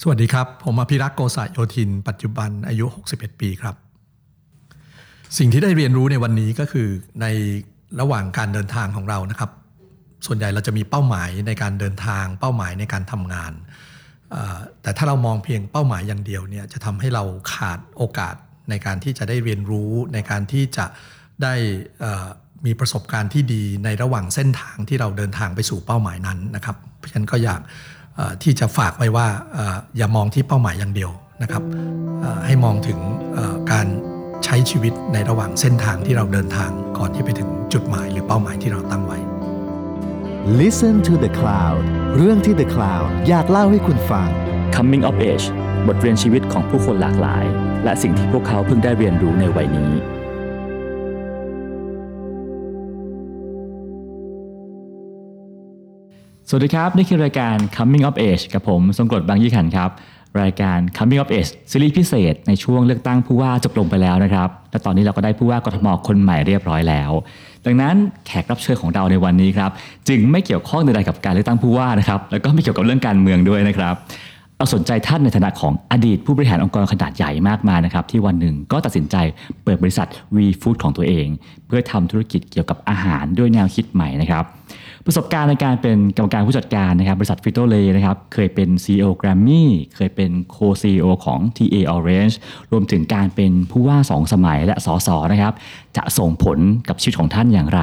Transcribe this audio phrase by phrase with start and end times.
[0.00, 3.74] สวัสดีครับ ผมอภิรักษ์โกษะโยธิน ปัจจุบันอายุ 61 ปีครับ
[5.38, 6.88] สิ่งที่ได้เรียนรู้ในวันนี้ก็คือ
[7.20, 7.26] ใน
[8.00, 9.50] ระหว่างการเดินทางของเรานะครับ
[10.26, 13.52] ส่วนใหญ่เราจะมีเป้าหมายในการเดินทาง เป้าหมายในการทำงาน
[14.82, 18.34] แต่ถ้าเรามองเพียงเป้าหมายอย่างเดียวเนี่ยจะทำให้เราขาดโอกาส
[18.70, 20.86] ในการที่จะได้เรียนรู้ในการที่จะ
[21.42, 21.54] ได้
[22.66, 27.60] มีประสบการณ์ที่ดีในระหว่างเส้นทางที่เราเดินทางไปสู่เป้าหมายนั้นนะครับ เพราะฉะนั้นก็อยาก
[28.42, 31.10] ที่จะฝากไว้ว่าเอ่ออย่ามองที่เป้าหมายอย่างเดียว
[31.42, 31.62] นะครับ
[32.20, 32.98] เอ่อให้มองถึง
[33.34, 33.86] เอ่อการ
[34.44, 39.18] ใช้ชีวิตในระหว่างเส้นทางที่เราเดินทางก่อนที่ไปถึงจุดหมายหรือเป้าหมายที่เราตั้งไว้
[40.60, 41.80] Listen to the Cloud
[42.16, 44.28] เรื่องที่ The Cloud อยากเล่าให้คุณฟัง
[44.74, 45.46] Coming of Age
[45.86, 47.44] บทเรียนชีวิตของผู้คนหลากหลาย
[47.84, 49.92] และสิ่งที่พวกเขาเพิ่งได้เรียนรู้ในวัยนี้
[56.48, 59.90] สวัสดีครับ นี่คือรายการ Coming of Age กับผมทรงกรดบางยี่ขันครับ
[60.42, 67.10] รายการ Coming of Age ซีรีส์พิเศษในช่วงเลือกตั้งผู้ว่าจบลงไปแล้วนะครับ และตอนนี้เราก็ได้ผู้ว่ากทมคนใหม่เรียบร้อยแล้ว
[67.66, 67.94] ดังนั้น
[68.26, 69.70] แขกรับเชิญของเราในวันนี้ครับ
[70.08, 73.94] จึงไม่เกี่ยวข้องใดๆกับการเลือกตั้งผู้ว่านะครับแล้วก็ไม่เกี่ยวกับเรื่องการเมืองด้วยนะครับ
[74.58, 79.16] เราสนใจท่านในฐานะของอดีตผู้บริหารองค์กรขนาดใหญ่มากมายนะครับที่วันหนึ่งก็ตัดสินใจ
[79.64, 81.26] เปิดบริษัท V Food ของตัวเอง
[81.66, 84.44] เพื่อทำธุรกิจเกี่ยวกับอาหารด้วยแนวคิดใหม่นะครับ
[85.06, 89.64] ประสบการณ์ในการเป็นกรรมการผู้จัดการนะครับบริษัท Frito-Lay นะครับเคยเป็น CEO Grammy
[89.96, 92.34] เคยเป็น Co-CEO ของ TA Orange
[92.72, 95.52] รวมถึงการเป็นผู้ว่า2สมัยและสสนะครับ
[95.96, 96.58] จะส่งผล
[96.88, 97.80] กับชีวิตของท่านอย่างไร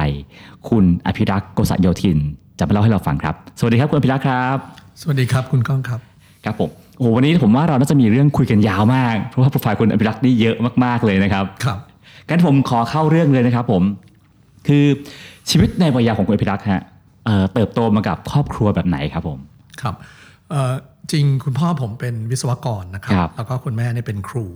[0.68, 2.18] คุณอภิรักษ์โกษโยธิน
[2.58, 4.56] จะมาเล่าให้เราฟังครับ สวัสดีครับคุณอภิรักษ์ครับ
[5.00, 6.00] สวัสดีครับคุณก้องครับ
[6.44, 11.78] ครับผมโอ้โหวันนี้ผมว่าเราน่าจะมีเรื่องคุยกันยาวมาก เพราะว่าโปรไฟล์คุณอภิรักษ์นี่เยอะมากๆเลยนะครับครับ
[12.28, 13.82] งั้นผมขอเข้าเรื่องเลยนะครับผม
[14.68, 14.84] คือ
[15.50, 16.82] ชีวิตในวัยเยาว์ของคุณอภิรักษ์ฮะ
[17.24, 19.38] เอ่อเติบโตมากับครอบครัวแบบไหนครับผม
[19.82, 19.94] ครับ
[20.50, 20.72] เอ่อ
[21.12, 24.46] จริงคุณพ่อผมเป็นวิศวกรนะครับครับแล้วก็คุณแม่เนี่ยเป็นครู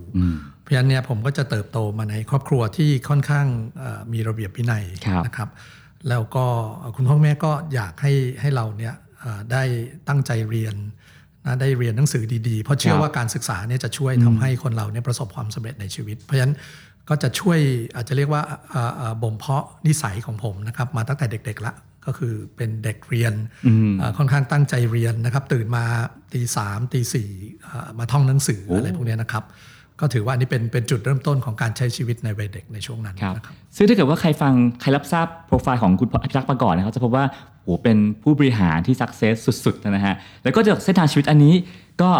[0.61, 3.47] เพราะฉะนั้นเนี่ยผมก็จะเติบโตมาในครอบครัวที่ค่อนข้าง
[3.79, 5.49] เอ่อมีระเบียบวินัยครับนะครับ
[6.09, 6.45] แล้วก็
[6.95, 9.63] คุณพ่อแม่ก็อยากให้ให้เราเนี่ยเอ่อได้
[10.07, 10.75] ตั้งใจเรียน
[11.45, 16.55] นะได้เรียนหนังสือดีๆ เพราะเชื่อว่าการศึกษาเนี่ยจะช่วยทำให้คนเราเนี่ยประสบความสำเร็จในชีวิต เพราะฉะนั้น
[17.09, 17.59] ก็จะช่วย
[17.95, 21.73] อาจจะเรียกว่าเอ่อเอ่อบ่มเพาะนิสัยของผมนะครับมาตั้งแต่เด็กๆละ
[22.05, 23.33] ก็คือเป็นเด็กเรียน
[23.99, 25.85] เอ่อค่อนข้างตั้งใจเรียนนะครับ ตื่นมา
[26.33, 27.29] ตีสามตีสี่
[27.63, 29.43] เอ่อมาท่องหนังสืออะไรพวกเนี้ยนะครับ
[30.01, 37.25] ก็ถือว่าอันนี้เป็นเป็นจุดเริ่มต้นของการใช้ชีวิตในวัยเด็กในช่วงนั้นครับนะครับ ซึ่งถ้าเกิดว่าใครฟังใครรับทราบโปรไฟล์ของคุณอภิรักษ์มาก่อนนะครับจะพบว่า
[37.63, 39.33] โหเป็นผู้บริหารที่สักเซส
[39.65, 41.53] สุดๆนะฮะแล้วก็จากเส้นทางชีวิตอันนี้
[42.01, 42.11] ก็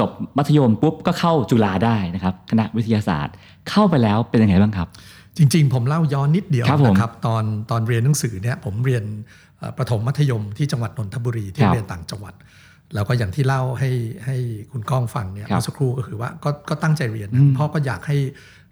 [0.00, 3.34] จบมัธยมปุ๊บก็เข้าจุฬาได้นะครับคณะวิทยาศาสตร์
[3.70, 4.88] เข้าไปแล้วเป็นยังไงบ้างครับ
[5.38, 9.04] จริง ๆ ผมเล่าย้อนนิดเดียวครับผมนะครับตอนตอนเรียนหนังสือเนี่ยผมเรียน
[9.58, 12.34] เอ่อประถมมัธยมที่จังหวัดนนทบุรีที่ครับเรียนต่างจังหวัด
[12.94, 13.90] แล้วก็อย่างที่เล่าให้
[14.26, 14.36] ให้
[14.72, 18.16] คุณก้องฟังเนี่ยครับเมื่อสักครู่ก็คือว่าก็ก็ตั้งใจเรียนนะพ่อก็อยากให้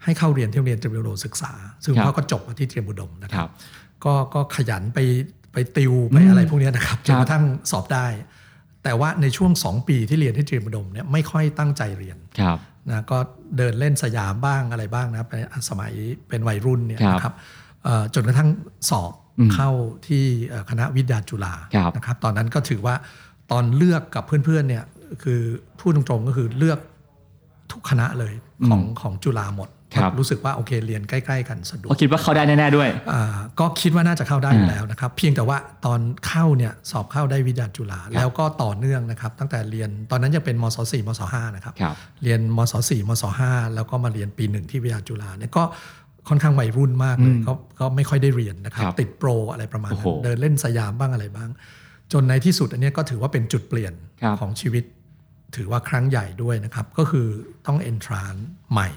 [0.03, 1.51] ให้เข้าเรียนที่โรงเรียนเตรียมอุดมศึกษา
[1.83, 3.51] ซึ่งครับพ่อก็จบมาที่เตรียมอุดมนะคครัรับบ
[4.03, 4.99] ก็ก็ขยันไป
[5.53, 8.07] ไปติวไปอะไรพวกเนี้ยนะครับจนกระทั่งสอบได้
[8.83, 12.57] แต่ว่าในช่วงสองปีที่เรียนที่เตรียมอุดมเนี่ยไม่ค่อยตั้งใจเรียนครับ
[12.87, 13.17] นะก็
[13.57, 15.37] เดินเล่นสยามบ้างอะไรบ้างนะใน
[15.69, 15.91] สมัย
[16.29, 17.33] เป็นวัยรุ่นเนี่ยครับนะครับ
[17.83, 18.49] เอ่อจนกระทั่ง
[18.89, 19.69] สอบอืมเข้า
[20.07, 22.95] ที่เอ่อคณะวิทยาจุฬาครับนะครับ ตอนนั้นก็ถือว่า
[23.51, 24.83] ตอนเลือกกับเพื่อนๆเนี่ย
[25.23, 25.41] คือ
[25.79, 26.79] พูดตรงๆก็คือเลือก
[27.71, 28.33] ทุกคณะเลย
[28.67, 33.23] ของของจุฬาหมดค รับรู้สึกว่าโอเคเรียนใกล้ๆ กันสะดวก็กคิดว่าเข้าได้แน่ๆด้วยอ่า
[33.59, 45.63] ก็คิดว่าน่าจะเข้าได้อยู่อ่าแล้วนะครับ เพียงแต่ว่าตอนเข้าเนี่ยสอบเข้าได้วิทยาจุฬาแล้วก็ต่อเนื่องนะครับ ตั้งแต่เรียนตอนนั้นยังเป็นมศ4มศ5นะครับครับ เรียนมศ4มศ5แล้วก็มาเรียนปีหนึ่งที่วิทยาจุฬาเนี่ยก็
[46.29, 51.49] ค่อนข้างวัยรุ่นมากเลยก็ก็ไม่ค่อยได้เรียนนะครับครับติดโปรอะไรประมาณโอ้นั้โหนเดินเล่นสยามบ้างอะไรบ้าง
[52.13, 54.83] จนในที่สุดอันเนี้ยก็ถือว่าเป็นจุดเปลี่ยนครับของชีวิต
[55.55, 57.27] ถือว่าครั้งใหญ่ด้วยนะครับ ก็คือ
[57.67, 58.33] ต้องเอนทราน
[58.71, 58.89] ใหม่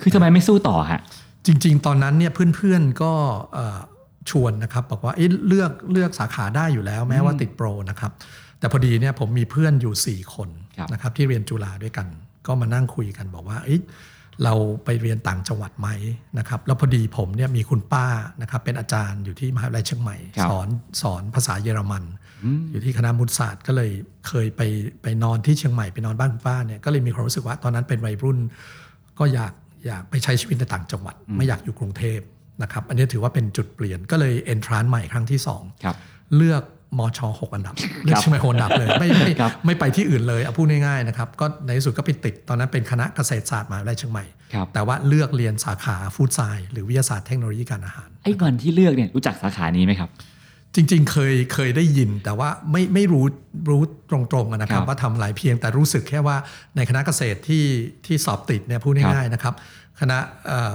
[0.00, 1.00] คือทำไมไม่สู้ต่อฮะ
[1.46, 3.12] จริง ๆ ตอนนั้นเนี่ยเพื่อนๆก็
[3.54, 3.78] เอ่อ
[4.30, 8.12] ชวนนะครับบอกว่าเอ๊ะเลือกเลือกสาขาได้อยู่แล้ว แม้ว่าติดโปรนะครับ
[8.58, 12.06] แต่พอดีเนี่ยผมมีเพื่อนอยู่ 4 คนครับนะครับที่เรียนจุฬาด้วยกัน
[12.46, 13.80] ก็มานั่งคุยกันบอกว่าเอ๊ะ
[14.44, 14.54] เรา
[14.84, 15.88] ไปเรียนต่างจังหวัดไหม
[16.38, 18.06] นะครับแล้วพอดีผมเนี่ยมีคุณป้า
[18.42, 20.68] นะครับเป็นอาจารย์อยู่ที่มหาวิทยาลัยเชียงใหม่ครับสอน
[21.02, 22.04] สอนภาษาเยอรมัน
[22.70, 23.90] อยู่ที่คณะมุตศาสตร์ก็เลย
[24.28, 24.60] เคยไป
[25.02, 28.38] ไปนอนที่เชียงใหม่ไปนอนบ้านคุณป้าเนี่ยก็เลยมีความรู้สึกว่าตอนนั้นเป็นวัยรุ่น
[29.18, 29.52] ก็อยาก
[29.86, 32.20] อยากไปใช้ชีวิตในต่างจังหวัด ไม่อยากอยู่กรุงเทพ
[32.62, 35.96] นะครับ อันนี้ถือว่าเป็นจุดเปลี่ยนก็เลยเอนทรานใหม่ครั้งที่2ครับ
[36.36, 36.62] เลือก
[36.98, 37.74] มชหกอันดับ
[38.04, 44.24] เลือกเชียงใหม่หกอันดับเลยไม่ไม่ครับไม่ไปที่อื่นเลยเอาพูดง่ายๆนะครับก็ในที่สุดก็ไปติดตอนนั้นเป็นคณะเกษตรศาสตร์มหาวิทยาลัยเชียงใหม่
[44.54, 50.10] ครับแต่ว่าเลือกเรียนสาขาฟู้ดไซน์หรือวิทยาศาสตร์เทคโนโลยีการอาหารไอ้วันที่เลือกเนี่ยรู้จักสาขานี้ไหมครับ
[50.74, 53.26] จริงๆ เคยเคยได้ยิน แต่ว่าไม่ไม่รู้
[53.70, 56.36] รู้ตรงๆอะนะครับครับ ว่าทำอะไรเพียงแต่รู้สึกแค่ว่า
[56.76, 57.64] ในคณะเกษตรที่
[58.06, 59.54] ที่สอบติดเนี่ยพูดง่ายๆนะครับ
[60.00, 60.74] คณะเอ่อ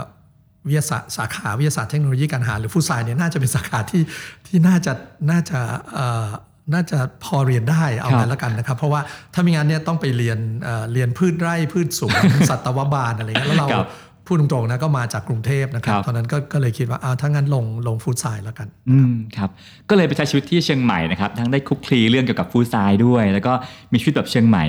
[0.67, 4.03] วิทยาศาสตร์สาขาวิทยาศาสตร์เทคโนโลยีการอาหารหรือฟู้ดไซน์เนี่ยน่าจะเป็นสาขาที่
[4.47, 4.93] ที่น่าจะ
[5.29, 5.59] น่าจะ
[5.93, 6.27] เอ่อ
[6.73, 9.01] น่าจะพอเรียนได้เอาครับงั้นแล้วกันนะครับ เพราะว่า
[9.33, 13.88] ถ้าไม่งั้นเนี่ยต้องไปเรียนเอ่อเรียนพืชไร่พืชสวนสัตวบาลอะไรเงี้ยแล้วเราครับ
[14.25, 19.50] พูดตรงๆนะก็มาจากกรุงเทพนะครับครับ ตอนนั้นก็ก็เลยคิดว่าอ้าวถ้างั้นลงลงฟู้ดไซน์แล้วกันอืมครับ
[19.89, 23.53] ก็เลยไปใช้ชีวิตที่เชียงใหม่นะครับ ทั้งได้คลุกคลีเรื่องเกี่ยวกับฟู้ดไซด์ด้วย แล้วก็
[23.91, 24.63] มีชีวิตแบบเชียงใหม่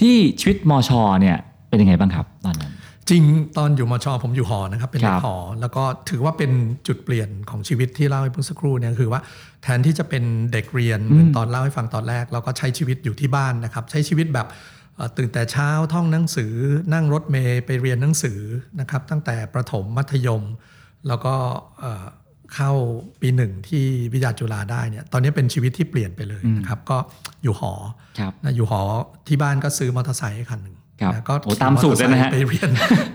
[0.00, 0.90] ที่ชีวิตมช
[1.20, 1.36] เนี่ย
[1.68, 2.72] เป็นยังไงบ้างครับตอนนั้น
[3.10, 3.24] จริง
[3.58, 6.50] ตอนอยู่มชผมอยู่หอนะครับเป็นเด็ครักบหอ แล้วก็ถือว่าเป็น
[6.86, 9.20] จุดเปลี่ยนของชีวิตที่เล่าให้เพิ่งสักครู่เนี่ยคือว่า
[9.62, 14.62] แทนที่จะเป็นเด็กเรียนเหมือนตอนเล่าให้ฟังตอนแรก เราก็ใช้ชีวิตอยู่ที่บ้านนะครับใช้ชีวิตแบบเอ่อ
[15.16, 16.52] ตื่นแต่เช้าท่องหนังสือ
[16.92, 18.40] นั่งรถเมย์ไปเรียนหนังสือ
[18.80, 20.42] นะครับตั้งแต่ประถมมัธยม
[21.08, 21.34] แล้วก็
[21.80, 22.04] เอ่อ
[22.54, 22.72] เข้า
[23.20, 26.98] ปีหนึ่งที่วิทยาจุฬาได้เนี่ยตอนนี้เป็นชีวิตที่เปลี่ยนไปเลยนะครับก็
[27.42, 27.72] อยู่หอ
[28.18, 28.82] ครับนะอยู่หอ
[29.28, 32.70] ที่บ้านก็ซื้อมอเตอร์ไซค์ให้คันหนึ่งครับนะก็โอ้ตามสูตรเลยนะฮะไปเรียน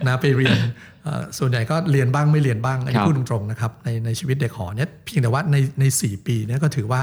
[0.05, 0.57] นะไปเรียน
[1.03, 7.01] เอ่อส่วนใหญ่ก็เรียนบ้างไม่เรียนบ้างอันครันี้บพูดตรงๆนะครับในในชีวิตเด็กหอเนี่ยเพียงแต่ว่าในในสี่ปีเนี่ยก็ถือว่า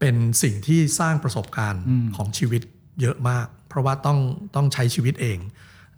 [0.00, 1.82] เป็นสิ่งที่สร้างประสบการณ์
[2.16, 2.62] ของชีวิต
[3.00, 4.18] เยอะมากเพ ราะว่าต้อง
[4.54, 5.38] ต้องใช้ชีวิตเอง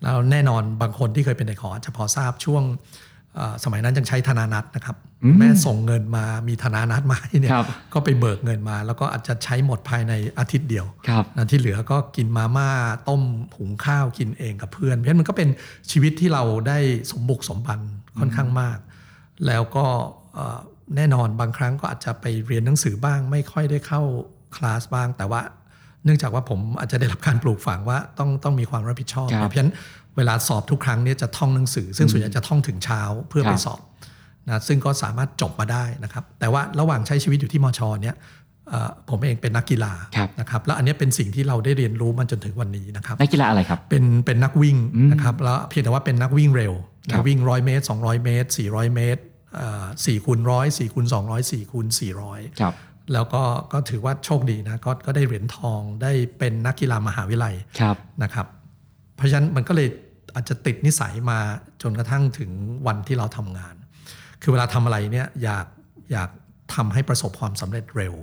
[0.02, 2.62] แล้วแน่นอนบางคนที่เคยเป็นเด็กหออาจจะพอทราบช่วง
[3.36, 4.96] เอ่อสมัยนั้นยังใช้ธนานัตนะครับ
[5.38, 12.70] แม่ส่งเงินมามีธนานัตมาให้เนี่ยครับก็ไปเบิกเงินมา แล้วก็อาจจะใช้หมดภายในอาทิตย์เดียวครับนะที่เหลือก็กินมาม่า
[13.08, 13.22] ต้ม
[13.56, 15.48] หุงข้าวกินเองกับเพื่อน เพราะฉะนั้นมันก็เป็น
[15.90, 16.78] ชีวิตที่เราได้
[17.10, 17.80] สมบุกสมบัน
[18.18, 18.78] ค่อนข้างมาก
[19.46, 19.84] แล้วก็
[20.34, 20.58] เอ่อ
[20.96, 24.02] แน่นอนบางครั้งก็อาจจะไปเรียนหนังสือบ้าง ไม่ค่อยได้เข้า
[24.56, 25.40] คลาสบ้าง แต่ว่า
[26.04, 29.74] เนื่องจากว่าผมอาจจะได้รับการปลูกฝังว่าต้องต้องมีความรับผิดชอบครับเพราะฉะนั้น
[30.16, 33.80] เวลาสอบทุกครั้งเนี่ยจะท่องหนังสือ ซึ่งส่วนใหญ่จะท่องถึงเช้าเพื่อครัไปบสอบ
[34.46, 38.16] นะซึ่งก็สามารถจบมาได้นะครับ แต่ว่าระหว่างใช้ชีวิตอยู่ที่มชเนี่ย
[38.68, 44.76] เอ่อผมเองเป็นนักกีฬาครับนะครับแล้วอันเนี้ยเป็นสิ่งที่เราได้เรียนรู้มันจนถึงวันนี้นะครับนักกีฬาอะไรครับเป็นเป็นนักวิ่ง
[45.12, 46.74] นะครับแล้วเพียงแต่ว่าเป็นนักวิ่งเร็ว
[47.12, 49.22] ครันับกวิ่งร้อยเมตร200 เมตร 400 เมตร
[50.06, 52.74] สี่คูณร้อยสี่คูณสองร้อยสี่คูณสี่ร้อยครับ
[53.12, 53.42] แล้วก็
[53.72, 58.46] ก็ถือว่าโชคดีนะก็ก็ได้เหรียญทองได้เป็นนักกีฬามหาวิทยาลัยครับนะครับ
[59.16, 59.88] เพราะฉะนั้นมันก็เลย
[60.34, 61.38] อาจจะติดนิสัยมา
[61.82, 62.50] จนกระทั่งถึง
[62.86, 63.74] วันที่เราทำงาน
[64.42, 65.66] คือเวลาทำอะไรเนี่ยอยาก
[66.12, 66.30] อยาก
[66.74, 68.14] ทำให้ประสบความสำเร็จเร็ว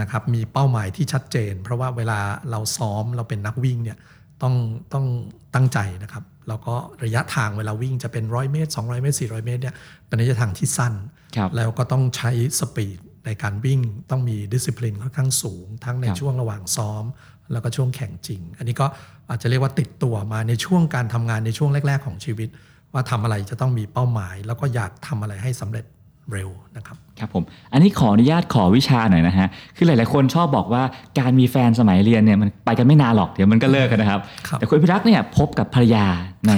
[0.00, 2.18] นะครับ มีเป้าหมายที่ชัดเจน เพราะว่าเวลา
[2.50, 3.98] เราซ้อมเราเป็นนักวิ่งเนี่ย
[4.42, 4.54] ต้อง
[4.92, 5.06] ต้อง
[5.54, 9.74] ตั้งใจนะครับ แล้วก็ระยะทางเวลาวิ่งจะเป็นร้อยเมตร200 เมตร 400 เมตรเนี่ย
[10.06, 10.94] เป็นระยะทางที่สั้น
[11.36, 12.30] ครับแล้วก็ต้องใช้
[12.60, 13.80] สปีด ในการวิ่ง
[14.10, 17.04] ต้องมีดิสซิ p ลินค่อนข้างสูง ทั้งในครับช่วงระหว่างซ้อม
[17.52, 18.86] แล้วก็ช่วงแข่งจริง อันนี้ก็
[19.30, 22.48] อาจจะเรียกว่าติดตัวมาในช่วงการทำงานในช่วงแรก ๆ ของชีวิต
[22.92, 25.84] ว่าทำอะไรจะต้องมีเป้าหมาย แล้วก็อยากทำอะไรให้สำเร็จ
[26.32, 30.82] เร็วนะครับครับผมอันนี้ขออนุญาตขอวิชาหน่อยนะฮะคือหลายๆคนชอบบอกว่า
[31.18, 36.06] การมีแฟนสมัยเรียนเนี่ยมันไปกันไม่นานหรอกเดี๋ยวมันก็เลิกกันนะครับครับแต่คุณพิรักษ์เนี่ยพบกับภรรยา
[36.48, 36.52] ใน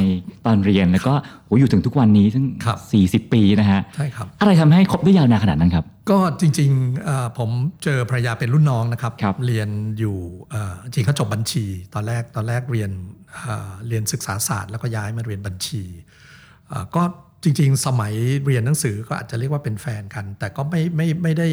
[0.46, 1.14] ตอนเรียนแล้วก็
[1.44, 2.78] โหอยู่ถึงทุกวันนี้ซึ่งครับ
[3.26, 7.50] 40 ปีนะฮะใช่ครับอะไรทำให้คบได้ยาวนานขนาดนั้นครับ ก็จริงๆเอ่อผม
[7.84, 9.68] เจอภรรยาเป็นรุ่นน้องนะครับครับเรียน
[9.98, 10.18] อยู่
[10.50, 11.64] เอ่อจริงเขาจบบัญชี
[11.94, 12.90] ตอนแรกตอนแรกเรียน
[13.34, 15.82] เอ่อเรียนศึกษาศาสตร์แล้วก็ย้ายมาเรียนบัญชี
[16.68, 17.02] เอ่อก็
[17.42, 18.12] จริง ๆ สมัย
[18.44, 21.48] เรียนหนังสือก็อาจจะเรียกว่าเป็นแฟนกัน แต่ก็ไม่ไม่ไม่ได้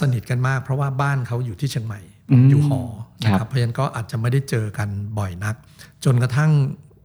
[0.00, 2.00] สนิทกันมาก เพราะว่าบ้านเขาอยู่ที่เชียงใหม่
[2.30, 2.82] ผมอยู่หอ
[3.24, 4.88] นะคครัรับบเพราะฉะนั้นก็อาจจะไม่ได้เจอกัน
[5.18, 5.54] บ่อยนัก
[6.04, 6.50] จนกระทั่ง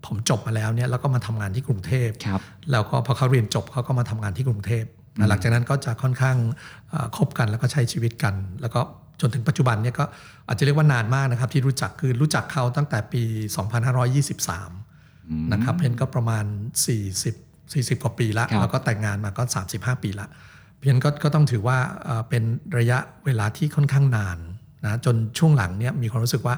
[0.06, 2.42] ผมจบมาแล้วเนี่ยแล้วก็มาทำงานที่กรุงเทพครับ
[2.72, 4.86] แล้วก็พอเขาเรียนจบเขาก็มาทำงานที่กรุงเทพ
[5.20, 6.38] นะหลังจากนั้นก็จะค่อนข้าง
[6.90, 8.82] เอ่อคบกันแล้วก็ใช้ชีวิตกัน แล้วก็
[9.22, 10.04] จนถึงปัจจุบันเนี่ยก็
[10.48, 13.24] อาจจะเรียกว่านานมากนะครับ ที่รู้จักคือรู้จักเขาตั้งแต่ปี
[14.18, 19.44] 2523นะครับเพนก็ประมาณ 40 40กว่าปีละครับแล้วก็แต่งงานมาก็
[19.74, 20.28] 35 ปีละ
[20.80, 22.44] เพนก็ก็ต้องถือว่าเอ่อเป็น
[22.78, 24.38] ระยะเวลาที่ค่อนข้างนาน
[24.86, 26.56] นะจนช่วงหลังเนี่ยมีความรู้สึกว่า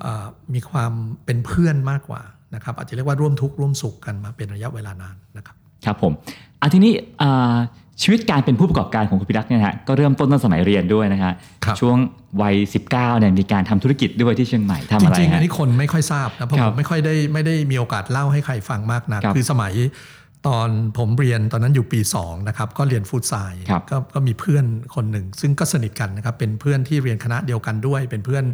[0.00, 0.92] เอ่อมีความ
[1.24, 2.22] เป็นเพื่อนมากกว่า
[2.54, 6.12] นะครับอาจจะเรียกว่าร่วมทุกข์ร่วมสุขกันมาเป็นระยะเวลานานนะครับครับผม
[6.60, 7.54] อะทีนี้อ่า
[8.02, 11.32] ชีวิตการเป็นผู้ประกอบการของคุณพิรักษ์เนี่ยนะฮะก็เริ่มต้นตั้งสมัยเรียนด้วยนะฮะ
[11.64, 11.96] ครับช่วง
[12.42, 19.72] วัย 19เนี่ยมีการทำธุรกิจด้วยที่เชียงใหม่ทำจอะไรริงๆอัฮะนนี้คนไม่ค่อยทราบนะเพราะครัผบมไม่ค่อยได้ไม่ได้มีโอกาสเล่าให้ใครฟังมากนักครับคือสมัย
[20.46, 20.68] ตอน
[20.98, 28.44] ผมเรียนตอนนั้นอยู่ปี2นะครับก็เรียนฟู้ดไซน์ครับก็ก็มีเพื่อนคนหนึ่ง ซึ่งก็สนิทกันนะครับเป็นเพื่อนที่เรียนคณะเดียวกันด้วย เป็นเพื่อน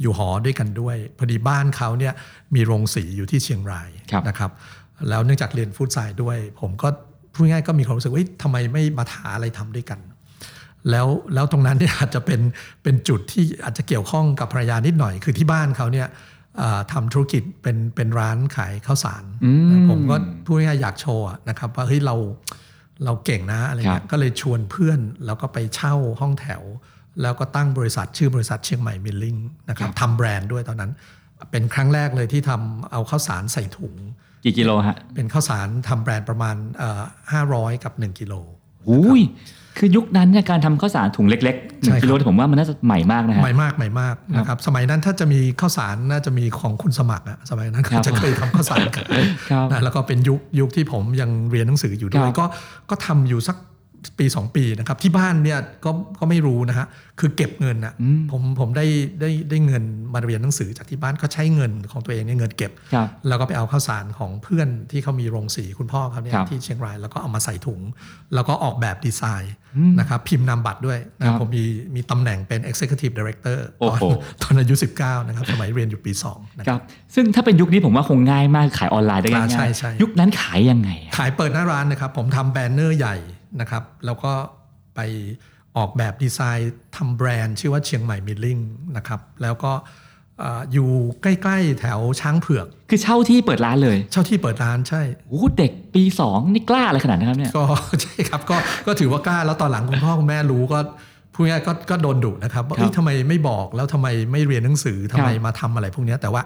[0.00, 2.12] อยู่หอด้วยกันด้วย พอดีบ้านเขาเนี่ย
[2.54, 4.50] มีโรงสีอยู่ที่เชียงรายครับนะครับ
[5.08, 6.88] แล้วเนื่องจากเรียนฟู้ดไซน์ด้วย ผมก็
[7.34, 10.00] พูดง่ายๆก็มีความรู้สึกว่าเฮ้ยทำไมไม่มาหาอะไรทำด้วยกัน
[10.90, 12.40] แล้วแล้วตรงนั้นเนี่ยอาจจะเป็น
[12.82, 16.12] เป็นจุดที่อาจจะเกี่ยวข้องกับภรรยานิดหน่อย คือที่บ้านเขาเนี่ยเอ่อ
[16.92, 22.16] ทำธุรกิจเป็นเป็นร้านขายข้าวสารอืมผมก็พูดง่ายๆอยากโชว์อะนะครับว่าเฮ้ยเรา
[23.04, 26.62] เราเก่งนะอะไรครัเงี้บยก็เลยชวนเพื่อนแล้วก็ไปเช่าห้องแถว
[27.22, 29.36] แล้วก็ตั้งบริษัทชื่อบริษัทเชียงใหม่มิลลิ่ง
[29.68, 30.92] นะครับทำแบรนด์ด้วยตอนนั้น
[31.50, 33.94] เป็นครั้งแรกเลยที่ทำเอาข้าวสารใส่ถุง
[34.44, 36.56] กี่กิโลฮะเป็นข้าวสารทำแบรนด์ประมาณ
[37.32, 38.34] ห้าร้อยกับ 1 กิโล
[38.88, 39.20] อุ้ย
[39.78, 52.44] คือยุคนั้นเนี่ยการทำข้าวสารถุงเล็กๆหใช่นึ่งครับกิโลที่ผมว่ามันน่าจะใหม่มากนะฮะใหม่มากใหม่มากนะครับสมัยนั้นถ้าจะมีข้าวสารน่าจะมีของคุณสมัครอะสมัยนั้นครับจะเคยทำข้าวสารขายครับนะแล้วก็เป็นยุคยุคที่ผมยังเรียนหนังสืออยู่ด้วคยรับก็
[52.90, 53.56] ก็ทำอยู่สัก
[54.18, 56.86] ปี 2 ปีนะครับ ที่บ้านเนี่ยก็ก็ไม่รู้นะฮะ
[57.20, 57.94] คือเก็บเงินอะ
[58.30, 58.86] ผมผมได้
[59.20, 59.84] ได้ได้เงิน
[60.14, 67.80] มาเรียนหนังสือจากที่บ้านก็ใช้เงินของตัวเองเนี่ยเงินเก็บครับแล้วก็ไปเอาข้าวสารของเพื่อนที่เขามีโรงสีคุณพ่อเขาเนี่ยครับที่เชียงรายแล้วก็เอามาใส่ถุง
[68.34, 69.54] แล้วก็ออกแบบดีไซน์
[70.00, 74.04] นะครับพิมพ์นามบัตรด้วยนะครับผมมีมีตำแหน่งเป็น Executive Director โอ้ตอนโห
[74.42, 76.82] ตอนอายุ 19 นะครับสมัยเรียนอยู่ปี 2 นะคครัรับบ
[77.14, 83.16] ซึ่งถ้าเป็นยุคนี้ผมว่าคงง่ายมากขายออนไลน์ได้ง่ายอ่าๆใช่ใช่ยุคนั้นขายยังไงอะขายเปิดหน้าร้านนะครับผมทำแบนเนอร์ใหญ่
[83.60, 84.32] นะครับ แล้วก็
[84.96, 85.00] ไป
[85.76, 88.58] ออกแบบดีไซน์ทำแบรนด์ ชื่อว่าเชียงใหม่มิลลิ่ง
[88.96, 89.72] นะครับ แล้วก็
[90.38, 90.90] เอ่ออยู่
[91.22, 97.64] ใกล้ๆแถวช้างเผือก คือเช่าที่เปิดร้านเลย เช่าที่เปิดร้านใช่โอ้โหเด็กปีสองนี่กล้าอะไรขนาดนั้นครับเนี่ย ก็
[98.02, 98.56] ใช่ครับก็
[98.86, 100.78] ก็ถือว่ากล้าแล้วตอนหลังคุณพ่อคุณแม่รู้ก็
[101.34, 106.42] พูดง่ายๆก็ก็โดนดุนะครับว่าครับเอ้ยทำไมไม่บอกแล้วทำไมไม่เรียนหนังสือทำไมครับมาทำอะไรพวกเนี้ยแต่ว่า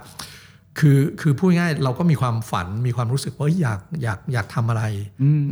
[0.79, 4.83] คือคือพูดง่ายๆเราก็มีความฝันมีความรู้สึกว่าเอ้ยอยากอยากอยากทำอะไร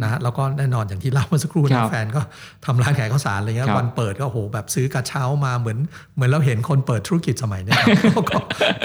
[0.02, 2.20] นะฮะแล้วก็แน่นอนอย่างที่เล่าเมื่อสักครู่ครันะบแฟนก็
[2.64, 5.78] ทำร้านขายข้าวสารอะไรเงี้ยครับวันเปิดก็โอ้โหแบบซื้อกระเช้ามาเหมือน
[6.14, 8.38] เหมือนเราเห็นคนเปิดธุรกิจสมัยเนี้ยครับก็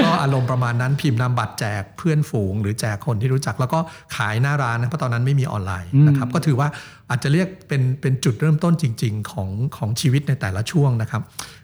[0.03, 3.79] ก็อารมณ์ประมาณนั้นพิมพ์นำบัตรแจกเพื่อนฝูง หรือแจกคนที่รู้จักแล้วก็
[4.15, 6.67] ขายหน้าร้านนะเพราะตอนนั้นไม่มีออนไลน์นะครับก็ถือว่า
[7.11, 11.21] อาจจะเรียกเป็นเป็นจุดเริ่มต้นจริง ๆ ของของชีวิตในแต่ละช่วงนะครับ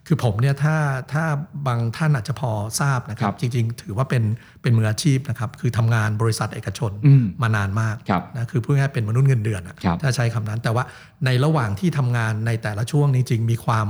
[0.07, 0.75] คือผมเนี่ยถ้า
[1.13, 1.23] ถ้า
[1.67, 4.23] บางท่านอาจจะพอทราบนะครัครับบจริง ๆ ถือว่าเป็น
[4.61, 10.83] เป็นมืออาชีพนะครับ คือทำงานบริษัทเอกชนอืมมานานมากครับนะคือพูดง่ายๆเป็นมนุษย์เงินเดือนอะครับถ้าใช้คำนั้น แต่ว่า
[11.25, 13.87] ในระหว่างที่ทำงานในแต่ละช่วงจริง ๆ มีความ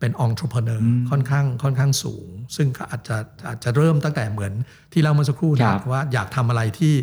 [0.00, 3.16] เป็นองค์ประกอบค่อนข้างค่อนข้างสูง ซึ่งก็อาจจะ
[3.48, 4.52] อาจจะเริ่มตั้งแต่เหมือน
[4.92, 6.94] ที่เราเมื่อสักครู่ครันะบว่าอยากทำอะไรที่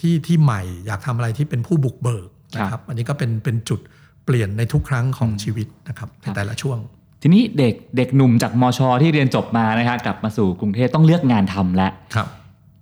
[0.00, 3.80] ที่ที่ใหม่ อยากทำอะไรที่เป็นผู้บุกเบิก นะคครัรับบอันนี้ก็เป็นเป็นจุด
[4.24, 6.78] เปลี่ยนในทุกครั้งของชีวิตนะครับในแต่ละช่วง
[7.22, 12.28] ทีนี้เด็กเด็กหนุ่มจากมช ที่เรียนจบมานะครับกลับมาสู่กรุงเทพต้องเลือกงานทำแล้วครับ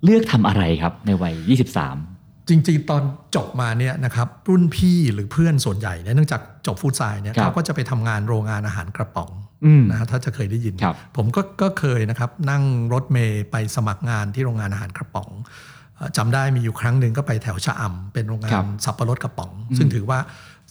[0.04, 1.34] เลือกทำอะไรครับในวัย
[1.76, 3.02] 23จริงๆ ตอน
[3.36, 9.30] จบมาเนี่ยนะครับรุ่นพี่หรือเพื่อนส่วนใหญ่เนี่ยเนื่องจากจบฟู้ดไซน์เนี่ยครับเขาก็จะไปทำงานโรงงานอาหารกระป๋อง
[9.64, 12.62] อืมนะฮะถ้าจะเคยได้ยินครับผมก็ก็เคยนะครับนั่ง
[12.92, 15.70] รถเมย์ไปสมัครงานที่โรงงานอาหารกระป๋องเอ่อ
[16.16, 20.18] จำได้มีอยู่ครั้งหนึ่งก็ไปแถวชะอำเป็นโรงงาครันบสับปะรดกระป๋อง ซึ่งถือว่า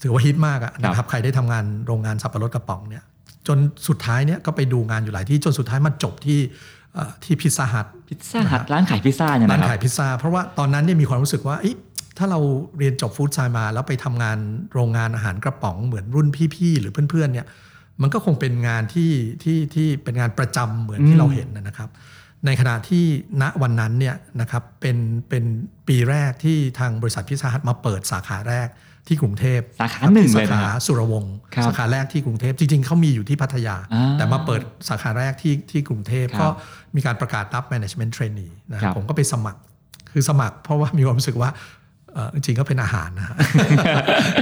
[0.03, 3.03] ถือว่าฮิตมากอะนะครับใครได้ทำงานโรงงานสับปะรดกระป๋องเนี่ย
[3.47, 3.57] จน
[3.87, 6.39] สุดท้ายเนี่ยก็ไปดูงานอยู่หลายที่จนสุดท้ายมาจบที่
[6.93, 11.77] เอ่อที่พิซซ่าฮัทพิซซ่าฮัทร้านขายพิซซ่าเนี่ยร้านนะคขารัยบพิซซ่าเพราะว่าตอนนั้นเนี่ยมีความรู้สึกว่าเอ๊ะ
[12.17, 12.39] ถ้าเรา
[12.77, 14.37] เรียนจบฟู้ดไซน์มา แล้วไปทำงาน
[14.73, 17.47] โรงงานอาหารกระป๋องเหมือนรุ่นพี่ๆหรือเพื่อนๆเนี่ย
[18.01, 19.11] มันก็คงเป็นงานที่
[19.43, 21.89] ที่ที่เป็นงานประจำเหมือนที่เราเห็นนะครับ
[22.45, 23.05] ในขณะที่
[23.41, 24.97] ณวันนั้นเนี่ยนะครับเป็น
[25.29, 25.43] เป็น
[25.87, 28.67] ปีแรกที่ทางบริษัทพิซซ่าฮัทมาเปิดสาขาแรก
[29.07, 36.47] ที่กรุงเทพสาขาหนึ่งเลยสานะขาสุรวงศ์ครับสาขาแรกที่กรุงเทพจริง ๆเขามีอยู่ที่พัทยาอ่าแต่มาเปิดสาขาแรกที่ที่กรุงเทพครับก็
[36.95, 39.59] มีการประกาศรับ management trainee นะคครัรับบผมก็ไปสมัคร
[40.11, 41.49] คือสมัครเพราะว่ามีความรู้สึกว่า
[42.13, 43.35] เอ่อจริงๆก็เป็นอาหารนะฮะ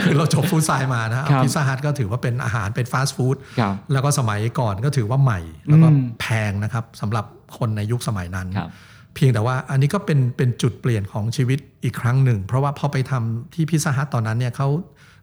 [0.03, 5.39] คือเราจบฟู้ดไซน์มานะครัพิบซซ่าฮัทก็ถือว่าเป็นอาหารเป็นฟาสต์ฟู้ดครับแล้วก็สมัยก่อนก็ถือว่าใหม่
[5.69, 7.25] แล้วก็อืมแพงนะครับสำหรับ
[7.57, 8.69] คนในยุคสมัยนั้นครับ
[9.15, 14.67] เพียงแต่ว่าอันนี้ก็เป็นเป็นจุดเปลี่ยนของชีวิตอีกครั้งหนึ่ง เพราะว่าพอไปทำที่พิซซ่าฮัทตอนนั้นเนี่ยเขา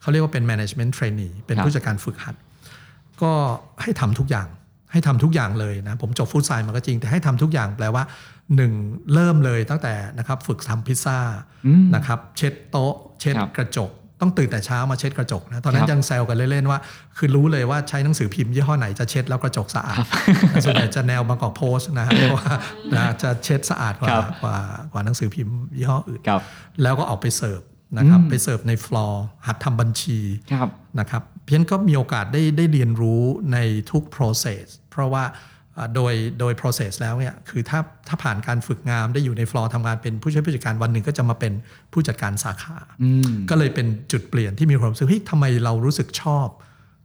[0.01, 2.35] เขาเรียกว่าเป็น management trainee เป็นครับผู้จัดการฝึกหัด
[3.23, 3.33] ก็
[3.83, 4.49] ให้ทำทุกอย่าง
[4.93, 8.03] ให้ทำทุกอย่างเลยนะ ผมจบฟู้ดไซน์มาก็จริง แต่ให้ทำทุกอย่างแปลว่า
[8.57, 8.73] หนึ่ง
[9.15, 11.19] เริ่มเลยตั้งแต่นะครับฝึกทำพิซซ่า
[11.67, 16.79] อืมนะครับเช็ดโต๊ะ เช็ดครับกระจก ต้องตื่นแต่เช้ามาเช็ดกระจกนะตอนนั้ครับยังแซวกันเล่นๆว่า
[17.17, 19.99] คือรู้เลยว่าใช้หนังสือพิมพ์ยี่ห้อไหนจะเช็ดแล้วกระจกสะอาด
[20.51, 22.49] แต่ส่วนใหญ่จะแนว Bangkok Post นะฮะเพราะว่า
[22.95, 24.57] นะจะเช็ดสะอาดกว่าครับกว่า
[24.93, 26.41] กว่าหนังสือพิมพ์ยี่ห้ออื่นครับ
[26.83, 27.61] แล้วก็ออกไปเสิร์ฟ
[27.99, 30.19] นะครับอืมไปเสิร์ฟในฟลอร์หัดทำบัญชี
[30.53, 30.69] ครับ
[31.01, 33.59] นะครับเพียนก็มีโอกาสได้ได้เรียนรู้ใน
[33.91, 35.35] ทุก process เพราะว่าอ่า
[35.95, 41.53] โดยโดย process แล้วเนี่ยคือถ้าถ้าผ่านการฝึกงานได้อยู่ในฟลอร์ทำงานเป็นผู้ช่วยผู้จัดการวันหนึ่งก็จะมาเป็น
[41.93, 46.49] ผู้จัดการสาขาอืมก็เลยเป็นจุดเปลี่ยนที่มีความรู้สึกเฮ้ยทำไมเรารู้สึกชอบ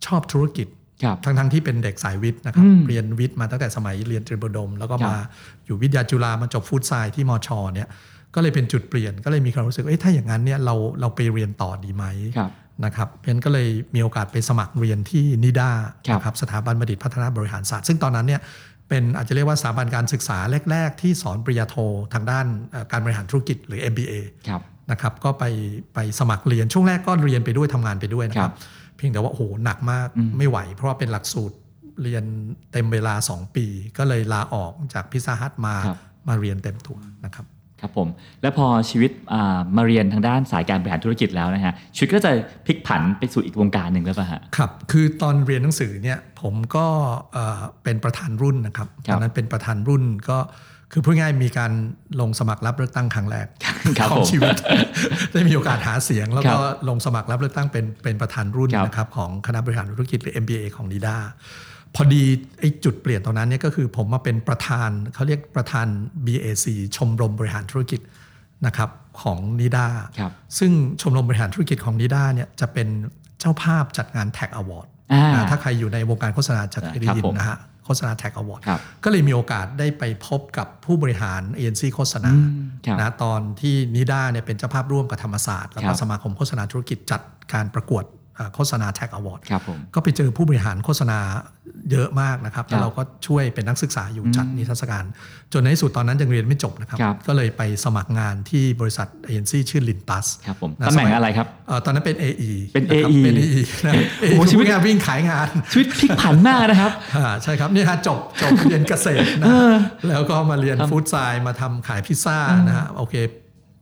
[0.06, 0.68] ชอบธุรกิจ
[1.04, 5.16] ครับทั้งทั้งที่เป็นเด็กสายวิทย์นะครับอืมเรียนวิทย์มาตั้งแต่สมัยเรียนตรีบดม แล้วก็ครับมา
[5.66, 7.90] อยู่วิทยาจุฬามาจบฟู้ดไซน์ที่มชเนี่ย
[8.36, 12.06] ก็เลยเป็นจุดเปลี่ยนก็เลยมีความรู้สึกเอ้ยถ้าอย่างนั้นเนี่ยเราเราไปเรียนต่อดีไหม
[12.38, 12.52] ครับ
[12.86, 15.72] นะครับเพนก็เลยมีโอกาสไปสมัครเรียนที่นิด้า
[16.08, 18.42] ครับนะครับสถาบันบัณฑิตพัฒนาบริหารศาสตร์ ซึ่งตอนนั้นเนี่ย
[18.90, 20.38] เป็นอาจจะเรียกว่าสถาบันการศึกษา
[20.72, 21.76] แรก ๆ ที่สอนปริญญาโท
[22.14, 24.14] ทางด้านเอ่อการบริหารธุรกิจหรือ MBA
[24.48, 24.62] ครับ
[24.92, 25.44] นะครับก็ไป
[25.94, 28.56] ไปสมัครเรียนช่วงแรกก็เรียนไปด้วยทำงานไปด้วยนะคครัรับบ
[28.98, 31.56] เพียงแต่ว่าโอ้โหหนักมากอืมไม่ไหว เพราะว่าเป็นหลักสูตร
[32.04, 32.24] เรียน
[32.72, 33.66] เต็มเวลา 2 ปี
[33.98, 35.98] ก็เลยลาออกจากพิซซ่าฮัทมาครับ
[36.28, 37.46] มาเรียนเต็มตัวนะครับ
[37.82, 38.08] ครับผม
[38.42, 42.32] แล้วพอชีวิตอ่ามาเรียนทางด้านสายการบริหารธุรกิจแล้วนะฮะชีวิตก็จะ
[42.66, 46.86] พลิกผันไปสู่อีกวงการหนึ่งแล้วป่ะฮะครับคือตอนเรียนหนังสือเนี่ยผมก็
[47.34, 50.38] เอ่อเป็นประธานรุ่นนะครับคตรับอนนั้นเป็นประธานรุ่นก็
[50.94, 51.72] คือพูดง่ายๆมีการ
[52.22, 53.48] ลงสมัครรับเลือกตั้งครั้งแรก
[54.00, 54.56] ครับของผมชีวิต
[55.32, 61.18] ได้มีโอกาสหาเสียง แล้วก็ครับลงสมัครรับเลือกตั้งเป็นเป็นประธานรุ่นครับนะครับของคณะบริหารธุรกิจหรือ MBA ของนิด้า
[61.96, 62.24] พอดี
[62.60, 65.88] ไอ้จุดเปลี่ยนตรงนั้นเนี่ยก็คือผมมาเป็นประธานเขาเรียกประธาน
[66.26, 68.00] BAC ชมรมบริหารธุรกิจ
[68.66, 68.90] นะครับ
[69.22, 69.88] ของนิด้า
[70.20, 70.72] ครับซึ่ง
[71.02, 72.88] ชมรมบริหารธุรกิจของนิด้าเนี่ยจะเป็น
[73.40, 87.22] เจ้าภาพจัดงาน Tag Award อ่านะถ้าใครอยู่ในวงการโฆษณาจะเคยได้ยินครับผมนะฮะโฆษณา Tag Award ครับก็เลยมีโอกาสได้ไปพบกับผู้บริหารเอ็นซีโฆษณาอืมครับนะตอนที่นิด้าเนี่ยเป็นเจ้าภาพร่วมกับธรรมศาสตร์แล้วคก็รับสมาคมโฆษณาธุรกิจจัด
[87.54, 88.20] การประกวดเอ่อ
[88.56, 91.20] โฆษณา Tag Award ครับผมก็ไปเจอผู้บริหารโฆษณา
[91.92, 95.04] เยอะมากนะครับครับแล้วเราก็ช่วยเป็นนักศึกษาอยู่จัดนิทรรศการ
[95.54, 109.48] จนในที่สุดตอนนั้นยังเรียนไม่จบนะครับครับ ก็เลยไปสมัครงานที่บริษัทเอ็นซีชื่อลินตัสครับผมนะตำแหน่งสมัยอะไรครับเอ่อตอนนั้นเป็น AE เป็นะครับ AE เป็น AE นะโอ้ AE โหคือชีวิตผู้งานวิ่งขายงาน ชีวิตพลิกผันมากนะครับอ่าใช่ครับนี่ฮะจบจบเรียนเกษตรนะ
[110.10, 113.16] แล้วก็มาเรียนฟู้ดไซน์มาทำขายพิซซ่านะฮะโอเค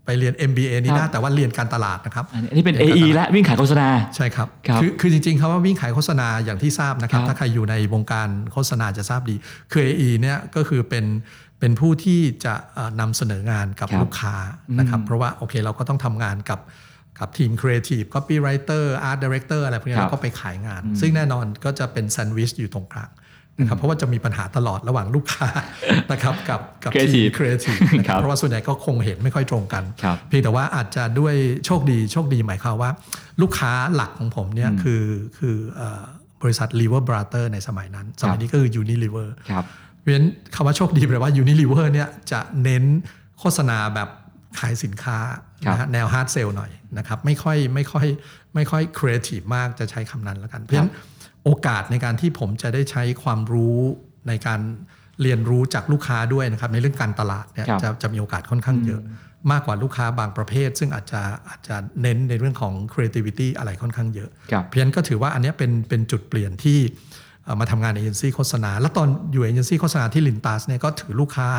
[0.09, 9.35] ไปเรียน MBA นี่ครันะบแต่ว่าเรียนการตลาดนะครับอันนี้อันนี้เป็น AE และวิ่งขายโฆษณา ใช่ครับครับคือจริงๆคำว่าวิ่งขายโฆษณาอย่างที่ทราบนะครับครับ ถ้าใครอยู่ในวงการโฆษณาจะทราบดี
[9.71, 11.05] คือ AE เนี่ยก็คือเป็น
[11.59, 14.35] เป็นผู้ที่จะเอ่อนำเสนองานกับครับลูกค้า
[14.79, 16.59] นะครับ เพราะว่าโอเคเราก็ต้องทำงานกับ
[17.19, 23.09] กับทีมครีเอทีฟ copywriter art director อะไรพวกนี้ครับเราก็ไปขายงาน ซึ่งแน่นอนก็จะเป็นแซนด์วิชอยู่ตรงกลาง
[23.59, 25.47] นะครับเพราะว่าจะมีปัญหาตลอดระหว่างลูกค้า
[26.11, 31.35] นะครับกับกับทีม Creative ครีเอทีฟนะคครัรับบเพราะว่าส่วนใหญ่ก็คงเห็นไม่ค่อยตรงกันครับเพียงแต่ว่าอาจจะด้วย
[31.65, 32.91] โชคดีโชคดีหมายความว่า
[33.41, 35.03] ลูกค้าหลักของผมเนี่ยคือ
[35.37, 36.03] คือเอ่อ
[36.41, 39.65] บริษัท Lever Brothers ในสมัยนั้น สมัยนี้ก็คือ Unilever ครับ
[39.99, 42.83] เพราะฉะนั้นคำว่าโชคดีแปลว่า Unilever เนี่ยจะเน้น
[43.39, 44.09] โฆษณาแบบ
[44.59, 45.17] ขายสินค้า
[45.65, 48.07] ครับนะฮะแนว hard sell หน่อยนะครับไม่ค่อยไม่ค่อย
[48.55, 50.91] ไม่ค่อยครีเอทีฟมากจะใช้คำนั้นแล้วกัน เพราะฉะนั้น
[51.49, 53.77] โอกาสในการที่ผมจะได้ใช้ความรู้
[54.27, 54.59] ในการ
[55.21, 59.01] เรียนรู้จากลูกค้าด้วยนะครับในเรื่องการตลาดเนี่ยครับจะจะมีโอกาสค่อนข้างเยอะ
[59.51, 66.79] มากกว่าลูกค้าบางประเภท ซึ่งอาจจะอาจจะเน้นในเรื่องของ creativity อะไรค่อนข้างเยอะครับเพราะฉะนั้นก็ถือว่าอันเนี้ยเป็นเป็นจุดเปลี่ยนที่
[67.43, 71.49] เอ่อมาทำงานในเอเจนซี่โฆษณา แล้วตอนอยู่เอเจนซี่โฆษณาที่ Lintas เนี่ยก็ถือลูกค้า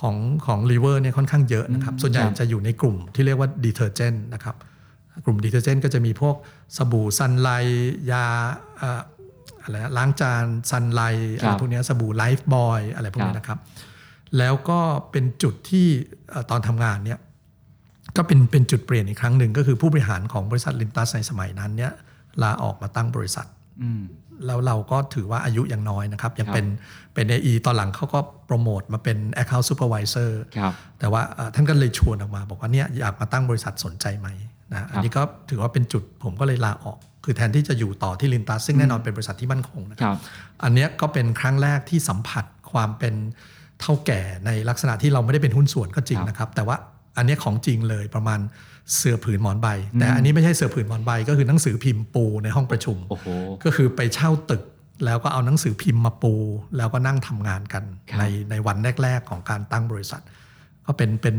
[0.00, 4.56] ของของลีเวอร์เนี่ยค่อนข้างเยอะนะครับ ส่วนใหญ่ครับจะอยู่ในกลุ่มที่เรียกว่า detergent นะครับ
[5.24, 6.36] กลุ่ม detergent ก็จะมีพวก
[6.76, 7.48] สบู่ Sunlight
[8.10, 8.24] ยา
[8.78, 11.02] เอ่ออะไรนะล้างจาน Sunlight
[11.36, 13.58] อะไรพวกเนี้ยสบู่ Lifebuoy อะไรพวกนี้นะครับ
[14.38, 15.86] แล้วก็เป็นจุดที่
[16.30, 17.18] เอ่อตอนทำงานเนี่ย
[18.16, 21.92] ก็เป็นเป็นจุดเปลี่ยนอีกครั้งหนึ่งก็คือผู้บริหารของบริษัทลินตัสในสมัยนั้นเนี่ย
[22.42, 23.46] ลาออกมาตั้งบริษัท
[23.82, 24.02] อืม
[24.46, 26.66] แล้วเราก็ถือว่าอายุยังน้อยนะครับ ยังครับเป็น
[27.14, 34.28] เป็น AE ตอนหลังเขาก็โปรโมทมาเป็น Account Supervisor ครับแต่ว่าเอ่อท่านก็เลยชวนออกมา บอกว่าเนี่ยอยากมาตั้งบริษัทสนใจไหม
[34.72, 40.18] นะอันนี้ก็ถือว่าเป็นจุดผมก็เลยลาออก คือแทนที่จะอยู่ต่อที่ลินตัสซึ่งแน่นอนเป็นบริษัทที่มั่นคงนะคครับรับ
[40.62, 43.14] อันเนี้ยก็เป็นครั้งแรกที่สัมผัสความเป็น
[43.80, 46.76] เท่าแก่ในลักษณะที่เราไม่ได้เป็นหุ้นส่วนก็จริงครับนะครับ แต่ว่า
[47.16, 48.40] อันเนี้ยของจริงเลยประมาณ
[48.96, 53.26] เสือผืนหมอนใบ แต่อันนี้ไม่ใช่เสือผืนหมอนใบ ก็คือหนังสือพิมพ์ปูในห้องประชุมโอ้โห
[53.64, 54.62] ก็คือไปเช่าตึก
[55.04, 56.34] แล้วก็เอาหนังสือพิมพ์มาปู
[56.76, 60.22] แล้วก็นั่งทำงานกันครับในในวันแรก ๆ ของการตั้งบริษัท
[60.86, 61.36] ก็เป็นเป็น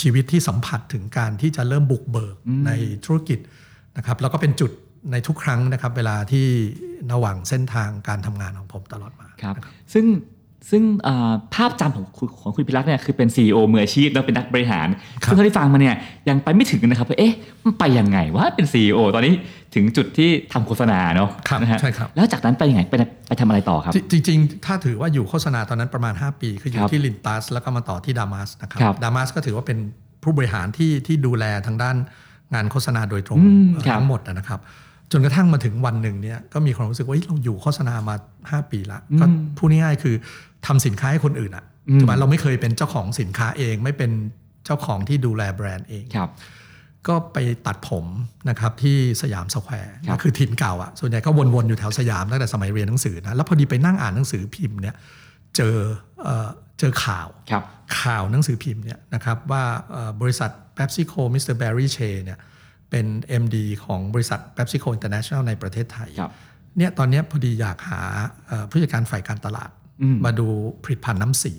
[0.00, 2.70] ชีวิตที่สัมผัสถึงการที่จะเริ่มบุกเบิกใน
[3.04, 3.38] ธุรกิจ
[3.96, 4.70] นะครับแล้วก็เป็นจุด
[5.12, 6.46] ในทุกครั้งนะครับ เวลาที่
[7.12, 9.54] ระหว่างเส้นทางการทำงานของผมตลอดมาครับ
[9.94, 10.06] ซึ่ง
[10.70, 14.88] ซึ่งเอ่อภาพจำของคุณของคุณพิรักษ์เนี่ยคือเป็น CEO มืออาชีพแล้วเป็นนักบริหาร
[15.22, 15.96] ครับซึ่งเท่าที่ฟังมาเนี่ย
[16.28, 17.34] ยังไปไม่ถึงนะครับว่าเอ๊ะ
[17.64, 19.34] มันไปยังไงว่าเป็น CEO ตอนนี้
[19.74, 22.94] ถึงจุดที่ทำโฆษณาเนาะครับนะฮะใช่ครับแล้วจากนั้นไปยังไงไป
[23.28, 29.78] ไปทำอะไรต่อครับ จริง ๆ ถ้าถือว่าอยู่โฆษณาตอนนั้นประมาณ 5 ปี คืออคยู่รับที่ลินตัสแล้วก็มาต่อที่ดามัสนะครับครับดามัสก็ถือว่าเป็น
[30.22, 31.96] ผู้บริหารที่ที่ดูแลทางด้าน
[32.54, 34.60] งานโฆษณาโดยตรงอืมเอ่อครับทั้งหมดนะครับ
[35.12, 38.14] จนกระทั่งมาถึงวันหนึ่งเนี่ยก็มีความรู้สึกว่าเฮ้ยเราอยู่โฆษณามา
[38.64, 39.24] 5 ปีละก็
[39.56, 40.14] พูดง่ายๆคือ
[40.66, 44.10] ทำสินค้าให้คนอื่นอะอืมถูกไหมเราไม่เคยเป็นเจ้าของสินค้าเอง ไม่เป็น
[44.64, 46.30] เจ้าของที่ดูแลแบรนด์เองครับ
[47.08, 48.06] ก็ไปตัดผม
[48.48, 54.94] นะครับที่สยามสแควร์ครับคือถิ่นเก่าอะส่วนใหญ่ก็วนๆอยู่แถวสยามตั้งแต่สมัยเรียนหนังสือนะแล้วพอดีไปนั่งอ่านหนังสือพิมพ์เนี่ย
[55.56, 55.76] เจอ
[56.22, 57.64] เอ่อเจอข่าวครับ
[58.00, 61.54] ข่าวหนังสือพิมพ์เนี่ยนะครับว่าเอ่อบริษัท PepsiCo Mr.
[61.60, 62.38] Barry Che เนี่ย
[62.90, 63.06] เป็น
[63.42, 66.32] MD ของบริษัท PepsiCo International ในประเทศไทยครับ
[66.76, 68.00] เนี่ยตอนเนี้ยพอดีอยากหา
[68.46, 69.70] เอ่อผู้จัดการฝ่ายการตลาด
[70.02, 70.48] อืมมาดู
[70.84, 71.54] ผลิตภัณฑ์น้ำสี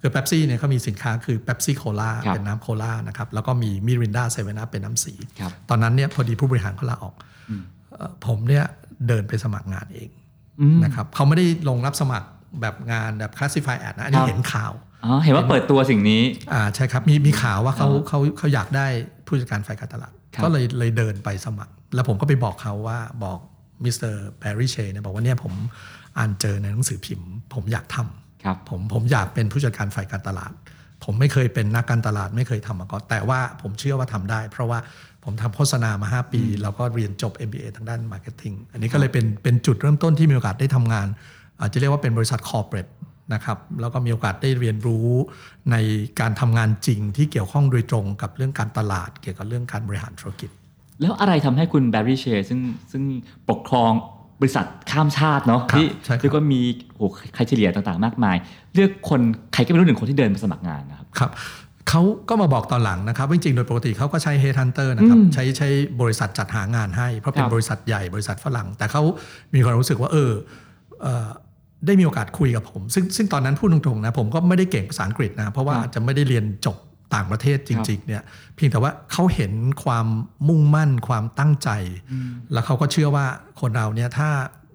[0.00, 7.14] คือเ e ปซี่เนี่ยเขามีสินค้าคือเ e ปซี่โคลาครับเป็นน้ำโคลานะครับแล้วก็มีมิรินดาเซเว่นเป็นน้ำสีครับตอนนั้นเนี่ยพอดีผู้บริหารเขาลาออก
[7.94, 8.64] เอ่อผมเนี่ย
[9.08, 10.08] เดินไปสมัครงานเอง
[10.60, 12.28] อืมนะครับเขาไม่ได้ลงรับสมัคร
[12.60, 14.72] แบบงานแบบ classified ad นะ อันนี้ครับเห็นข่าว
[15.04, 18.86] อ๋อเห็นว่าเปิดตัวสิ่งนี้อ่าใช่ครับมีมีข่าวว่าเขาอ๋อเขาเขาอยากได้
[19.26, 23.38] ผู้จัดการฝ่ายการตลาดครับ ก็เลยเลยเดินไปสมัคร แล้วผมก็ไปบอกเขาว่าบอก
[23.84, 25.52] มิสเตอร์แบร์รี่เชเนี่ยบอกว่าเนี่ยผม
[26.18, 30.52] อ่านเจอในหนังสือพิมพ์ ผมอยากทำครับผมผมอยากเป็นผู้จัดการฝ่ายการตลาด
[31.04, 34.78] ผมไม่เคยเป็นนักการตลาดไม่เคยทำมาก่อนแต่ว่าผมเชื่อว่าทำได้ เพราะว่า
[35.24, 41.06] ผมทำโฆษณามา 5 ปี แล้วก็เรียนจบ MBA ทางด้าน Marketing อันนี้ก็เลยเป็นเป็นจุดเริ่มต้นที่มีโอกาสได้ทำงาน
[41.60, 42.86] อาจจะเรียกว่าเป็นบริษัทคอร์เปรส
[43.34, 45.08] นะครับแล้วก็มีโอกาสได้เรียนรู้
[45.72, 45.76] ใน
[46.20, 50.50] การทำงานจริงที่เกี่ยวข้องโดยตรงกับเรื่องการตลาด เกี่ยวกับเรื่องการบริหารธุรกิจ
[51.00, 52.60] แล้วอะไรทำให้คุณแบร์รี่เชซึ่ง
[52.92, 53.02] ซึ่ง
[53.50, 53.92] ปกครอง
[54.40, 56.60] บริษัทข้ามชาติเนาะครับที่ใช่ครับเรียกว่ามี
[56.96, 58.36] โอ้โหใครเฉลี่ยต่างๆ มากมาย
[58.74, 59.20] เลือกคน
[59.52, 61.30] ใครก็ไม่รู้หนึ่งคนที่เดินมาสมัครงานนะครับครับ
[61.88, 65.68] เขาก็มาบอกตอนหลังนะครับว่าจริงๆ โดยปกติเขาก็ใช้ Headhunter นะครับอืมใช้ใช้
[66.00, 69.02] บริษัทจัดหางานให้ เพราะเป็คนรับบริษัทใหญ่บริษัทฝรั่ง แต่เขา
[69.54, 70.32] มีความรู้สึกว่าเออ
[71.02, 71.28] เอ่อ
[71.86, 76.76] ได้มีโอกาสคุยกับผม ซึ่งซึ่งตอนนั้นพูดตรงๆนะผมก็ไม่ได้เก่งภาษาอังกฤษนะ เพราะว่าครับอาจจะไม่ได้เรียนจบ
[77.14, 78.22] ต่างประเทศจริงๆเนี่ย
[78.56, 79.52] เพียงแต่ว่าเขาเห็น
[79.84, 80.06] ความ
[80.48, 81.70] มุ่งมั่นความตั้งใจ
[82.52, 83.26] แล้วเขาก็เชื่อว่า
[83.60, 84.28] คนเราเนี่ยถ้า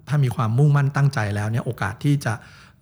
[0.08, 2.32] ถ้ามีความมุ่งมั่นตั้งใจแล้วเนี่ยโอกาสที่จะ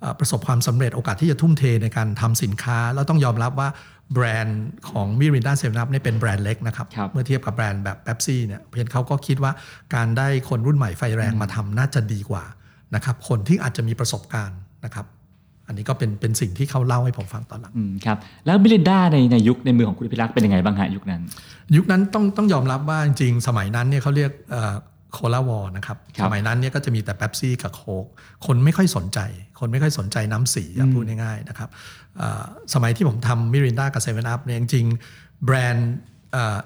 [0.00, 3.68] เอ่อประสบความสำเร็จโอกาสที่จะทุ่มเทในการทำสินค้า แล้วต้องยอมรับว่า
[4.14, 9.52] แบรนด์ของมิรินดาเซเว่นอัพเนี่ยเป็นแบรนด์เล็กนะครับครับเมื่อเทียบกับแบรนด์แบบเ e ปซี่เนี่ยเพียงเขาก็คิดว่า
[9.94, 12.44] การได้คนรุ่นใหม่ไฟแรงมาทำน่าจะดีกว่า
[12.94, 15.07] นะครับคนที่อาจจะมีประสบการณ์นะครับ
[15.66, 21.22] อันนี้ก็เป็นเป็นสิ่งที่เขาเล่าให้ผมฟังตอนหลังอืมครับแล้วมิรินดาในในยุคในมือของคุณพิรักษ์เป็นยังไงบ้างฮะยุคนั้น
[21.76, 24.31] ยุคนั้นต้องต้องยอมรับว่าจริงๆ สมัยนั้นเนี่ยเขาเรียก
[25.12, 28.05] Cola War นะครับครับสมัยนั้นเนี่ยก็จะมีแต่เ e ปซี่กับโค้ก
[28.46, 29.18] คนไม่ค่อยสนใจ
[29.61, 31.68] คนไม่ค่อยสนใจน้ำสีอะพูดง่ายๆนะครับ
[32.18, 36.12] เอ่อสมัยที่ผมทำมิรินดากับเซเว่นอัพเนี่ยจริงๆแบรนด์เอ่อ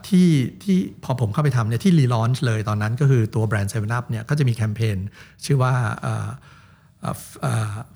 [0.09, 0.29] ที่
[0.63, 4.99] ที่พอผมเข้าไปทำเนี่ยที่ relaunch เลยตอนนั้นก็คือตัวแบรนด์เซเว่นอัพเนี่ยก็จะมีแคมเปญ
[5.45, 5.75] ชื่อว่า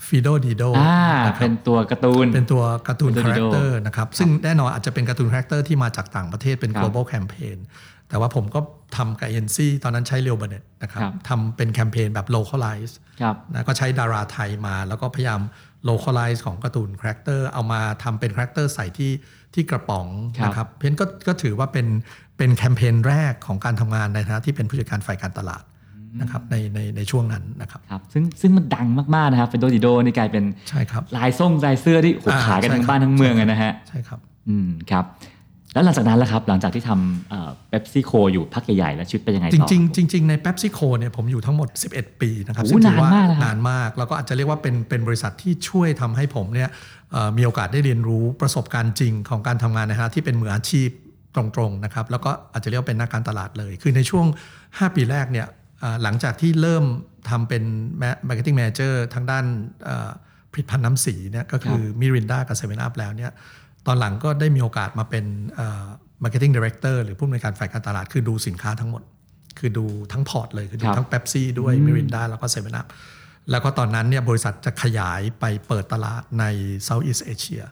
[0.07, 7.59] ฟิโดดิโดอ่านะครับเป็นตัวการ์ตูน เป็นตัวการ์ตูนเป็นคาตัวแรค Dido เตอร์นะครับ ซึ่งแน่นอนอาจจะเป็นการ์ตูนคาแรคเตอร์ที่มาจากต่างประเทศเป็นครับ global campaign
[8.09, 8.61] แต่ว่าผมก็
[8.97, 15.41] ทำกับเอเจนซี่ตอนนั้นใช้ลีโอเบอร์เนทท์นะครับครับทำเป็นแคมเปญแบบ localize ครับนะก็ใช้ดาราไทยมา แล้วก็พยายาม
[15.89, 19.11] localize ของการ์ตูนคาแรคเตอร์เอามาทำเป็นคาแรคเตอร์ใส่ที่
[19.55, 20.07] ที่กระป๋อง
[20.39, 21.87] ครับนะครับเพราะฉะนั้นก็ก็ถือว่าเป็น
[22.39, 25.63] เป็นแคมเปญแรกของการทำงานในฐานะที่เป็นผู้จัดการฝ่ายการตลาด
[26.21, 35.05] นะครับในในในช่วงนั้นนะครับครับซึ่งซึ่งมันดังมาก ๆ นะครับเป็นโดดิโดนี่กลายเป็นใช่ครับลายส่งลายเสื้อที่โอ้โหอ่าขายกันใช่ทั้งครับบ้านทั้งเมืองเลยนะฮะใช่ครับอืมครับ
[35.75, 46.69] แล้วหลังจากนั้นล่ะครับหลังจากที่ทำเเป๊ปซี่โคอยู่พักใหญ่ๆแล้วชีวิตเป็นยังไงจต่อริงๆจริงๆใน PepsiCo เนี่ยผมอยู่ทั้งหมด 11 ปีนะครับโอ้ซึ่งถือว่านานมากนะครับนานมากแล้วก็อาจจะเรียกว่าเป็นเป็นบริษัทที่ช่วยทำให้ผมเนี่ย
[47.13, 50.89] เอ่อมีโอกาสได้เรียนรู้ประสบการณ์จริงของการทำงานในฐานะที่เป็นมืออาชีพ
[51.37, 54.27] ตรงๆนะครับแล้วก็อาจจะเรียกว่าเป็นนักการตลาดเลย คือในช่วง
[54.61, 55.47] 5 ปีแรกเนี่ย
[55.81, 56.85] เอ่อหลังจากที่เริ่ม
[57.31, 57.63] ทำเป็น
[58.29, 59.45] Marketing Manager ทางด้าน
[59.85, 60.11] เอ่อ
[60.53, 63.33] ผลิตภัณฑ์น้ำสีเนี่ยก็คือมิรินดากับเซเว่นอัพแล้วเนี่ย
[63.87, 65.87] ตอนหลังก็ได้มีโอกาสมาเป็นเอ่อ
[66.23, 69.03] Marketing Director หรือผู้อำนวยการฝ่ายการตลาดคือดูสินค้าทั้งหมด
[69.59, 72.87] คือดูทั้งพอร์ตเลย คือดูครับทั้งเ e ปซี่ด้วยมิรินดาแล้วก็เซเว่นอัพ
[73.51, 76.45] แล้วก็ตอนนั้นเนี่ยบริษัทจะขยายไปเปิดตลาดใน
[76.89, 77.65] Southeast Asia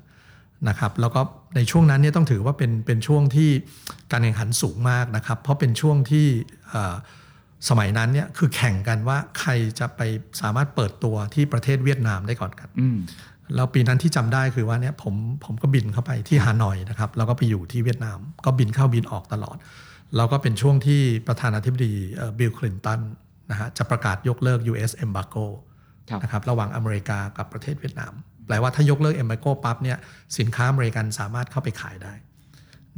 [0.69, 1.21] นะครับแล้วก็
[1.57, 3.51] ในช่วงนั้นเนี่ยต้องถือว่าเป็นเป็นช่วงที่
[4.13, 6.27] การแข่งขันสูงมากนะครับ เพราะเป็นช่วงที่
[6.71, 6.95] เอ่อ
[7.69, 10.01] สมัยนั้นเนี่ยคือแข่งกันว่าใครจะไป
[10.41, 12.99] สามารถเปิดตัวที่ประเทศเวียดนามได้ก่อนกันอืม
[13.55, 19.57] แล้วปีนั้นที่จำได้คือว่าเนี่ยผมผมก็บินเข้าไปที่ฮานอยนะครับแล้วก็ไปอยู่ที่เวียดนาม ก็บินเข้าบินออกตลอด
[20.17, 21.93] แล้วก็เป็นช่วงที่ประธานาธิบดี
[22.39, 23.01] บิลคลินตัน
[23.51, 25.45] นะฮะจะประกาศยกเลิก US embargo
[26.11, 28.13] ครับนะครับระหว่างอเมริกากับประเทศเวียดนาม
[28.47, 29.99] แปลว่าถ้ายกเลิก embargo ปั๊บเนี่ย
[30.39, 32.13] สินค้าอเมริกันสามารถเข้าไปขายได้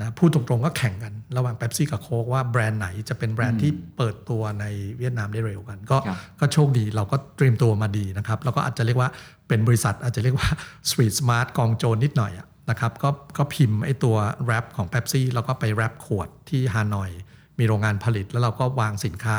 [0.02, 4.64] นะพูดตรงๆก็แข่งกันระหว่างเ e ปซี่กับโค้กว่าแบรนด์ไหนจะเป็นแบรนด์ที่เปิดตัวใน
[4.98, 9.10] เวียดนามได้เร็วกัน ก็ครับก็โชคดีเราก็เตรียมตัวมาดีนะครับ แล้วก็อาจจะเรียกว่า
[9.48, 10.48] เป็นบริษัทอาจจะเรียกว่า
[10.88, 17.10] Street Smart กองโจรนิดหน่อยอะนะครับก็ก็พิมพ์ไอ้ตัวแรปของ p ปซี่แล้วก็ไปแรปขวดที่ฮานอย
[17.58, 19.38] มีโรงงานผลิตแล้วเราก็วางสินค้า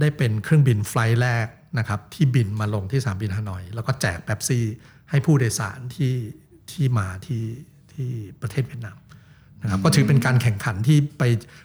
[0.00, 1.46] ได้เป็นเครื่องบินไฟล์แรก
[1.78, 4.64] นะครับที่บินมาลงที่สนามบินฮานอย แล้วก็แจก p ปซี่
[5.10, 6.14] ให้ผู้โดยสารที่
[6.70, 7.44] ที่มาที่
[7.92, 8.10] ที่
[8.42, 8.96] ประเทศเวียดนาม
[9.64, 11.22] นะครับก็ถือเป็นการแข่งขันที่ไป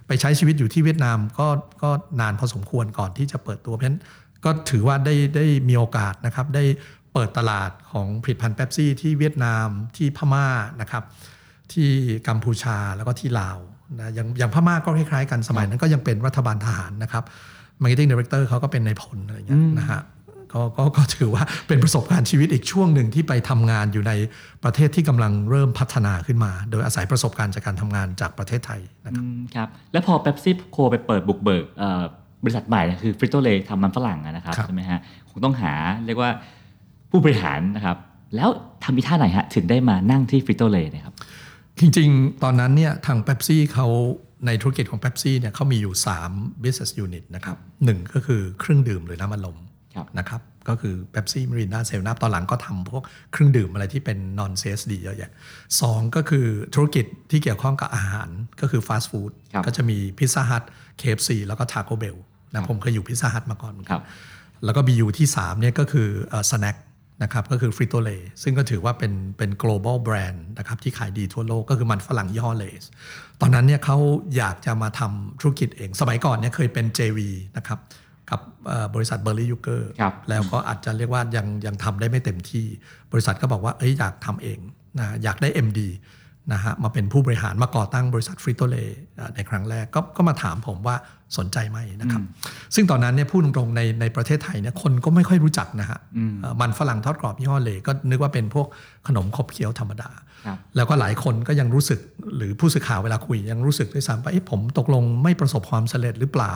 [0.07, 1.47] ไปใช้ชีวิตอยู่ที่เวียดนามก็
[1.83, 1.89] ก็
[2.21, 3.99] นานพอสมควรก่อนที่จะเปิดตัวเพราะฉะนั้น
[4.45, 6.63] ก็ถือว่าได้ได้มีโอกาสนะครับได้
[7.13, 10.47] เปิดตลาดของผลิตภัณฑ์เ e ปซี่ที่เวียดนามที่พม่า
[10.81, 11.03] นะครับ
[11.73, 11.89] ที่
[12.27, 13.57] กัมพูชาแล้วก็ที่ลาว
[13.99, 17.23] นะอย่างอย่างพม่าก็คล้ายๆกันสมัยนั้นก็ยังเป็นรัฐบาลทหารนะครับ
[17.81, 20.01] Marketing Director เขาก็เป็นในายพลอะไรอย่างเงี้ยนะฮะ
[20.53, 24.13] ก็ก็ก็ถือว่าเป็นประสบการณ์ชีวิตอีกช่วงหนึ่งที่ไปทำงานอยู่ใน
[24.63, 32.03] ประเทศที่กำลังเริ่มพัฒนาขึ้นมา โดยอาศัยประสบการณ์จากการทำงานจากประเทศไทยนะครับอืมครับ แล้วพอเป๊ปซี่โคไปเปิดบุกเบิกเอ่อ
[32.43, 35.73] บริษัทใหม่นะคือฟริโตเลทำมันฝรั่งอะนะครับครับใช่ไหมฮะคงต้องหา
[36.05, 36.31] เรียกว่า
[37.11, 37.97] ผู้บริหารนะครับ
[38.35, 38.49] แล้ว
[38.83, 41.15] ทำอีท่าไหนฮะถึงได้มานั่งที่ฟริโตเลนะครับ
[41.79, 43.87] จริงๆ ตอนนั้นเนี่ยทาง p e p ซี่เขา
[44.45, 45.93] ในธุรกิจของ p e p ซี่เนี่ยเขามีอยู่
[46.29, 49.68] 3 business unit นะครับหนึ่งก็คือเครื่องดื่มหรือน้ำอัดลมครับ
[50.19, 55.31] นะครับก็คือ p e p ซี่มิรินดาเซเว่นอัพตอนหลังก็ทำพวกเครื่องดื่มอะไรที่เป็น non CSD เยอะแยะ
[55.81, 58.29] สองก็คือธุรกิจที่เกี่ยวข้องกับอาหาร
[58.61, 60.63] ก็คือฟาสต์ฟู้ดครับก็จะมีพิซซ่าฮัท
[61.01, 62.17] KFC แล้วก็ Taco Bell
[62.51, 64.03] นะผมเคยอยู่พิซซ่าฮัทมาก่อนเหมือนกัรับ
[64.65, 66.07] แล้วก็ BU ที่3เนี่ยก็คือ
[66.51, 66.75] snack
[67.23, 68.09] นะครับก็คือฟริโตเล
[68.43, 72.83] ซึ่งก็ถือว่าเป็นเป็น global brand นะครับที่ขายดีทั่วโลกก็คือมันฝรั่งยี่ห้อเลย์
[73.41, 73.97] ตอนนั้นเนี่ยเขา
[74.37, 77.19] อยากจะมาทำธุรกิจเอง สมัยก่อนเนี่ยเคยเป็น JV
[77.57, 77.79] นะครับ
[78.29, 82.65] กับเอ่อบริษัทเบอร์รี่ยูเกอร์ครับแล้วก็อาจจะเรียกว่ายังยังทำได้ไม่เต็มที่
[83.11, 84.59] บริษัทก็บอกว่าเอ้ยอยากทำเอง
[84.99, 85.79] นะอยากได้ MD
[86.53, 88.75] นะฮะมาเป็นผู้บริหารมาก่อตั้งบริษัทฟริโตเล
[89.35, 90.95] ในครั้งแรกก็ก็มาถามผมว่า
[91.37, 92.21] สนใจไหมนะครับ
[92.75, 95.99] ซึ่งตอนนั้นเนี่ยพูดตรงๆในในประเทศไทยเนี่ยคนก็ไม่ค่อยรู้จักนะฮะ
[96.41, 98.67] เอ่อมันฝรั่งทอดกรอบยี่ห้อเลย์ก็นึกว่าเป็นพวก
[99.07, 100.09] ขนมขบเคี้ยวธรรมดา
[100.45, 101.99] ครับแล้วก็หลายคนก็ยังรู้สึก
[102.37, 106.53] หรือผู้สื่อข่าวเวลาคุยยังรู้สึกด้วยซ้ำว่าเอ๊ะผมตกลงไม่ประสบความสำเร็จหรือเปล่า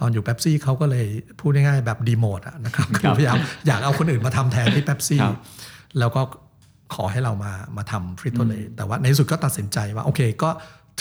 [0.00, 1.06] ตอนอยู่เ e p ซี่เขาก็เลย
[1.40, 5.38] พูดง่ายๆแบบดีโมดอะนะครับครับพยายามอยากเอาคนอื่นมาทำแทนที่เ e p ซี่ครับ
[5.98, 6.22] แล้วก็
[6.94, 10.50] ขอให้เรามามาทำฟริโตเลแต่ว่าในที่สุดก็ตัดสินใจว่าโอเคก็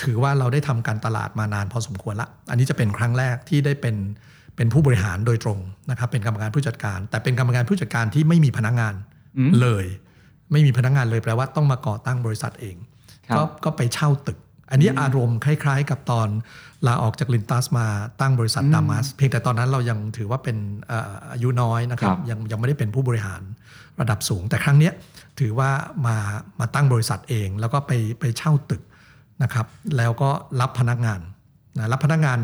[0.01, 3.95] ถือว่าเราได้ทำการตลาดมานานพอสมควรละ อันนี้จะเป็นครั้งแรกที่ได้เป็น
[4.55, 8.93] เป็นผู้บริหารโดยตรงนะครับ เป็นกรรมการผู้จัดการ แต่เป็นกรรมการผู้จัดการที่ไม่มีพนักงาน
[9.61, 9.85] เลย
[10.51, 12.75] ไม่มีพนักงานเลยแปลว่าต้องมาก่อตั้งบริษัทเอง
[13.27, 14.37] ครับก็ก็ไปเช่าตึก
[14.71, 16.27] อันนี้อารมณ์คล้าย ๆ กับตอน
[16.87, 17.87] ลาออกจากลินตัสมา
[18.21, 23.41] ตั้งบริษัทดามัสเพียงแต่ตอนนั้นเรายังถือว่าเป็นเอ่ออายุน้อยนะครับครับ ยังยังไม่ได้เป็นผู้บริหาร
[24.01, 24.93] ระดับสูง แต่ครั้งเนี้ย
[25.39, 25.71] ถือว่า
[26.05, 26.17] มา
[26.59, 28.81] มาตั้งบริษัทเอง แล้วก็ไปไปเช่าตึก
[29.43, 29.65] นะครับ
[29.97, 30.29] แล้วก็
[30.61, 31.21] รับพนักงาน
[31.77, 32.39] นะรับพนักงาน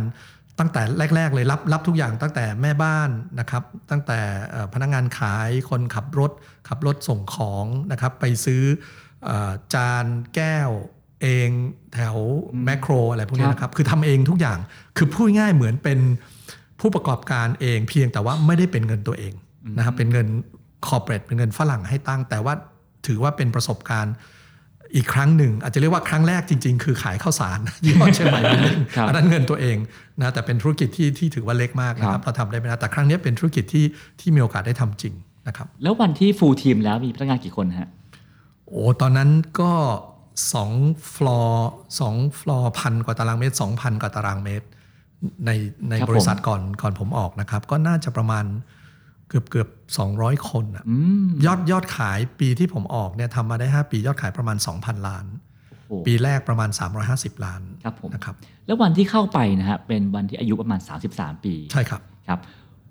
[0.60, 0.82] ตั้งแต่
[1.16, 4.20] แรก ๆ เลยรับรับทุกอย่างตั้งแต่แม่บ้านนะครับ ตั้งแต่
[4.52, 6.32] เอ่อพนักงานขายคนขับรถ
[6.68, 8.64] ขับรถส่งของนะครับ ไปซื้อ
[9.26, 10.70] เออจานแก้ว
[11.22, 11.50] เอง
[11.94, 12.18] แถว
[12.66, 14.60] แมคโครอะไรพวกนี้นะครับ คือทำเองทุกอย่าง
[14.98, 16.00] คือพูดง่ายเหมือนเป็น
[16.80, 19.34] ผู้ประกอบการเองเพียงแต่ว่าไม่ได้เป็นเงินตัวเอง
[19.78, 20.28] นะครับเป็นเงิน
[20.88, 22.54] คอร์เปรสเป็นเงินฝรั่งให้ตั้ง แต่ว่า
[23.08, 24.16] ถือว่าเป็นประสบการณ์
[24.96, 29.78] อีกครั้งหนึ่ง อาจจะเรียกว่าครั้งแรกจริง ๆ คือขายข้าวสารยี่ห้อเชียงใหม่วิลลิ่งครับอันนั้นเงินตัวเอง
[30.22, 33.86] นะแต่เป็นธุรกิจที่ที่ถือว่าเล็กมากนะครับครับเราทำได้ไม่นานแต่ครั้งนี้เป็นธุรกิจที่
[34.20, 35.14] ที่มีโอกาสได้ทำจริง
[35.48, 37.90] นะครับแล้ววันที่ full team แล้วมีพนักงานกี่คนฮะ
[38.68, 39.72] โอ้ตอนนั้นก็
[40.54, 40.72] สอง
[41.16, 44.66] ฟลอร์สองฟลอร์พันกว่าตารางเมตรสองพันกว่าตารางเมตร
[45.46, 45.52] ใน
[45.90, 48.46] ในครับบริษัทผมก่อนก่อนผมออกนะครับ ก็น่าจะประมาณ
[49.32, 55.26] เกือบเกือบสองร้อยคนอะอืมยอดยอดขายปีที่ผมออกเนี่ยทำมาได้ 5 ปียอดขายประมาณ 2,000 ล้าน
[55.90, 56.70] โอ้โหปีแรกประมาณ
[57.08, 60.80] 350 ล้านครับผมนะครับแล้ววันที่เข้าไปนะฮะเป็นวันที่อายุประมาณ
[61.14, 62.40] 33 ปีใช่ครับครับ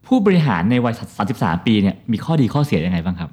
[0.07, 0.95] ผู้บริหารในวัย
[1.31, 3.31] 33 ปีเนี่ยมีข้อดีข้อเสียยังไงบ้างครับ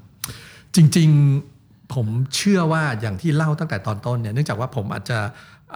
[0.75, 5.19] จริงๆผมเชื่อว่าอย่างที่เล่าตั้งแต่ตอนต้นเนี่ยเนื่องจากว่าผมอาจจะ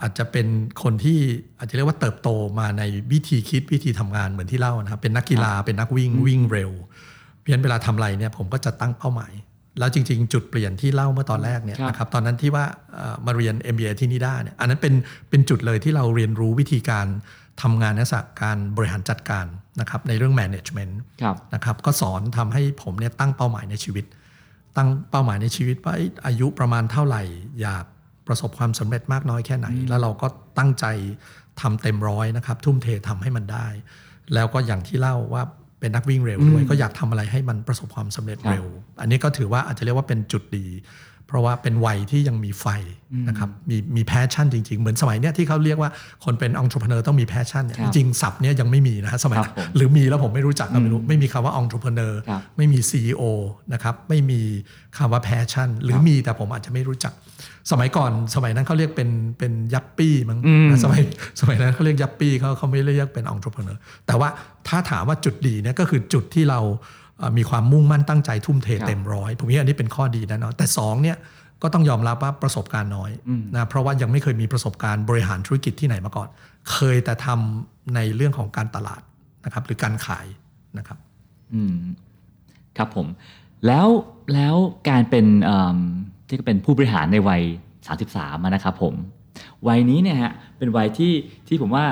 [0.02, 0.48] อาจจะเป็น
[0.84, 1.20] คนที่
[1.60, 6.72] อาจจะเรียกว่าเติบโตมาในวิธีคิดวิธีทำงานเหมือนที่เล่านะครับเป็นนักกีฬาเป็นนักวิ่งวิ่งเร็ว
[7.44, 9.34] เพียงเวลาทำอะไรเนี่ยผมก็จะตั้งเป้าหมาย
[9.80, 14.94] แล้วจริง ๆ จุดเปลี่ยนที่เล่าเมื่อตอนแรกเนี่ยครับนะครับตอนนั้นที่ว่าเอ่อมาเรียน MBA ที่นิด้าเนี่ยอันนั้นเป็น
[15.30, 17.08] เป็นจุดเลยที่เราเรียนรู้วิธีการ
[17.62, 19.46] ทำงานในลักษณะการบริหารจัดการ
[19.80, 24.06] นะครับในเรื่อง management ครับนะครับก็สอนทำให้ผมเนี่ยตั้งเป้าหมายในชีวิต
[24.78, 27.24] ตั้งเป้าหมายในชีวิตว่าเอ้ยอายุประมาณเท่าไหร่
[27.62, 27.86] อยาก
[28.28, 30.28] ประสบความสำเร็จมากน้อยแค่ไหน แล้วเราก็
[30.58, 30.86] ตั้งใจ
[31.62, 33.68] ทำเต็มร้อยนะครับทุ่มเททำให้มันได้
[34.34, 35.44] แล้วก็อย่างที่เล่าว่า
[35.82, 38.65] เป็นนักวิ่งเร็วด้วยก็อยากทำอะไรให้มันประสบความสำเร็จเร็ว
[39.02, 40.67] อันนี้ก็ถือว่าอาจจะเรียกว่าเป็นจุดดี
[41.28, 42.65] เพราะว่าเป็นวัยที่ยังมีไฟ
[43.28, 45.91] นะครับมีมี passion จริง ๆ เหมือนสมัยเนี้ยที่เขาเรียกว่า
[46.26, 53.24] คนเป็นองค์ประกอบต้องมี passion เนี่ยครับจริงๆศัพท์เนี้ยยังไม่มีนะฮะสมัยครับผมหรือมีแล้วผมไม่รู้จักก็ไม่รู้ไม่มีคำว่า entrepreneur ครับไม่มี CEO
[53.74, 54.41] นะครับไม่มี
[54.98, 57.13] คำว่า passion หรือมีแต่ผมอาจจะไม่รู้จัก
[57.71, 61.02] สมัยก่อนสมัยนั้นเขาเรียกเป็นเป็น yuppie มั้งอืมนะสมัย
[61.39, 64.30] สมัยนั้นเขาเรียกยัปปี้เขาเขาไม่เรียกเป็น entrepreneur แต่ว่า
[64.67, 66.60] ถ้าถามว่าจุดดีเนี่ยก็คือจุดที่เรา
[67.17, 71.17] เอ่อมีความมุ่งมั่นตั้งใจทุ่มเทครับเต็มร้อยผมว่าอันนี้เป็นข้อดีแน่นอนแต่สองเนี่ย
[71.62, 73.12] ก็ต้องยอมรับว่าประสบการณ์น้อย
[73.54, 76.28] นะเพราะว่ายังไม่เคยมีประสบการณ์บริหารธุรกิจที่ไหนมาก่อน
[76.71, 79.02] เคยแต่ทำในเรื่องของการตลาด
[79.45, 80.26] นะครับหรือการขาย
[80.78, 80.97] นะครับ
[81.54, 81.76] อืม
[82.78, 83.08] ครับผม
[83.67, 83.88] แล้ว
[84.34, 84.56] แล้ว
[84.89, 85.80] การเป็นเอิ่ม
[86.32, 87.41] ที่เป็นผู้บริหารในวัย
[87.94, 88.94] 33อะนะครับผม
[89.67, 91.13] วัยนี้เนี่ยฮะเป็นวัยที่
[91.48, 91.86] ที่ผมว่า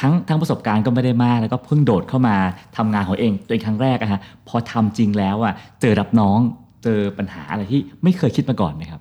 [0.00, 2.36] ทั้งทั้งประสบการณ์ก็ไม่ได้มาก แล้วก็เพิ่งโดดเข้ามา
[2.76, 6.38] ทำงานของเองตัวเองครั้งแรกอะฮะพอทำจริงแล้วอะเจอรับน้อง
[6.84, 9.00] เจอปัญหาอะไรที่ไม่เคยคิดมาก่อนไหมครับ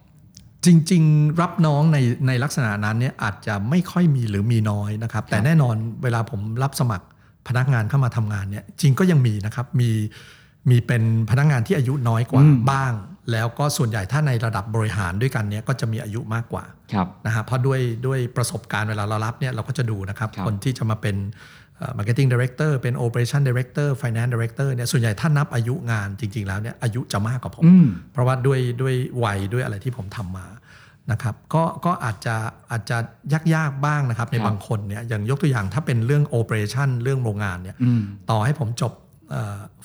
[0.66, 1.98] จริง ๆ รับน้องใน
[2.28, 7.06] ในลักษณะนั้นเนี่ยอาจจะไม่ค่อยมีหรือมีน้อยนะครับ แต่แน่นอนเวลาผมรับสมัคร
[7.48, 9.90] พนักงานเข้ามาทำงานเนี่ยจริงก็ยังมีนะครับมี
[10.70, 12.94] มีเป็นพนักงานที่อายุน้อยกว่าอืมบ้าง
[13.32, 21.16] แล้วก็ส่วนใหญ่ถ้าในระดับบริหารด้วยกันเนี่ยก็จะมีอายุมากกว่าครับนะฮะเพราะด้วยด้วยประสบการณ์เวลาเรารับเนี่ยเราก็จะดูนะครับครับคนที่จะมาเป็น
[21.78, 30.48] เอ่อ marketing director เป็น operation director finance director เนี่ยส่วนใหญ่ถ้านับอายุงานจริง ๆ แล้วเนี่ยอายุจะมากกว่าผมอืมเพราะว่าด้วยด้วยวัยด้วยอะไรที่ผมทำมา
[31.12, 32.36] นะครับก็ก็อาจจะ
[32.72, 32.98] อาจจะ
[33.34, 38.94] ยากยากๆบ้างนะครับในครับบางคนเนี่ยอย่างยกตัวอย่างถ้าเป็นเรื่อง operation เรื่องโรงงานเนี่ยอืมต่อให้ผมจบ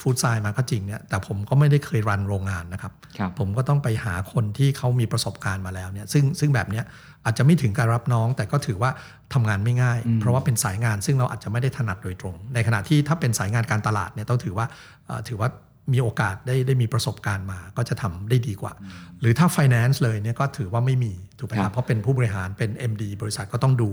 [0.00, 6.85] ฟู้ดไซน์มาก็จริงเนี่ยแต่ผมก็ไม่ได้เคยรันโรงงานนะครับครับผมก็ต้องไปหาคนที่เขามีประสบการณ์มาแล้วเนี่ยซึ่งซึ่งแบบเนี้ย
[7.24, 8.90] อาจจะไม่ถึงการรับน้อง แต่ก็ถือว่า
[9.35, 14.66] ทำงานไม่ง่ายอืมเพราะว่าเป็นสายงานซึ่งเราอาจจะไม่ได้ถนัดโดยตรง ในขณะที่ถ้าเป็นสายงานการตลาดเนี่ยต้องถือว่า
[15.06, 15.50] เอ่อถือว่า
[15.92, 18.72] มีโอกาสได้ได้มีประสบการณ์มาก็จะทำได้ดีกว่า
[19.20, 23.90] หรือถ้า finance เลยเนี่ยก็ถือว่าไม่มีถูกไหมคครัรับบเพราะเป็นผู้บริหารเป็น MD บริษัทก็ต้องดู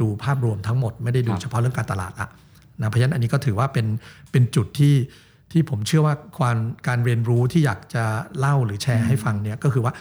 [0.00, 2.28] ดูภาพรวมทั้งหมดไม่ได้ดูครับเฉพาะเรื่องการตลาดละ
[2.82, 3.86] นะเพราะฉะนั้นอันนี้ก็ถือว่าเป็น
[4.32, 4.94] เป็นจุดที่
[5.52, 6.56] ที่ผมเชื่อว่าความ
[6.88, 8.04] การเรียนรู้ที่อยากจะ
[8.38, 9.92] เล่าหรือแชร์ให้ฟังเนี่ยก็คือว่า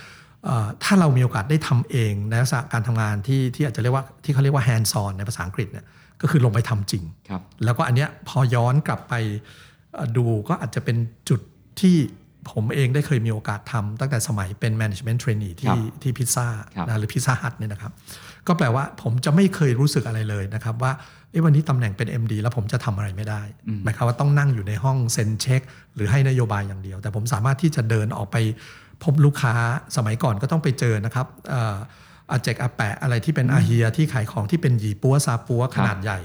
[0.45, 5.85] เอ่อถ้าเรามีโอกาสได้ทำเองในลักษณะการทำงานที่ที่อาจจะเรียกว่าที่เขาเรียกว่า hands on ในภาษาอังกฤษเนี่ย
[6.21, 9.13] ก็คือลงไปทำจริงครับแล้วก็อันเนี้ยพอย้อนกลับไป
[9.93, 10.97] เอ่อดูก็อาจจะเป็น
[11.29, 11.39] จุด
[11.81, 11.95] ที่
[12.51, 17.91] ผมเองได้เคยมีโอกาสทำตั้งแต่สมัยเป็น management trainee ครัที่บที่พิซซ่าครับนะหรือพิซซ่าฮัทเนี่ยนะครับ
[18.47, 20.91] ก็แปลว่าผมจะไม่เคยรู้สึกอะไรเลยนะครับว่า
[21.31, 23.41] เอ้วันนี้ตำแหน่งเป็น MD แล้วผมจะทำอะไรไม่ได้
[23.83, 25.61] หมายความว่าต้องนั่งอยู่ในห้องเซ็นเช็ค
[25.95, 28.37] หรือให้นโยบายอย่างเดียว แต่ผมสามารถที่จะเดินออกไป
[29.03, 29.53] พบลูกค้า
[29.95, 31.77] สมัยก่อนก็ต้องไปเจอนะครับเอ่อ
[32.31, 36.19] อาเจกอาแปะอะไรที่เป็นอาเฮียที่ขายของที่เป็นหยีปัวซาปัวขนาดใหญ่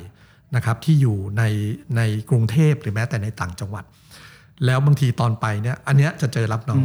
[0.57, 1.43] นะครับที่อยู่ใน
[1.97, 3.85] ในกรุงเทพหรือแม้แต่ในต่างจังหวัด
[4.67, 6.83] แล้วบางทีตอนไปเนี่ยอันเนี้ยจะเจอรับน้อง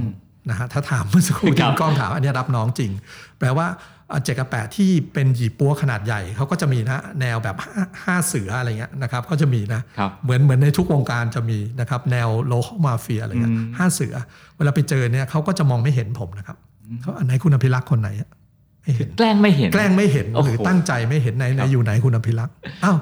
[0.49, 2.91] นะฮะถ้าถามเมื่อสักครู่ครัที่บคุณก้องถามอันเนี้ยรับน้องจริง
[3.39, 3.67] แปลว่า
[4.00, 14.13] อา เจกอาแปะที่เป็นหยีปัวขนาดใหญ่เขาก็จะมีนะแนวแบบห้าห้าเสืออะไรเงี้ยนะครับก็จะมีนะครับเหมือนเหมือนในทุกวงการจะมีนะครับแนวโลคอลมาเฟียอะไรเงี้ยอืมห้าเสือ
[14.57, 16.57] เวลาไปเจอเนี่ยเขาก็จะมองไม่เห็นผมนะครับ
[17.01, 18.29] เขาอันไหนคุณอภิรักษ์คนไหนอะ
[18.83, 22.53] ไม่เห็นแกล้งไม่เห็น แกล้งไม่เห็นโอ้โหหรือตั้งใจไม่เห็นไหนไหนครับอยู่ไหนคุณอภิรักษ์
[22.85, 22.97] อ้าว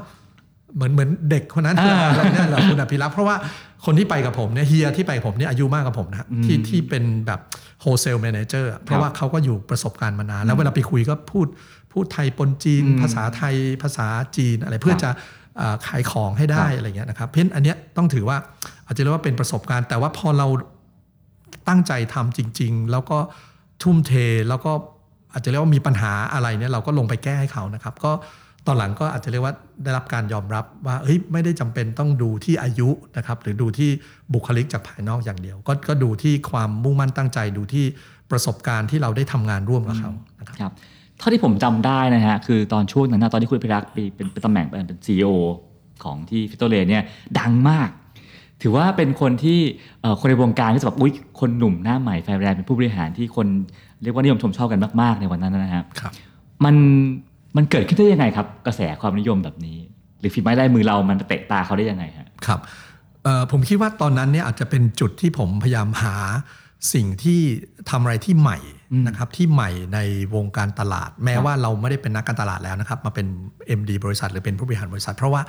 [0.76, 3.36] เหมือนเหมือนเด็กคนนั้นอ่าอะไรนั่นเหรอคุณอภิรักษ์เพราะว่า
[3.86, 7.40] คนที่ไปกับผมเนี่ยเฮียที่ไปกับผมเนี่ยอายุมากกว่าผมนะที่ที่เป็นแบบ
[7.82, 11.48] โฮเซลแมเนเจอร์เพราะว่าเขาก็อยู่ประสบการณ์มานาน แล้วเวลาไปคุยก็พูด
[11.94, 15.12] พูดไทยปนจีนอืมภาษาไทยภาษาจีนอะไรเพื่อครับจะ
[15.58, 18.38] เอ่อขายของให้ได้ครับอะไรเงี้ยนะครับ เพราะฉะนั้นอันเนี้ยต้องถือว่า
[18.86, 20.48] อาจจะเรียกว่าเป็นประสบการณ์ แต่ว่าพอเรา
[21.68, 23.18] ตั้งใจทำจริง ๆ แล้วก็
[23.84, 24.14] ทุ่มเท
[24.50, 24.72] แล้วก็
[25.34, 28.12] อาจจะเรียกว่ามีปัญหาอะไรเนี่ยเราก็ลงไปแก้ให้เขานะครับ ก็
[28.68, 33.90] ตอนหลังก็อาจจะเรียกว่าได้รับการยอมรับว่าเฮ้ยไม่ได้จำเป็นต้องดูที่อายุนะครับหรือดูที่
[34.34, 37.86] บุคลิกจากภายนอกอย่างเดียว ก็ก็ดูที่ความมุ่งมั่นตั้งใจดูที่
[38.32, 40.72] ประสบการณ์ที่เราได้ทำงานร่วมกับเขานะครับครับ
[41.20, 45.32] เท่าที่ผมจำได้นะฮะคือตอนช่วงนั้นนะตอนที่คุณพิรักษ์ไปเป็นเป็นตำแหน่งเป็น CEO
[46.04, 47.04] ของที่ฟิโตเลเนี่ย
[47.40, 47.90] ดังมาก
[48.62, 49.60] ถือว่าเป็นคนที่
[50.02, 53.48] เอ่อคนในวงการที่จะแบบอุ้ยคนหนุ่มหน้าใหม่ไฟแรงเป็นผู้บริหารที่คน
[54.04, 56.14] เรียกว่านิยมชมชอบกันมาก ๆ ในวันนั้นนะครับครับ
[56.66, 56.76] มัน
[57.58, 59.78] มันเกิดขึ้นได้ยังไงครับ กระแสความนิยมแบบนี้
[60.20, 62.60] หรือฝีไม้ลายมือเรามันเตะตาเขาได้ยังไงฮะครับ
[63.24, 66.16] เอ่อผมคิดว่าตอนนั้นเนี่ยอาจจะเป็นจุดที่ผมพยายามหา
[66.94, 67.40] สิ่งที่
[67.90, 68.60] ทำอะไรที่ใหม่
[69.08, 70.00] นะครับที่ใหม่ใน
[70.36, 73.28] วงการตลาด แม้ว่าเราไม่ได้เป็นนักการตลาดแล้วนะครับมาเป็น
[73.80, 75.42] MD บริษัทหรือเป็นผู้บริหารบริษัท เพราะว่า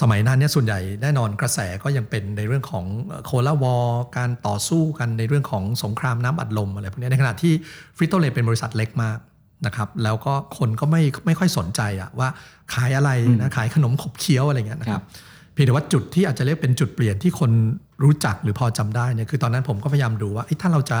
[0.00, 2.84] สมัยนั้นเนี่ยส่วนใหญ่แน่นอนกระแสก็ยังเป็นในเรื่องของ
[3.24, 3.76] โคลาวอ
[4.16, 7.52] การต่อสู้กันในเรื่องของสงครามน้ำอัดลมอะไรพวกนี้ในขณะที่
[7.96, 9.18] ฟริโตเลเป็นบริษัทเล็กมาก
[9.66, 12.28] นะครับแล้วก็คนก็ไม่ไม่ค่อยสนใจอะว่า
[12.72, 15.04] ขายอะไรนะขายขนมขบเคี้ยวอะไรเงี้ยนะคครัรับบ
[15.52, 17.50] เพียงแต่ว่าจุดที่อาจจะเรียกเป็นจุดเปลี่ยนที่คน
[18.02, 20.98] รู้จักหรือพอจำได้เนี่ยคือตอนนั้นผมก็พยายามดูว่าเอ๊ะถ้าเราจะ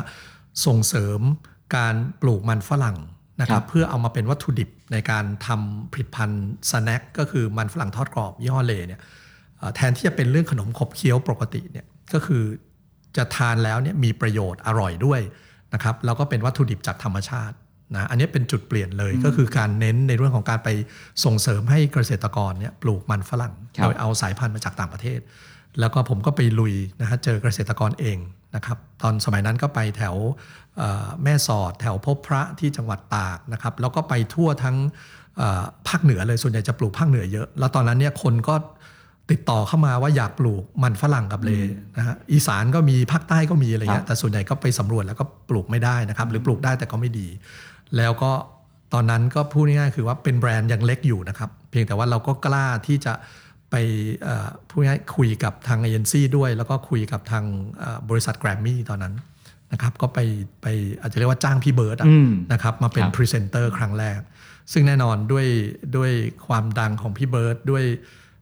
[0.66, 1.20] ส่งเสริม
[1.76, 2.96] การปลูกมันฝรั่ง
[3.40, 9.00] นะคครัรับบเพื่อเอามาเป็นวัตถุดิบในการทำผลิตภัณฑ์สแน็คก็คือมันฝรั่งทอดกรอบยี่ห้อเลเนี่ย
[9.58, 12.42] เอ่อแทนที่จะเป็นเรื่องขนมขบเคี้ยวปกติเนี่ยก็คือ
[13.16, 15.20] จะทานแล้วเนี่ยมีประโยชน์อร่อยด้วย
[15.74, 17.56] นะครับแล้วก็เป็นวัตถุดิบจากธรรมชาติ
[17.94, 20.68] นะอันนี้เป็นจุดเปลี่ยนเลยก็คือการเน้นในเรื่องของการไป
[21.24, 25.20] ส่งเสริมให้เกษตรกรเนี่ยปลูกมันฝรั่งครับโดยเอาสายพันธุ์มาจากต่างประเทศ
[25.80, 28.18] แล้วก็ผมก็ไปลุยนะฮะเจอเกษตรกรเอง
[28.54, 30.14] นะครับตอนสมัยนั้นก็ไปแถว
[30.78, 34.76] เอ่อแม่สอดแถวพบพระที่จังหวัดตากนะครับแล้วก็ไปทั่วทั้ง
[35.36, 38.54] เอ่อภาคเหนือเลยส่วนใหญ่จะปลูกภาคเหนือเยอะ แล้วตอนนั้นเนี่ยคนก็
[39.30, 41.50] ติดต่อเข้ามาว่าอยากปลูกมันฝรั่งกับเลย์
[41.98, 47.28] นะฮะอีสานก็มีภาคใต้ก็มีอะไรเงี้ครับแต่ส่วนใหญ่ก็ไปสำรวจแล้วก็ปลูกไม่ได้นะครับ หรือปลูกได้แต่ก็ไม่ดี
[47.96, 48.32] แล้วก็
[48.92, 53.12] ตอนนั้นก็พูดง่ายๆคือว่าเป็นแบรนด์ยังเล็กอยู่นะครับ เพียงแต่ว่าเราก็กล้าที่จะ
[53.70, 53.74] ไป
[54.22, 57.44] เอ่อพูดง่ายๆคุยกับทางเอเจนซี่ด้วย แล้วก็คุยกับทาง
[57.78, 59.14] เอ่อบริษัทแกรมมี่ตอนนั้น
[59.72, 60.18] นะครับก็ไป
[60.62, 60.66] ไป
[61.00, 64.20] อาจจะเรียกว่าจ้างพี่เบิร์ดอะอืมนะครับมาเป็นครับพรีเซนเตอร์ครั้งแรก
[64.72, 65.46] ซึ่งแน่นอนด้วย
[65.96, 66.12] ด้วย
[66.46, 67.84] ความดังของพี่เบิร์ดด้วย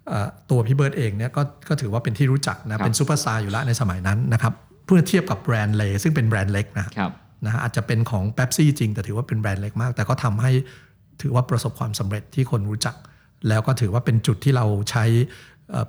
[0.08, 4.52] เอ่อตัวพี่เบิร์ดเองเนี่ยก็ก็ถือว่าเป็นที่รู้จักนะครับเป็นซูเปอร์สตาร์อยู่แล้วในสมัยนั้นนะครับ
[4.86, 7.12] เมื่อเทียบกับแบรนด์เลย์ซึ่งเป็นแบรนด์เล็กนะครับ
[7.44, 10.52] นะฮะอาจจะเป็นของเ e ปซี่จริง แต่ถือว่าเป็นแบรนด์เล็กมาก แต่ก็ทำให้
[11.22, 12.96] ถือว่าประสบความสำเร็จที่คนรู้จัก
[13.48, 15.04] แล้วก็ถือว่าเป็นจุดที่เราใช้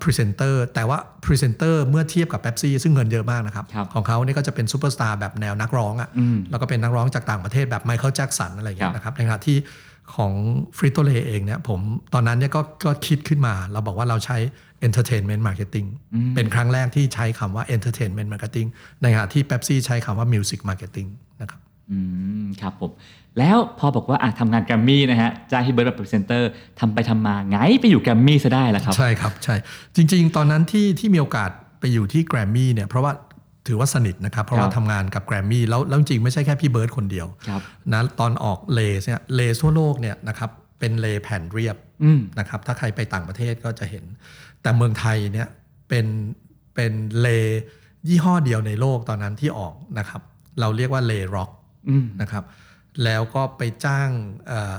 [0.02, 9.58] พรีเซนเตอร์แต่ว่าพรีเซนเตอร์เมื่อเทียบกับเ e ปซี่ซึ่งเงินเยอะมากนะครับครับของเขาเนี่ยก็จะเป็นซูเปอร์สตาร์แบบแนวนักร้องอะอืมแล้วก็เป็นนักร้องจากต่างประเทศแบบไมเคิลแจ็ k สันอะไรอย่างเงี้ครับนะครับในขณะที่
[10.16, 10.34] ของ
[10.78, 11.80] Frito-Lay เองเนี่ยผม
[12.14, 14.38] ตอนนั้นเนี่ยก็ก็คิดขึ้นมา เราบอกว่าเราใช้
[14.88, 15.88] entertainment marketing
[16.36, 18.67] เป็นครั้งแรกที่ใช้คำว่า entertainment marketing
[19.01, 21.09] ในขณะที่เ e ปซี่ใช้คำว่า music marketing
[21.41, 21.61] นะครับ
[21.91, 21.97] อื
[22.43, 22.91] มครับผม
[23.39, 29.55] แล้วพอบอกว่าอะทำงานแกรมมี่นะฮะจ้างพี่เบิร์ดเป็นพรีเซนเตอร์ทำไปทำมาไงไปอยู่แกรมมี่ซะได้แล้วครับ ใช่ครับใช่
[29.95, 33.13] จริง ๆ ตอนนั้นที่ที่มีโอกาสไปอยู่ที่แกรมมี่เนี่ยเพราะว่า
[33.67, 37.61] ถือว่าสนิทนะครับ เพราะว่าครับทำงานกับแกรมมี่แล้วแล้วจริงๆไม่ใช่แค่พี่เบิร์ดคนเดียวครับ
[37.91, 44.03] นะตอนออก Lay's เนี่ย Lay's ทั่วโลกเนี่ยนะครับเป็น Lay's แผ่นเรียบอืมนะครับถ้าใครไปต่างประเทศก็จะเห็น
[44.62, 45.47] แต่เมืองไทยเนี่ย
[45.89, 46.05] เป็น
[46.76, 46.91] เป็น
[47.22, 47.28] Lay's
[48.07, 50.22] ยี่ห้อเดียวในโลกตอนนั้นที่ออกนะครับ
[50.59, 51.51] เราเรียกว่า Lay's Rock
[51.89, 52.43] อืมนะครับ
[53.03, 54.09] แล้วก็ไปจ้าง
[54.47, 54.76] เอ่อ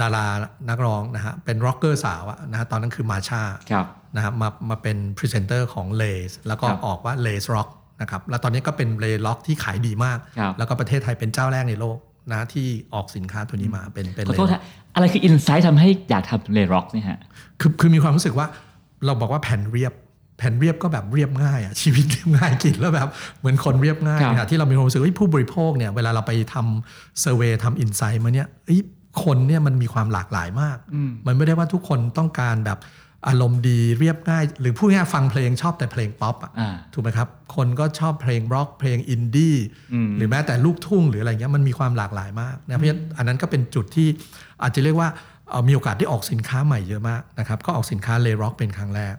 [0.00, 0.26] ดารา
[0.68, 3.42] นักร้องนะฮะเป็นร็อกเกอร์สาวอะนะฮะตอนนั้นคือมาชา
[3.72, 7.68] ครับนะครับมามาเป็นพรีเซนเตอร์ของ Lay's แล้วก็ครับออกว่า Lay's Rock
[8.00, 11.98] นะครับแล้วตอนนี้ก็เป็น Lay's Rock ที่ขายดีมากครับแล้วก็ประเทศไทยเป็นเจ้าแรกในโลก
[12.32, 14.62] นะที่ออกสินค้าตัวนี้มาเป็นเป็นขอโทษ Lay's ฮะ
[14.94, 17.20] อะไรคือ insight ทำให้อยากทำ Lay's Rock เนี่ยฮะ
[17.60, 18.46] คือคือมีความรู้สึกว่า
[19.04, 19.92] เราบอกว่าแผ่นเรียบ
[20.38, 28.80] แผ่นเรียบก็แบบเรียบง่ายอะชีวิตเรียบง่ายกินแล้วแบบเหมือนคนเรียบง่ายครับนะที่เรามีความรู้สึกว่าเฮ้ยผู้บริโภคเนี่ยเวลาเราไปทำ survey ทำ insight มาเนี่ยเอ้ย
[29.24, 30.76] คนเนี่ยมันมีความหลากหลายมาก
[31.26, 32.78] มันไม่ได้ว่าทุกคนต้องการแบบ
[33.28, 39.56] อารมณ์ดีเรียบง่าย หรือพูดง่ายๆฟังเพลงชอบแต่เพลงป๊อปอะอ่าถูกไหมครับ คนก็ชอบเพลงร็อกเพลงอินดี้
[40.16, 44.08] หรือแม้แต่ลูกทุ่งหรืออะไรเงี้ยมันมีความหลากหลายมากนะเพราะฉะนั้นอันนั้นก็เป็นจุดที่
[44.62, 45.37] อาจจะเรียกว่าเอ่อ
[45.68, 49.16] มีโอกาสได้ออกสินค้าใหม่เยอะมากนะครับก็ออกสินค้า Lay's Rock เป็นครั้งแรก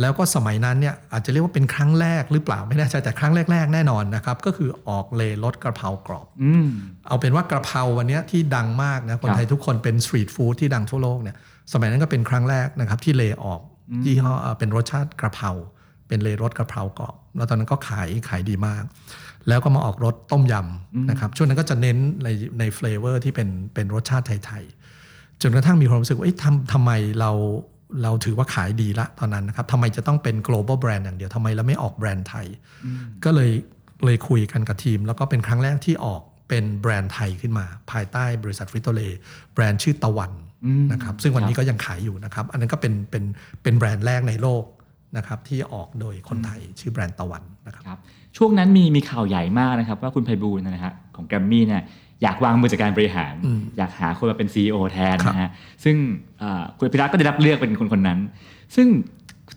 [0.00, 6.66] แล้วก็สมัยนั้นเนี่ยอาจจะเรียกว่าเป็นครั้งแรกหรือเปล่าไม่แน่ใจแต่ครั้งแรก ๆ แน่นอนนะครับก็คือออก Lay's รสกระเพรากรอบอืม
[7.08, 11.36] เอาเป็นว่ากระเพราวันเนี้ยที่ดังมากนะคนครับไทยทุกคนเป็นสตรีทฟู้ดที่ดังทั่วโลกเนี่ย
[11.72, 13.60] สมัยนั้นก็เป็นครั้งแรกนะครับที่ Lay's ออก
[14.06, 15.50] ยี่ห้อเอ่อเป็นรสชาติกระเพรา
[16.08, 18.82] เป็น Lay's รสกระเพรากรอบแล้วตอนนั้นก็ขายขายดีมาก
[19.48, 22.28] แล้วก็มาออกรสต้มยำนะครับช่วงนั้นก็จะเน้นใน
[22.58, 25.01] ใน flavor ที่เป็นเป็นรสชาติไทยๆ
[25.42, 26.90] จนกระทั่งมีความรู้สึกว่าเอ๊ะทำทำไม
[27.20, 27.30] เรา
[28.02, 32.46] เราถือว่าขายดีละตอนนั้นนะครับทำไมจะต้องเป็น global brand อย่างเดียวทำไมเราไม่ออกแบรนด์ไทย
[33.24, 33.50] ก็เลย
[34.04, 39.00] เลยคุยกันกับทีม แล้วก็เป็นครั้งแรกที่ออกเป็นแบรนด์ไทยขึ้นมา ภายใต้บริษัท Frito-Lay
[39.54, 40.32] แบรนด์ชื่อตะวัน
[40.92, 43.24] นะครับซึ่งวันนี้ก็ยังขายอยู่นะครับ อันนั้นก็เป็นเป็น
[43.62, 44.64] เป็นแบรนด์แรกในโลก
[45.16, 48.00] นะครับที่ออกโดยคนไทยชื่อแบรนด์ตะวันนะครับครับ
[48.36, 51.82] ช่วงนั้นมีมีข่าวใหญ่มากนะครับ ว่าคุณไพบูลย์นะฮะของแกรมมี่เนี่ย
[52.22, 53.34] อยากวางมือจากการบริหาร
[53.78, 55.50] อยากหาคนมาเป็น CEO แทนนะฮะ
[55.84, 55.96] ซึ่ง
[56.42, 58.18] อ่าคุณพิรักก็ได้รับเลือกเป็นคนคนนั้น
[58.76, 58.88] ซึ่ง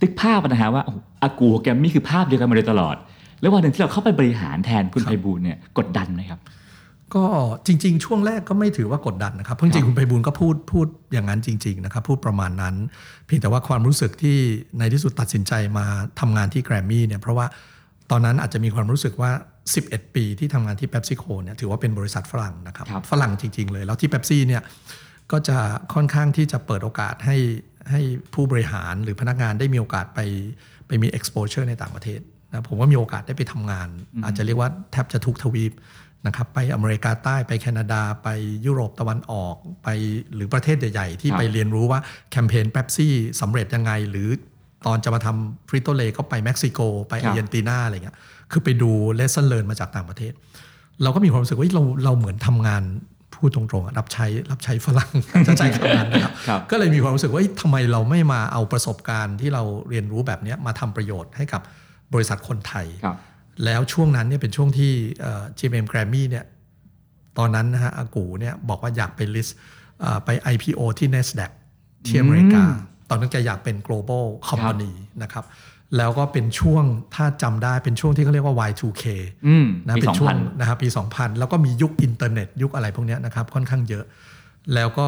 [0.02, 2.96] ติ๊กภาพนะฮะว่าโอ้โหอากูกับแกรมมี่คือภาพเดียวกันมาโดยตลอด
[3.42, 6.40] แล้ววันหนึ่งที่เราเข้าไปบริหารแทนคุณไพบูลย์เนี่ยกดดันไหมครับ
[7.16, 7.26] ก็
[7.68, 12.76] จริง ๆ ช่วงแรกก็ไม่ถือว่ากดดันนะครับเพราะจริงๆคุณไพบูลย์ก็พูดพูดอย่างนั้นจริง ๆ นะครับ พูดประมาณนั้น
[13.26, 14.38] เพียงแต่ว่าความรู้สึกที่
[14.80, 15.86] ในที่สุดตัดสินใจมา
[16.20, 17.46] ทำงานที่แกรมมี่เนี่ยเพราะว่า
[18.12, 19.32] ตอนนั้นอาจจะมีความรู้สึกว่า
[19.74, 24.64] 11 ปีที่ทำงานที่เ e ปซี่โคเนี่ยถือว่าเป็นบริษัทฝรั่งนะครับครับฝรั่งจริง ๆ เลย แล้วที่เ e ปซี่เนี่ย
[25.32, 25.58] ก็จะ
[25.94, 27.38] ค่อนข้างที่จะเปิดโอกาสให้
[27.92, 28.02] ให้
[28.34, 30.20] ผู้บริหารหรือพนักงานได้มีโอกาสไป
[30.88, 32.20] ไปมี exposure ในต่างประเทศ
[32.52, 33.88] นะผมว่ามีโอกาสได้ไปทำงาน
[34.24, 35.74] อาจจะเรียกว่าแทบจะทุกทวีป
[36.28, 38.28] นะครับไปอเมริกาใต้ไปแคนาดา ไป
[38.66, 39.88] ยุโรปตะวันออกไป
[40.34, 42.00] หรือประเทศใหญ่ๆ ที่ครับไปเรียนรู้ว่า
[42.32, 44.30] แคมเปญเ e ปซี่สำเร็จยังไง หรือ
[44.86, 48.18] ตอนจะมาทำ Frito-Lay ก็ไปเม็กซิโก ไปครัอาบร์เจนตินาอะไรเงี้ย
[48.52, 50.34] คือไปดู lesson learned มาจากต่างประเทศ
[51.04, 52.84] เราก็มีความรู้สึกว่าเฮ้ยเราเราเหมือนทำงาน
[53.36, 55.12] พูดตรงๆอะรับใช้รับใช้ฝรั่ง
[55.48, 61.62] จะใช้คำนั้นนะครับครับก็เลยมีความรู้สึกว่าเอ้ยทำไมเราไม่มาเอาประสบการณ์ที่เราเรียนรู้แบบเนี้ยมาทำประโยชน์ให้กับ
[62.14, 63.18] บริษัทคนไทยครับ
[63.66, 64.92] แล้วช่วงนั้นเนี่ยเป็นช่วงที่
[65.22, 66.46] เอ่อ GMM Grammy เนี่ย
[67.38, 69.52] ตอนนั้นนะฮะอากูเนี่ยบอกว่าอยากไป list
[70.02, 71.52] เอ่อไป IPO ที่ NASDAQ
[72.06, 72.64] ที่อเมริกา
[73.10, 74.92] ตอนนั้นแกอยากเป็น global company
[75.24, 75.46] นะครับ
[75.98, 76.84] แล้วก็เป็นช่วง
[77.16, 79.04] ถ้าจำได้เป็นช่วงที่เขาเรียกว่า Y2K
[79.48, 84.06] อืมนะปีเป็นช่วง2000นะครับปี 2000 แล้วก็มียุคอินเทอร์เน็ตยุคอะไรพวกเนี้ยนะครับค่อนข้างเยอะ
[84.74, 85.08] แล้วก็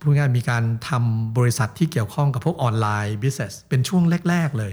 [0.00, 4.72] พูดง่ายๆมีการทำบริษัทที่เกี่ยวข้องกับพวกออนไลน์ business เป็นช่วงแรก ๆ เลย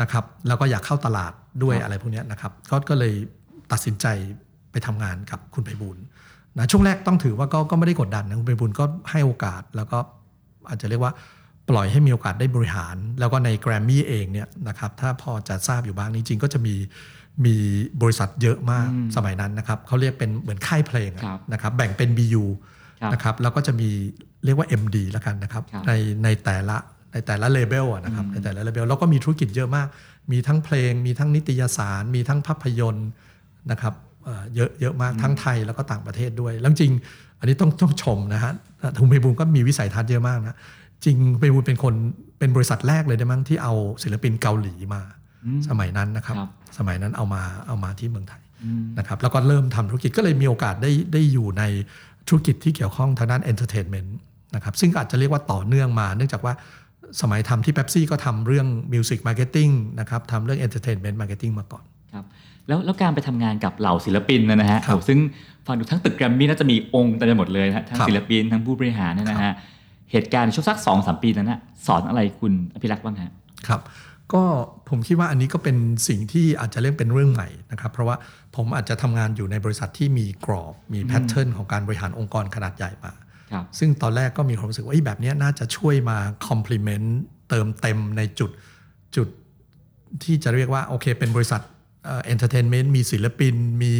[0.00, 1.32] นะครับแล้วก็อยากเข้าตลาด
[1.62, 3.14] ด้วยอะไรพวกเนี้ยนะครับก็ก็เลย
[3.72, 4.06] ตัดสินใจ
[4.72, 6.04] ไปทำงานกับคุณไพบูลย์
[6.56, 9.98] นะช่วงแรกต้องถือว่าก็ก็ไม่ได้กดดันนะคุณไพบูลย์ก็ให้โอกาสแล้วก็
[10.68, 11.12] อาจจะเรียกว่า
[11.70, 16.74] ปล่อยให้มีโอกาสได้บริหาร แล้วก็ในแกรมมี่เองเนี่ยนะครับถ้าพอจะทราบอยู่บ้างจริงๆก็จะมี
[17.44, 17.56] มี
[18.02, 22.44] บริษัทเยอะมากสมัยนั้นนะครับเขาเรียกเป็นเหมือนค่ายเพลงอะครับนะครับแบ่งเป็น BU
[23.00, 23.88] ครับนะครับแล้วก็จะมี
[24.44, 25.92] เรียกว่า MD แล้วกันนะครับครับใน
[26.24, 26.76] ในแต่ละ
[27.12, 29.88] ในแต่ละเลเบลอะนะครับในแต่ละเลเบลแล้วก็มีธุรกิจเยอะมาก
[30.32, 33.08] มีทั้งเพลง มีทั้งนิตยสาร มีทั้งภาพยนตร์
[33.70, 33.94] นะครับ
[34.24, 36.92] เอ่อเยอะเยอะมากทั้งไทยแล้วก็ต่างประเทศด้วยแล้วจริง
[37.38, 38.52] อันนี้ต้องต้องชมนะฮะ
[38.96, 40.56] ทุงเพบูลย์ก็มีวิสัยทัศน์เยอะมากนะ
[41.04, 41.94] จริงเพบูลย์เป็นคน
[42.38, 43.72] เป็นบริษัทแรกเลยได้มั้งที่เอา
[44.02, 45.02] ศิลปินเกาหลีมา
[45.68, 48.42] สมัยนั้นนะครับครับสมัยนั้นเอามาเอามาที่เมืองไทย
[48.98, 51.62] นะครับแล้วก็เริ่มทำธุรกิจก็เลยมีโอกาสได้ได้อยู่ใน
[52.28, 54.16] ธุรกิจที่เกี่ยวข้องทางด้าน entertainment
[54.54, 56.54] นะครับซึ่งอาจจะเรียกว่าต่อเนื่องมา เนื่องจากว่า
[57.20, 59.68] สมัยทำที่เ e ปซี่ก็ทำเรื่องมิวสิกมาร์เก็ตติ้ง
[60.00, 62.24] นะครับทำเรื่อง entertainment marketing มาก่อนครับ
[62.68, 65.18] แล้วแล้วการไปทำงานกับเหล่าศิลปินนะฮะครับโอ้ซึ่ง
[65.66, 69.52] ฟังดูทั้งตึกแกรมมี่น่าจะมีองค์เต็มไปหมดเลยนะฮะทั้งครับศิลปินทั้งผู้บริหารเนี่ยนะฮะ
[70.12, 73.32] เหตุการณ์ในช่วงสักสองสามปีนั้นนะสอนอะไรคุณอภิรักษ์บ้างฮะ
[73.68, 73.80] ครับ
[74.32, 74.42] ก็
[74.88, 75.76] ผมคิดว่าอันนี้ก็เป็น
[76.08, 78.16] สิ่งที่อาจจะเรียกเป็นเรื่องใหม่นะครับเพราะว่า
[78.56, 83.12] ผมอาจจะทำงานอยู่ในบริษัทที่มีกรอบมี pattern ของการบริหารองค์กรขนาดใหญ่มา
[83.52, 87.08] ครับซึ่งตอนแรกก็มีความรู้สึกว่าเอ้ยแบบเนี้ยน่าจะช่วยมา complement
[87.48, 88.50] เติมเต็มในจุด
[89.16, 89.28] จุด
[90.24, 91.60] ที่จะเรียกว่าโอเค เป็นบริษัท
[92.04, 93.94] entertainment มีศิลปินมี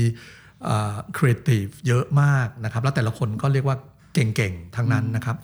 [1.16, 3.76] ครีเอทีฟเยอะมากนะครับ แล้วแต่ละคนก็เรียกว่า
[4.14, 5.36] เก่งๆ ทั้งนั้นนะครับ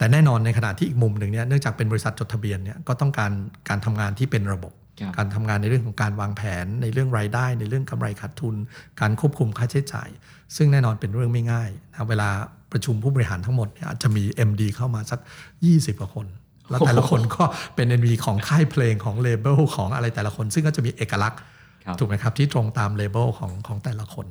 [0.00, 3.32] แต่แน่นอนในขณะที่อีกมุมหนึ่งเนี่ยเนื่องจากเป็นบริษัทจดทะเบียนเนี่ยก็ต้องการ
[3.68, 8.54] การทำงานที่เป็นระบบครับการทำงานในเรื่องของการวางแผน ในเรื่องรายได้ ในเรื่องกำไรขาดทุน
[9.00, 10.08] การควบคุมค่าใช้จ่าย
[10.56, 12.28] ซึ่งแน่นอนเป็นเรื่องไม่ง่ายนะเวลา
[12.72, 15.20] ประชุมผู้บริหารทั้งหมดเนี่ยอาจจะมี MD เข้ามาสัก
[15.60, 16.26] 20กว่าคน
[16.70, 17.42] แล้วแต่ละคนก็
[17.74, 21.38] เป็น MD ของค่ายเพลงของเลเบลของอะไรแต่ละคน ซึ่งก็จะมีเอกลักษณ์
[21.84, 24.26] ครับถูกไหมครับที่ตรงตามเลเบลของของแต่ละคน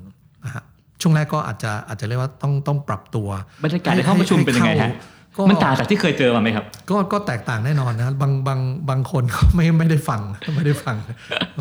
[0.46, 0.64] นะฮะ
[1.02, 3.30] ช่วงแรกก็อาจจะอาจจะเรียกว่าต้องต้องปรับตัว
[3.64, 5.19] บรรยากาศในห้องประชุมเป็นยังไงฮะก็
[5.50, 8.60] มันต่างจากที่เคยเจอมาไหมครับ ก็ก็แตกต่างแน่นอนนะบางบาง
[8.90, 10.22] บางคนก็ไม่ไม่ได้ฟัง
[10.56, 10.96] ไม่ได้ฟัง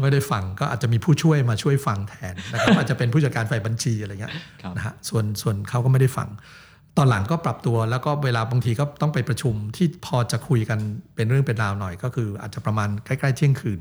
[0.03, 6.29] ไม่ได้ฟังก็อาจจะมีผู้ช่วยมาช่วยฟังแทนนะครับอาจจะเป็นผู้จัดการฝ่ายบัญชีอะไรเงี้ยครับนะฮะส่วนส่วนเขาก็ไม่ได้ฟัง
[6.97, 10.79] ตอนหลังก็ปรับตัวแล้วก็เวลาบางทีก็ต้องไปประชุมที่พอจะคุยกัน
[11.15, 13.81] เป็นเรื่องเป็นราวหน่อย ก็คืออาจจะประมาณใกล้ๆเที่ยงคืน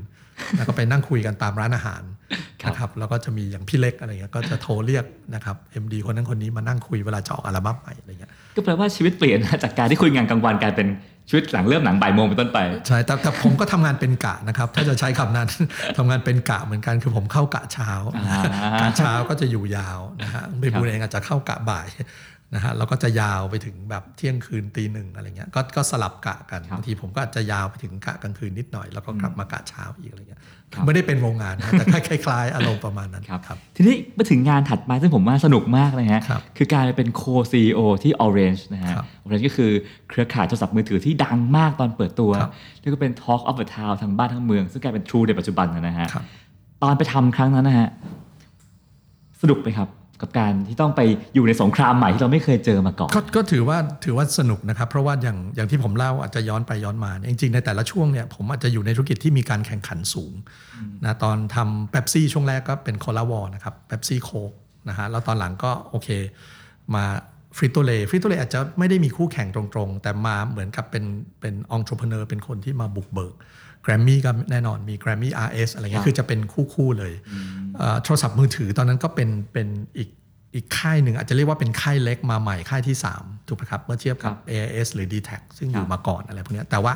[0.56, 5.04] แล้วก็ไปนั่งคุยกันตามร้านอาหารครับ นะครับแล้วก็จะมีอย่างพี่เล็กอะไรเงี้ยก็จะโทรเรียก
[5.34, 10.88] นะครับ MD คนนั้นคนนี้มานั่งคุยเวลาจะออกอัลบั้มใหม่อะไรเงี้ยก็แปลว่าชีวิตเปลี่ยนนะจากการที่คุยงานกลางวันกลายเป็น
[11.28, 15.48] ชีวิตหลังเริ่มหนังบ่ายโมงเป็นต้นไปใช่แต่แต่ผมก็ทำงานเป็นกะนะครับ ถ้าจะใช้คำนั้น
[15.96, 18.42] ทำงานเป็นกะเหมือนกันคือผมเข้ากะเช้าอ่า
[18.80, 21.86] กะเช้าก็จะอยู่ยาวนะฮะไปบูลเองอาจจะเข้ากะบ่าย
[22.54, 30.40] นะฮะแล้วก็จะยาวไปถึงแบบเที่ยงคืนตีหนึ่งอะไรเงี้ยก็ก็สลับกะกันครับบางทีผมก็อาจจะยาวไปถึงกะกลางคืนนิดหน่อย แล้วก็กลับมากะเช้าอีกอะไรเงี้ย
[30.74, 37.22] ครับไม่ได้เป็นโรงงานนะแต่คล้ายๆ อารมณ์ประมาณนั้นครับครับ ทีนี้มาถึงงานถัดมาซึ่งผมว่าสนุกมากเลยฮะครับคือการเป็นโค
[37.52, 39.70] ซีโอที่ Orange นะฮะครับ Orange ก็คือ
[40.08, 46.24] เครือข่ายโทรศัพท์มือถือที่ดังมากตอนเปิดตัวครับแล้วก็เป็น Talk of the Town ทั้งบ้านทั้งเมือง ซึ่งกลายเป็น True ในปัจจุบันนะฮะครับ
[46.82, 47.88] ตอนไปทำครั้งนั้นนะฮะ
[49.42, 49.88] สนุกไหมครับ
[50.20, 51.00] กับการที่ต้องไป
[51.34, 60.32] อยู่ในสงครามใหม่ที่เราไม่เคยเจอมาก่อนก็ก็ถือว่าถือว่าสนุกนะครับ เพราะว่าอย่างอย่างที่ผมเล่าอาจจะย้อนไปย้อนมาเนี่ยจริงๆ ในแต่ละช่วงเนี่ยผมอาจจะอยู่ในธุรกิจที่มีการแข่งขันสูง
[61.04, 64.52] นะตอนทำเ e ปซี่ช่วงแรกก็เป็นโคลาวอนะครับเ e ปซี่โคก
[64.88, 66.08] นะฮะแล้วตอนหลังก็โอเค
[66.94, 67.04] มา
[67.56, 71.04] Frito-Lay Frito-Lay อาจจะไม่ได้มีคู่แข่งตรงๆ แต่มาเหมือนกับเป็น
[71.40, 73.42] เป็นองค์ประกอบเป็นคนที่มาบุกเบิกแก
[73.90, 76.40] รมมี่ก็แน่นอนมี Grammy RS อะไรเงี้ยครัยบคือจะเป็น
[76.74, 77.12] คู่ๆเลย
[77.76, 79.68] เอ่อโทรศัพท์มือถือตอนนั้นก็เป็นเป็น
[79.98, 80.08] อีก
[80.54, 86.92] อีกค่ายหนึ่งอาจจะเรียกว่าเป็นค่ายเล็กมาใหม่ค่ายที่ 3 ถูกไหมครับ เมื่อเทียบกับ AIS หรือ d t แทซึ่งอยู่มาก่อนอะไรพวกเนี้ยแต่ว่า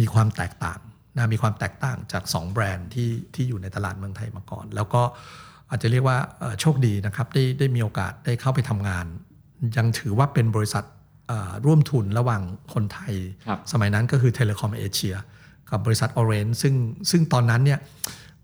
[0.00, 0.80] มีความแตกต่าง
[1.16, 5.02] นะมีความแตกต่างจาก 2 แบรนด์ที่ที่อยู่ในตลาดเมืองไทยมาก่อน แล้วก็
[5.70, 9.06] อาจจะเรียกว่าเอ่อโชคดีนะครับได้ได้มีโอกาสได้เข้าไปทำงาน
[9.76, 10.84] ยังถือว่าเป็นบริษัท
[11.28, 12.42] เอ่อร่วมทุนระหว่าง
[12.74, 13.14] คนไทย
[13.46, 15.14] ครับสมัยนั้นก็คือเทเลคอมเอเชีย
[15.70, 16.74] กับบริษัท Orange ซึ่ง
[17.10, 17.80] ซึ่งตอนนั้นเนี่ย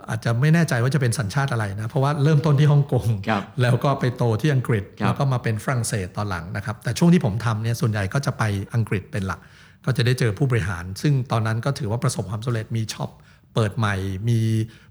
[0.08, 8.42] อาจจะไม่แน่ใจว่าจะเป็นสัญชาติอะไรนะ เพราะว่าเริ่มต้นที่ฮ่องกงครับแล้วก็ไปโตที่อังกฤษครับแล้วก็มาเป็นฝรั่งเศสตอนหลังนะครับ แต่ช่วงที่ผมทำเนี่ยส่วนใหญ่ก็จะไป
[8.74, 9.40] อังกฤษเป็นหลัก
[9.84, 13.10] ก็จะได้เจอผู้บริหาร ซึ่งตอนนั้นก็ถือว่าประสบความสำเร็จมี shop
[13.54, 13.94] เปิดใหม่
[14.28, 14.40] มี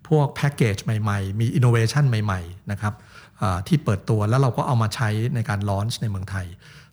[0.07, 2.93] พวกแพ็กเกจใหม่ๆ มีอินโนเวชันใหม่ๆนะครับ
[3.41, 6.45] อ่าที่เปิดตัวแล้วเราก็เอามาใช้ในการ launch ในเมืองไทย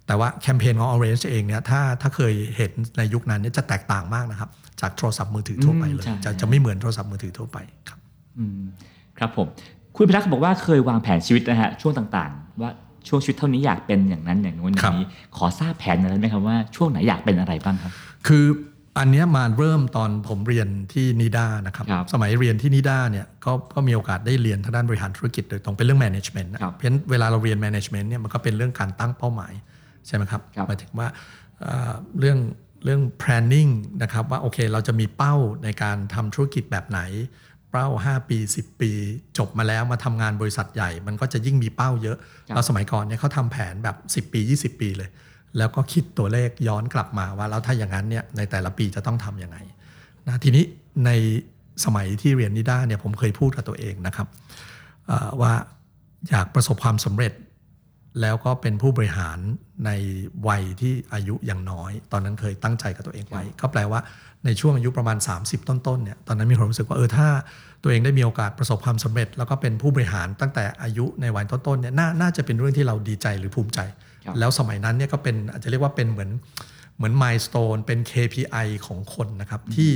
[0.07, 4.51] แต่ว่าแคมเปญของ Orange เองเนี่ยถ้าถ้าเคยเห็นในยุคนั้นเนี่ยจะแตกต่างมากนะครับ
[4.82, 7.58] จากโทรศัพท์มือถือทั่วไปเลยอืมใช่จะจะไม่เหมือนโทรศัพท์มือถือทั่วไป
[7.88, 7.98] ครับ
[8.38, 8.60] อืม
[9.18, 9.46] ครับผม
[9.96, 12.70] คุณอภิรักษ์บอกว่าเคยวางแผนชีวิตนะฮะช่วงต่างๆ ว่า
[13.08, 15.06] ช่วงชีวิตเท่านี้อยากเป็นอย่างนั้นอย่างนู้นอครัย่าบงนี้
[15.36, 17.92] ขอทราบแผนหน่อยได้ไหมครับว่าช่วงไหนอยากเป็นอะไรบ้างครับ
[18.26, 18.44] คือ
[18.98, 29.52] อันเนี้ยมาเริ่มตอนผมเรียนที่นิด้านะครับครับสมัยเรียนที่นิด้าเนี่ยก็ก็มีโอกาสได้เรียนทางด้านบริหารธุรกิจโดยตรงเป็นเรื่อง management นะครับเพราะฉะนั้นเวลาเราเรียน management เนี่ยมันก็เป็นเรื่องการตั้งเป้าหมาย
[30.06, 31.08] ใช่ไหมครับครับหมายถึงว่า
[31.60, 32.38] เอ่อเรื่อง
[32.84, 33.72] เรื่อง planning
[34.02, 37.00] นะครับว่าโอเคเราจะมีเป้าในการทำธุรกิจแบบไหน
[37.70, 38.90] เป้า 5 ปี 10 ปี
[39.38, 42.18] จบมาแล้วมาทำงานบริษัทใหญ่ มันก็จะยิ่งมีเป้าเยอะ
[42.48, 43.96] ครับแล้วสมัยก่อนเนี่ยเขาทำแผนแบบ
[44.28, 45.10] 10 ปี 20 ปีเลย
[45.58, 49.58] แล้วก็คิดตัวเลขย้อนกลับมาว่าแล้วถ้าอย่างนั้นเนี่ยในแต่ละปีจะต้องทำยังไง
[50.26, 50.64] นะทีนี้
[51.06, 51.10] ใน
[51.84, 54.28] สมัยที่เรียนนิด้าเนี่ยผมเคยพูดกับตัวเองนะครับ
[55.06, 55.52] เอ่อว่า
[56.28, 57.32] อยากประสบความสำเร็จ
[58.20, 59.38] แล้วก็เป็นผู้บริหาร
[59.86, 59.90] ใน
[60.48, 64.00] วัยที่อายุยังน้อย ตอนนั้นเคยตั้งใจกับตัวเองไว้ ก็แปลว่า
[64.44, 67.28] ในช่วงอายุประมาณ 30 ต้นๆเนี่ยตอนนั้นมีความรู้สึกว่าเออถ้า
[67.82, 73.80] ตัวเองได้มีโอกาสประสบความสำเร็จ แล้วก็เป็นผู้บริหารตั้งแต่อายุในวัยต้นๆเนี่ยนาน่าจะเป็นเรื่องที่เราดีใจหรือภูมิใจ
[74.24, 76.30] ครับแล้วสมัยนั้นเนี่ยก็เป็นอาจจะเรียกว่าเป็นเหมือน
[76.96, 79.92] เหมือนมายสเตนเป็น KPI ของคนนะครับที่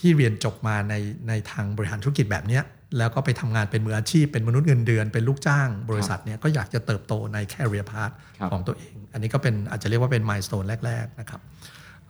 [0.00, 0.94] ที่เรียนจบมาใน
[1.28, 2.62] ในทางบริหารธุรกิจแบบเนี้ย
[2.98, 11.40] แล้วก็ไปทำงานเป็นมืออาชีพ เป็นมนุษย์เงินเดือน เป็นลูกจ้างบริษัทเนี่ยก็อยากจะเติบโตใน career path ครับของตัวเอง อันนี้ก็เป็นอาจจะเรียกว่าเป็นมายสเตนแรก ๆ นะครับ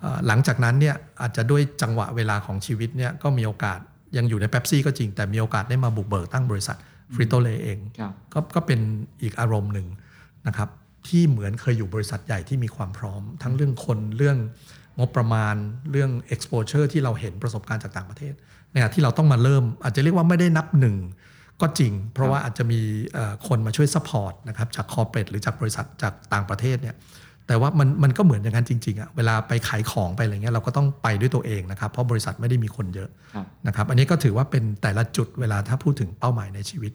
[0.01, 3.79] เอ่อหลังจากนั้นเนี่ยอาจจะด้วยจังหวะเวลาของชีวิตเนี่ยก็มีโอกาส
[4.17, 6.77] ยังอยู่ในเ e ปซี่ก็จริง แต่มีโอกาสได้มาบุกเบิกตั้งบริษัท
[7.15, 8.81] ฟริโตเลเองครับก็ก็เป็น
[9.23, 9.89] อีกอารมณ์หนึ่ง
[10.47, 10.69] นะครับ
[11.09, 14.39] ที่เหมือนเคยอยู่บริษัทใหญ่ที่มีความพร้อม ทั้งเรื่องคนเรื่อง
[14.99, 15.55] งบประมาณ
[15.91, 18.35] เรื่อง exposure ที่เราเห็นประสบการณ์จากต่างประเทศ
[18.73, 20.97] ในขณะที่เราต้องมาเริ่มอาจจะเรียกว่าไม่ได้นับหนึ่ง
[21.61, 22.81] ก็จริง เพราะว่าอาจจะมี
[23.15, 26.97] เอ่อคนมาช่วย support นะครับจาก corporate หรือจากบริษัทจากต่างประเทศเนี่ย
[27.47, 36.93] แต่ว่ามันมันก็เหมือนอย่างนั้นจริงๆอะเวลาไปขายของไปอะไรเงี้ยเราก็ต้องไปด้วยตัวเองนะครับ เพราะบริษัทไม่ได้มีคนเยอะครับนะครับอันนี้ก็ถือว่าเป็นแต่ละจุดเวลาถ้าพูดถึงเป้าหมายในชีวิต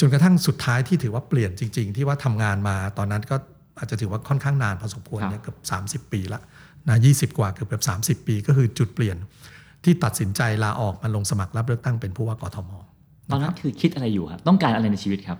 [0.00, 3.36] จนกระทั่งสุดท้ายที่ถือว่าเปลี่ยนจริง ๆ ที่ว่าทำงานมาตอนนั้นก็
[3.78, 5.54] อาจจะถือว่าค่อนข้างนานพอสมควรครับเนี่ยเกือ
[6.00, 6.40] บ30 ปีละ
[6.88, 7.84] นะยีกว่าเกือบเกือบ
[8.22, 9.16] 30ปี ก็คือจุดเปลี่ยน
[9.86, 12.70] ที่ตัดสินใจลาออกมาลงสมัครรับเลือกตั้งเป็นผู้ว่ากทม
[13.30, 15.38] ตอนนั้นคือคิดอะไรอยู่ครับต้องการอะไรในชีวิตครับ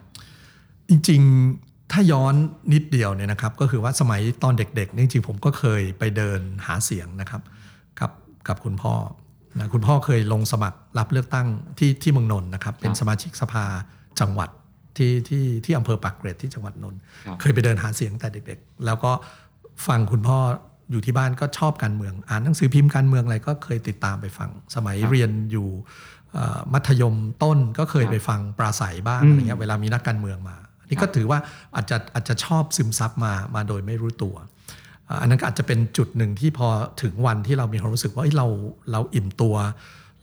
[0.89, 2.35] จริงๆถ้าย้อน
[2.73, 7.43] นิดเดียวเนี่ยนะครับ ก็คือว่าสมัยตอนเด็กๆเนี่ยจริงๆผมก็เคยไปเดินหาเสียงนะครับ
[8.01, 8.11] กับ
[8.49, 8.95] กับคุณพ่อ
[9.59, 11.47] นะคุณพ่อเคยลงสมัครรับเลือกตั้ง
[11.79, 13.65] ที่ที่เมืองนนท์นะครับ เป็นสมาชิกสภา
[14.21, 14.51] จังหวัด
[14.97, 19.13] ที่ที่ที่อำเภอปากเกร็ดที่จังหวัดนนท์ครับเคยไปเดินหาเสียงแต่เด็ก ๆ แล้วก็
[19.87, 20.39] ฟังคุณพ่อ
[20.91, 25.69] อยู่ที่บ้านก็ชอบการเมือง อ่านหนังสือพิมพ์การเมืองอะไรก็เคยติดตามไปฟัง สมัยเรียนอยู่
[26.33, 31.39] เอ่อมัธยมต้นก็เคยไปฟังปราศัยบ้างอะไรเงี้ยเวลามีนักการเมืองมาอันนี่ก็ถือว่า
[31.77, 34.35] อาจจะอาจจะชอบซึมซับมามาโดยไม่รู้ตัว
[35.09, 36.69] อ่าอันนั้นก็อาจจะเป็นจุดหนึ่งที่พอ
[37.03, 38.47] ถึงวันที่เรามีความรู้สึกว่าเอ้ยเรา
[38.93, 39.57] เราอิ่มตัว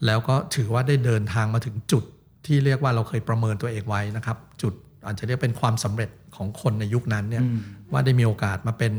[0.06, 2.04] แล้วก็ถือว่าได้เดินทางมาถึงจุด
[2.46, 4.74] ที่เรียกว่าเราเคยประเมินตัวเองไว้นะครับ จุด
[5.06, 7.44] อาจจะเรียกเป็นความสำเร็จของคนในยุคนั้นเนี่ย
[7.92, 8.92] ว่าได้มีโอกาสมาเป็น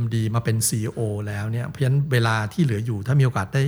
[0.00, 3.64] MD มาเป็น CEO แล้วเนี่ยเพราะฉะนั้นเวลาที่เหลืออยู่ถ้ามีโอกาสได้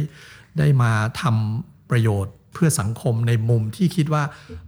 [0.59, 4.23] ได้มาทำประโยชน์เพื่อสังคมในมุมที่คิดว่า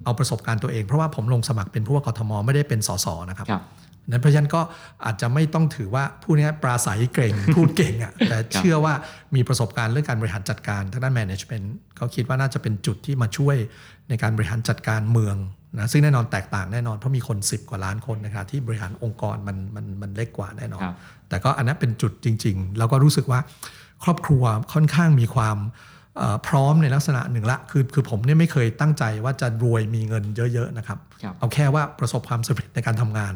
[0.04, 3.62] เอาประสบการณ์ตัวเอง เพราะว่าผมลงสมัครเป็นผู้ว่ากทมไม่ได้เป็นสสนะครับครับ
[4.10, 4.60] นั้นเพราะฉะนั้นก็
[5.04, 8.94] อาจจะไม่ต้องถือว่าผู้นี้ปราศัยเก่งพูดเก่งอะ่ะแต่เชื่อว่า
[9.34, 11.66] มีประสบการณ์เรื่องการบริหารจัดการทางด้าน management
[11.98, 13.56] ก็คิดว่าน่าจะเป็นจุดที่มาช่วย
[14.08, 15.36] ในการบริหารจัดการเมือง
[15.78, 20.94] นะซึ่งแน่นอนแตกต่างแน่นอน เพราะมีคน 10 กว่าล้านคนนะครับที่บริหารองค์กรมันมันมันเล็กกว่าแน่นอนครับ
[21.28, 23.40] แต่ก็อันนั้นเป็นจุดจริง ๆ แล้วก็รู้สึกว่า
[24.04, 25.56] ครอบครัวค่อนข้างมีความ
[26.18, 33.34] เอ่อพร้อมในลักษณะหนึ่งละ คือคือผมเนี่ยไม่เคยตั้งใจว่าจะรวยมีเงินเยอะ ๆ นะครับครับเอาแค่ว่าประสบความสำเร็จในการทำงาน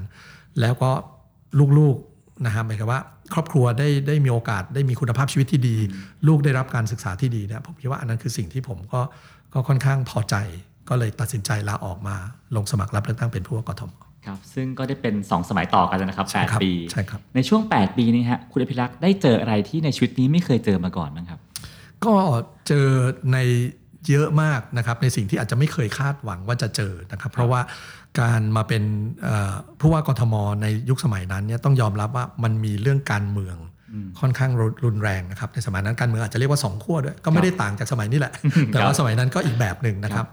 [0.60, 0.90] แล้วก็
[1.78, 3.00] ลูกๆนะครับหมายความว่า
[3.34, 5.76] ครอบครัวได้ได้มีโอกาสได้มีคุณภาพชีวิตที่ดี
[6.28, 9.00] ลูกได้รับการศึกษาที่ดีเนี่ยผมคิดว่าอันนั้นคือสิ่งที่ผมก็
[9.54, 10.36] ก็ค่อนข้างพอใจ
[10.88, 12.16] ก็เลยตัดสินใจลาออกมา
[12.56, 13.90] ลงสมัครรับเลือกตั้งเป็นผู้ว่ากทม
[14.26, 21.40] ครับซึ่งก็ได้เป็น 2 สมัยต่อกันนะครับใช่ครับ8ปีใช่ครับในช่วง 8 ปีนี้ฮะคุณอภิรักษ์ได้เจออะไรที่ในชีวิตนี้ไม่เคยเจอมาก่อนบ้างครับ
[22.04, 22.12] ก็
[22.68, 22.86] เจอ
[23.32, 23.38] ใน
[24.10, 27.60] เยอะมากนะครับในสิ่งที่อาจจะไม่เคยคาดหวังว่าจะเจอนะครับ เพราะว่า
[28.20, 28.82] การมาเป็น
[29.22, 33.56] เอ่อผู้ว่ากทมในยุคสมัยนั้นเนี่ยต้องยอมรับว่ามันมีเรื่องการเมือง
[34.20, 34.50] ค่อนข้าง
[34.84, 38.32] รุนแรงนะครับในสมัยนั้นการเมืองอาจจะเรียกว่าสองขั้วด้วยก็ไม่ได้ต่างจากสมัยนี้แหละ
[38.72, 40.26] แต่ว่าสมัยนั้นก็อีกแบบหนึ่งนะครับ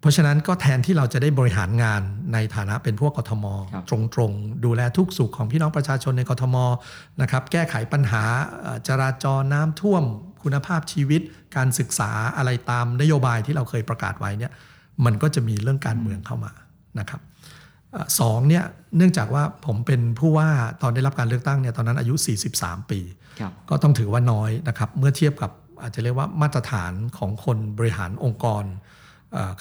[0.00, 3.84] เพราะฉะนั้นก็แทนที่เราจะได้บริหารงานในฐานะเป็นพวกกทมครับ
[4.14, 6.56] ตรงๆ ดูแลทุกสุขของพี่น้องประชาชนในกทม
[7.22, 8.22] นะครับแก้ไขปัญหา
[8.62, 10.02] เอ่อจราจรน้ำท่วม
[10.42, 11.20] คุณภาพชีวิต
[11.56, 14.52] การศึกษาอะไรตามนโยบายที่เราเคยประกาศไว้เนี่ย
[15.04, 16.52] มันก็จะมีเรื่องการเมืองเข้ามา
[16.98, 17.20] นะครับ
[17.92, 18.64] เอ่อสองเนี่ย
[18.96, 20.48] เนื่องจากว่าผมเป็นผู้ว่า
[20.82, 22.14] ตอนได้รับการเลือกตั้งเนี่ยตอนนั้นอายุ
[22.52, 23.00] 43 ปี
[23.40, 25.50] ครับก็ต้องถือว่าน้อยนะครับเมื่อเทียบกับ
[25.82, 28.78] อาจจะเรียกว่ามาตรฐานของคนบริหารองค์กรเอ่อ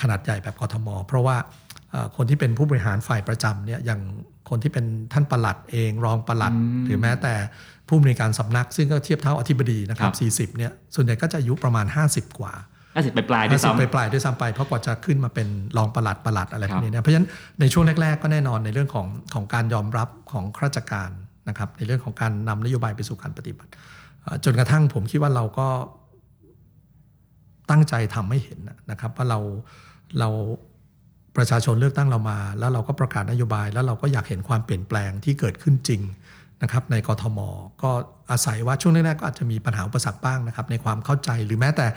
[0.02, 1.36] ขนาดใหญ่แบบกทม เพราะว่า
[1.92, 4.02] เอ่อคนที่เป็นผู้บริหารฝ่ายประจำเนี่ยอย่าง
[4.50, 6.54] คนที่เป็นท่านประหลัดเองรองประหลัด
[6.86, 7.34] หรือแม้แต่
[7.88, 10.12] ผู้บริการสำนัก ซึ่งก็เทียบเท่าอธิบดีนะครับ
[10.54, 12.54] 40เนี่ยส่วนใหญ่ก็จะอายุประมาณ 50 กว่า
[12.90, 15.48] 50ไปปลายๆด้วย50ซ้ำไปปลายๆด้วยซ้ำไปเพราะกว่าจะขึ้นมาเป็น
[15.78, 17.28] รองประหลัดประหลัดอะไรพวกนี้เนี่ยเพราะฉะนั้น
[17.60, 21.10] ในช่วงแรก ๆ ก็แน่นอนในเรื่องของของการยอมรับของข้าราชการ
[21.50, 23.70] นะครับในเรื่องของการนำนโยบายไปสู่การปฏิบัติ
[24.22, 25.68] เอ่อจนกระทั่งผมคิดว่าเราก็
[27.70, 28.60] ตั้งใจทำให้เห็น
[28.92, 29.40] นะครับว่าเรา
[30.20, 30.30] เรา
[31.38, 36.02] ประชาชนเลือกตั้งเรามา แล้วเราก็ประกาศนโยบาย แล้วเราก็อยากเห็นความเปลี่ยนแปลงที่เกิดขึ้นจริง
[36.64, 37.40] นะครับในกทม
[37.84, 37.92] ก็
[38.32, 41.88] อาศัยว่าช่วงแรกๆก็อาจจะมีปัญหาอุปสรรคบ้างนะครับในความเข้าใจหรือแม้แต่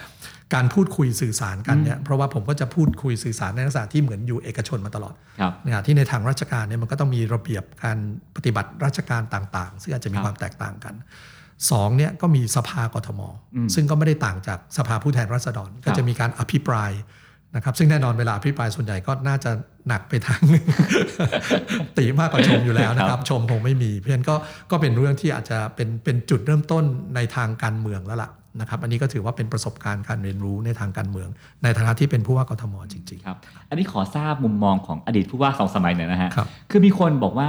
[0.54, 7.98] การพูดคุยสื่อสารกันเนี่ยเพราะว่าผมก็จะพูดคุยสื่อสารในลักษณะที่เหมือนอยู่เอกชนมาตลอดครับนะที่ในทางราชการเนี่ยมันก็ต้องมีระเบียบการ
[8.36, 10.94] ปฏิบัติราชการต่างๆ ซึ่งอาจจะมีครับความแตกต่างกัน
[11.70, 13.20] สองเนี่ยก็มีสภากทม
[13.74, 16.90] ซึ่งก็ไม่ได้ต่างจากสภาผู้แทนราษฎร ก็จะมีการอภิปราย
[17.56, 19.50] นะครับซึ่งแน่นอนเวลาอภิปรายส่วนใหญ่ก็น่าจะ
[19.88, 20.40] หนักไปทาง
[21.96, 24.34] ตีมากกว่าชมอยู่แล้วนะครับ ชมคงไม่มี เพราะฉะนั้นก็
[24.70, 26.84] ก็เป็นเรื่องที่อาจจะเป็นเป็นจุดเริ่มต้น
[27.14, 28.30] ในทางการเมืองแล้วล่ะ
[28.60, 31.28] นะครับอันนี้ก็ถือว่าเป็นประสบการณ์การเรียนรู้ในทางการเมือง
[31.62, 33.36] ในฐานะที่เป็นผู้ว่ากทมจริงครับ
[33.68, 37.48] อันนี้ขอทราบมุมมองของอดีตผู้ว่าสองสมัยหน่อยนะฮะครับคือมีคนบอกว่า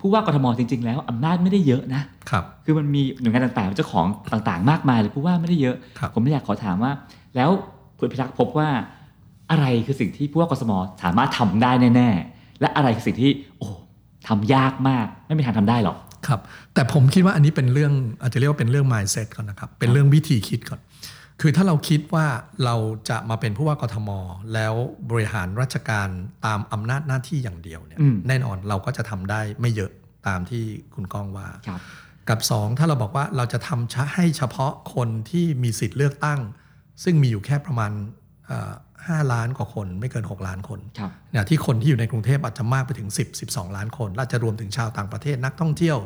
[0.00, 6.92] ผู้ว่ากทมจริง ๆ แล้วอำนาจไม่ได้เยอะนะๆครับคือมันมีหน่วยงานต่างๆเจ้าของต่างๆ มากมายเลยผู้ว่าไม่ได้เยอะครับผมเลยอยากขอถามว่า
[7.36, 7.50] แล้ว
[7.98, 8.68] คุณพิทักษ์พบว่า
[9.50, 10.72] อะไรคือสิ่งที่ผู้ว่ากทม
[11.02, 13.68] สามารถทำได้แน่ ๆ และอะไรคือสิ่งที่โอ้
[14.28, 15.96] ทำยากมากไม่มีทางทำได้หรอก
[16.28, 16.40] ครับ
[16.74, 20.80] แต่ผมคิดว่าอันนี้เป็นเรื่องอาจจะเรียกว่าเป็นเรื่อง mindset ก่อนนะครับ เป็นเรื่องวิธีคิดก่อน
[21.40, 22.26] คือถ้าเราคิดว่า
[22.64, 22.76] เรา
[23.08, 24.10] จะมาเป็นผู้ว่ากทม
[24.54, 24.74] แล้ว
[25.10, 26.08] บริหารราชการ
[26.46, 29.92] ตามอำนาจหน้าที่อย่างเดียวเนี่ยอืมแน่นอนเราก็จะทำได้ไม่เยอะ
[30.28, 30.64] ตามที่
[30.94, 31.80] คุณก้องว่าครับ
[32.28, 36.40] กับสองถ้าเราบอกว่าเราจะทำให้เฉพาะคนที่มีสิทธิ์เลือกตั้ง
[37.04, 37.92] ซึ่งมีอยู่แค่ประมาณ
[39.08, 45.98] ห้าล้านกว่าคนไม่เกิน 6 ล้านคนครับเนี่ยที่คนที่อยู่ในกรุงเทพอาจจะมากไปถึง 10 12 ล้านคนและจะรวมถึงชาวต่างประเทศนักท่องเที่ยว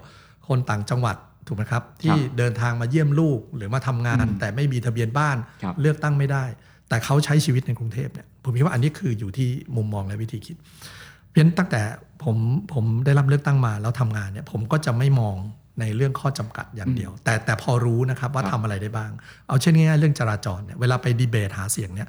[0.49, 6.45] คนต่างจังหวัดถูกไหมครับที่เดินทางมาเยี่ยมลูกหรือมาทำงาน แต่ไม่มีทะเบียนบ้านครับเลือกตั้งไม่ได้
[6.89, 11.83] แต่เขาใช้ชีวิตในกรุงเทพเนี่ยผมคิดว่าอันนี้คืออยู่ที่มุมมองและวิธีคิด เพราะฉะนั้นตั้งแต่
[12.25, 12.37] ผม
[12.73, 15.37] ผมได้รับเลือกตั้งมาแล้วทำงานเนี่ยผมก็จะไม่มอง
[15.81, 19.11] ในเรื่องข้อจำกัดอย่างเดียว แต่แต่พอรู้นะครับว่าครับทำอะไรได้บ้าง
[19.49, 22.09] เอาเช่นง่ายๆเรื่องจราจรเนี่ยเวลาไปดีเบตหาเสียงเนี่ย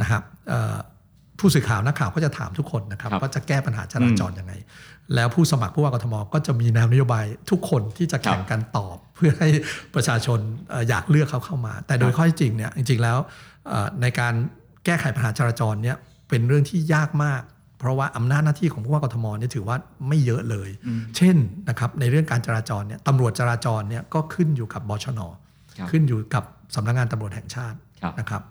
[0.00, 0.76] นะครับเอ่อ
[1.40, 4.52] ผู้สื่อข่าวนักข่าวก็จะถามทุกคนนะครับครับว่าจะแก้ปัญหาจราจรยังไง
[5.14, 9.48] แล้วผู้สมัครผู้ว่ากทมก็จะมีแนวนโยบายทุกคนที่จะแข่งกันตอบ เพื่อให้
[9.94, 10.38] ประชาชน
[10.70, 13.18] เอ่ออยากเลือกเขาเข้ามา แต่โดยข้อเท็จจริงเนี่ยจริง ๆ แล้ว
[13.68, 14.34] เอ่อในการ
[14.84, 15.96] แก้ไขปัญหาจราจรเนี่ย
[16.28, 17.42] เป็นเรื่องที่ยากมาก
[17.84, 19.76] เพราะว่าอำนาจหน้าที่ของผู้ว่ากทมเนี่ยถือว่า
[20.08, 20.68] ไม่เยอะเลย
[21.16, 21.36] เช่น
[21.68, 25.20] นะครับในเรื่องการจราจรเนี่ยตำรวจจราจรเนี่ยก็ขึ้นอยู่กับบชน
[25.78, 28.42] ครับขึ้นอยู่กับสำนักงานตำรวจแห่งชาติครับนะครับ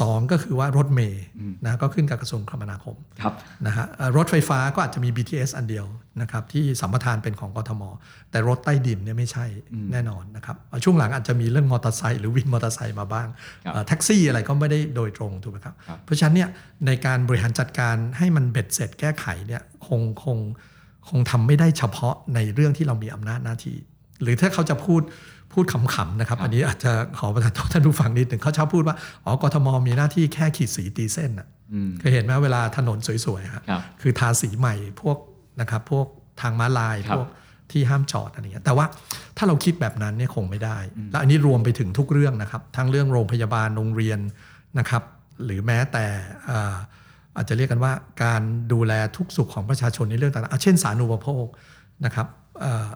[0.00, 1.24] สองก็คือว่ารถเมย์
[1.64, 3.34] นะก็ขึ้นกับกระทรวงคมนาคมครับ
[3.66, 5.86] นะฮะเอ่อรถไฟฟ้าก็อาจจะมี BTS อันเดียว
[6.22, 7.82] นะครับที่สัมปทานเป็นของกทม
[8.30, 9.46] แต่รถใต้ดินเนี่ยไม่ใช่
[9.92, 13.28] แน่นอนนะครับเอ่อช่วงหลังอาจจะมีเรื่องมอเตอร์ไซค์หรือวินมอเตอร์ไซค์มาบ้าง
[13.64, 16.48] ครับเอ่อแท็กซี่อะไรก็ไม่ได้โดยตรงถูกไหมครับครับเพราะฉะนั้นเนี่ย
[16.86, 20.38] ในการบริหารจัดการให้มันเบ็ดเสร็จแก้ไขเนี่ยคงคง
[21.08, 23.76] คงทำไม่ได้เฉพาะในเรื่องที่เรามีอำนาจหน้าที่
[24.22, 25.02] หรือถ้าเขาจะพูด
[25.56, 35.18] พูดขำๆนะครับ อันนี้อาจจะขอประทานโทษท่านผู้ฟังนิดหนึ่งเขาชอบพูดว่า อ๋อกทมมีหน้าที่แค่ขีดสีตีเส้นน่ะอืมเคยเห็นไหมเวลาถนนสวยๆครับครับคือทาสีใหม่พวก
[35.60, 36.06] นะครับพวก
[36.40, 37.30] ทางม้าลายครับพวก
[37.72, 38.86] ที่ห้ามจอดอะไรเงี้ยแต่ว่า
[39.36, 40.78] ถ้าเราคิดแบบนั้นเนี่ยคงไม่ได้
[41.10, 44.18] และอันนี้รวมไปถึงทุกเรื่องนะครับ ทั้งเรื่องโรงพยาบาลโรงเรียน
[44.78, 45.02] นะครับ
[45.44, 46.04] หรือแม้แต่
[46.46, 46.76] เอ่อ
[47.36, 47.92] อาจจะเรียกกันว่า
[48.24, 48.42] การ
[48.72, 51.46] ดูแลทุกสุขของประชาชนในเรื่องต่างๆอะเช่นสาธารณูปโภค
[52.04, 52.26] นะครับ
[52.60, 52.88] เอ่อ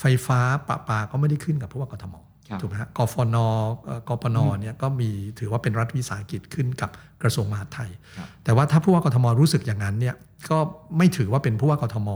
[0.00, 2.14] ไฟฟ้าประปาก็ไม่ได้ขึ้นกับผู้ว่ากทม
[2.48, 3.36] ครับถูกไหมฮะกฟน
[3.84, 6.90] เอ่อกปนเนี่ยก็มีถือว่าเป็นรัฐวิสาหกิจขึ้นกับ
[7.22, 10.16] กระทรวงมหาดไทยครับแต่ว่าถ้าผู้ว่ากทมรู้สึกอย่างนั้นเนี่ย
[10.50, 10.58] ก็
[10.98, 12.08] ไม่ถือว่าเป็นผู้ว่ากทม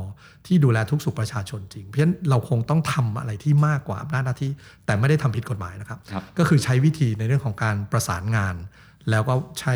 [0.46, 4.50] ที่ดูแลทุกสุขประชาชนจริง เพราะฉะนั้นเราคงต้องทำอะไรที่มากกว่าอำนาจหน้าที่
[4.86, 8.56] แต่ไม่ได้ทำผิดกฎหมายนะครับครับ ก็คือใช้วิธีในเรื่องของการประสานงาน
[9.10, 9.74] แล้วก็ใช้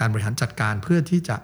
[0.00, 1.36] การบริหารจัดการเพื่อที่จะ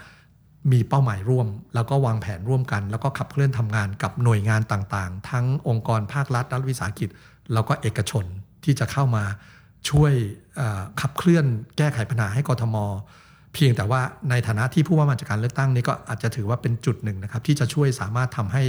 [0.73, 7.09] มีเป้าหมายร่วม แล้วก็วางแผนร่วมกัน แล้วก็ขับเคลื่อนทำงานกับหน่วยงานต่างๆ ทั้งองค์กรภาครัฐรัฐวิสาหกิจ
[7.53, 8.25] แล้วก็เอกชน
[8.65, 9.25] ที่จะเข้ามา
[9.91, 10.13] ช่วย
[11.01, 11.45] ขับเคลื่อน
[11.77, 12.77] แก้ไขปัญหาให้กทม
[13.55, 14.01] เพียงแต่ว่า
[14.31, 18.63] ในฐานะที่ผู้ว่ามาจากการเลือกตั้งนี้ก็อาจจะถือว่าเป็นจุดหนึ่งนะครับ ที่จะช่วยสามารถทำให้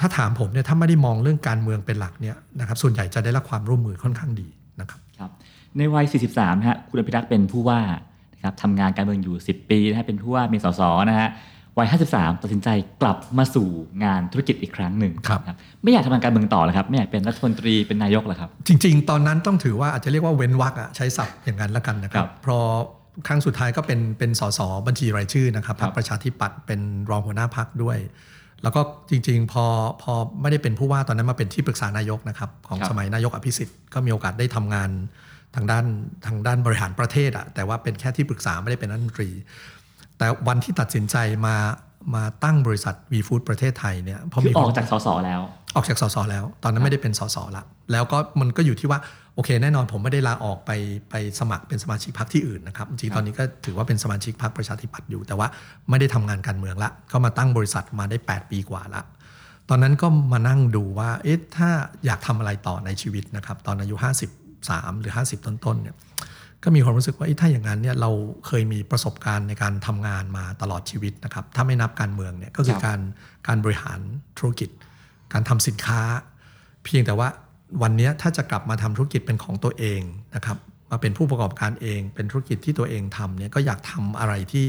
[0.00, 4.48] ถ้าถามผมเนี่ยถ้าไม่ได้มองเรื่องการเมืองเป็นหลักเนี่ยนะครับส่วนใหญ่จะได้รับความร่วมมือค่อนข้างดี
[4.80, 5.30] นะครับครับ
[5.76, 7.80] ในวัย 43ฮะคุณอภิรักษ์เป็นผู้ว่า
[8.44, 11.28] ครับทำงานการเมืองอยู่ 10 ปีนะฮะเป็นผู้ว่ามีสสนะฮะ
[11.78, 12.68] วัย 53 ตัดสินใจ
[13.02, 13.68] กลับมาสู่
[14.04, 22.66] งานธุรกิจอีกครั้งหนึ่งครับนะไม่อยากทำงานการเมืองต่อเลยครับ ไม่อยากเป็นรัฐมนตรีเป็นนายกเหรอครับ จริง ๆ ตอนนั้นต้องถือว่าอาจจะเรียกว่าเว้นวรรคอะใช้ศัพท์อย่างนั้นละกันนะครัครับบเพราะ
[23.26, 26.80] ครั้งสุดท้ายก็เป็นเป็นสสบัญชีรายชื่อนะครับคพรัรบรคประชาธิปัตย์เป็น
[27.10, 27.98] รองหัวหน้าพักด้วย
[28.62, 28.80] แล้วก็
[29.10, 29.64] จริง ๆ พอ
[30.02, 34.90] พอไม่ได้เป็นผู้ว่าตอนนั้นมาเป็นที่ปรึกษานายกนะครับของครับสมัยนายกอภิสิทธิ์ก็มีโอกาสได้ทำงาน
[35.56, 35.84] ทางด้าน
[36.26, 39.30] ทางด้านบริหารประเทศอะแต่ว่าเป็นแค่ที่ปรึกษาไม่ได้เป็นรัฐมนตรี
[40.18, 41.56] แต่วันที่ตัดสินใจมา
[42.14, 45.40] มาตั้งบริษัทวีฟู้ดประเทศไทยเนี่ยพอคือมีออกจากสสแล้ว
[45.76, 49.00] ออกจากสสแล้ว ตอนนั้นไม่ได้เป็นสสละแล้วก็มันก็อยู่ที่ว่า
[49.34, 50.70] โอเค แน่นอนผมไม่ได้ลาออกไป
[51.10, 55.48] ไปสมัครเป็นสมาชิกพรรคที่อื่นนะครับจริงๆตอนนี้ก็ถือว่าเป็นสมาชิกพรรคประชาธิปัตย์อยู่ แต่ว่า
[55.90, 59.02] ไม่ได้ทำงานการเมืองละก็มาตั้งบริษัทมาได้ 8 ปีกว่าละ
[59.68, 61.70] ตอนนั้นก็มานั่งดูว่าเอ๊ะถ้า
[62.04, 63.94] อยากทำอะไรต่อในชีวิตนะครับตอนอายุ
[64.70, 65.96] 53หรือ 50 ต้นๆเนี่ย
[66.64, 68.10] ก็มีความรู้สึกว่าเอ๊ะถ้าอย่างนั้นเนี่ยเรา
[68.46, 73.00] เคยมีประสบการณ์ในการทำงานมาตลอดชีวิตนะครับ ถ้าไม่นับการเมืองเนี่ยก็คือครับการ
[73.48, 74.00] การบริหาร
[74.38, 74.70] ธุรกิจ
[75.32, 76.00] การทำสินค้า
[76.84, 77.28] เพียงแต่ว่า
[77.82, 80.00] วันเนี้ยถ้าจะกลับมาทำธุรกิจเป็นของตัวเอง
[80.34, 80.58] นะครับ
[80.90, 84.66] มาเป็นผู้ประกอบการเอง เป็นธุรกิจที่ตัวเองทำเนี่ยก็อยากทำอะไรที่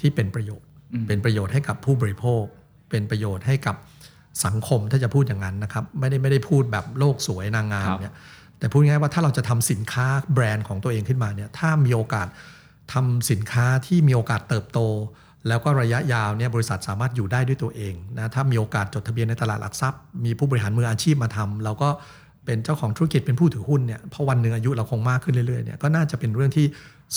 [0.00, 0.68] ที่เป็นประโยชน์
[1.08, 2.44] เป็นประโยชน์ให้กับผู้บริโภค
[2.90, 3.76] เป็นประโยชน์ให้กับ
[4.44, 8.14] สังคมถ้าจะพูดอย่างนั้นนะครับ ไม่ได้ไม่ได้พูดแบบโลกสวยนางงามครับเนี่ย
[8.58, 12.26] แต่พูดง่ายว่าถ้าเราจะทำสินค้าแบรนด์ของตัวเองขึ้นมาเนี่ยถ้ามีโอกาส
[12.92, 14.80] ทำสินค้าที่มีโอกาสเติบโต
[15.48, 21.88] แล้วก็ระยะยาวเนี่ยบริษัทสามารถอยู่ได้ด้วยตัวเองนะถ้ามีโอกาสจดทะเบียนในตลาดหลักทรัพย์ มีผู้บริหารมืออาชีพมาทำเราก็
[22.44, 26.66] เป็นเจ้าของธุรกิจเป็นผู้ถือหุ้นเนี่ยพอวันหนึ่งอายุเราคงมากขึ้นเรื่อยๆเนี่ยก็น่าจะเป็นเรื่องที่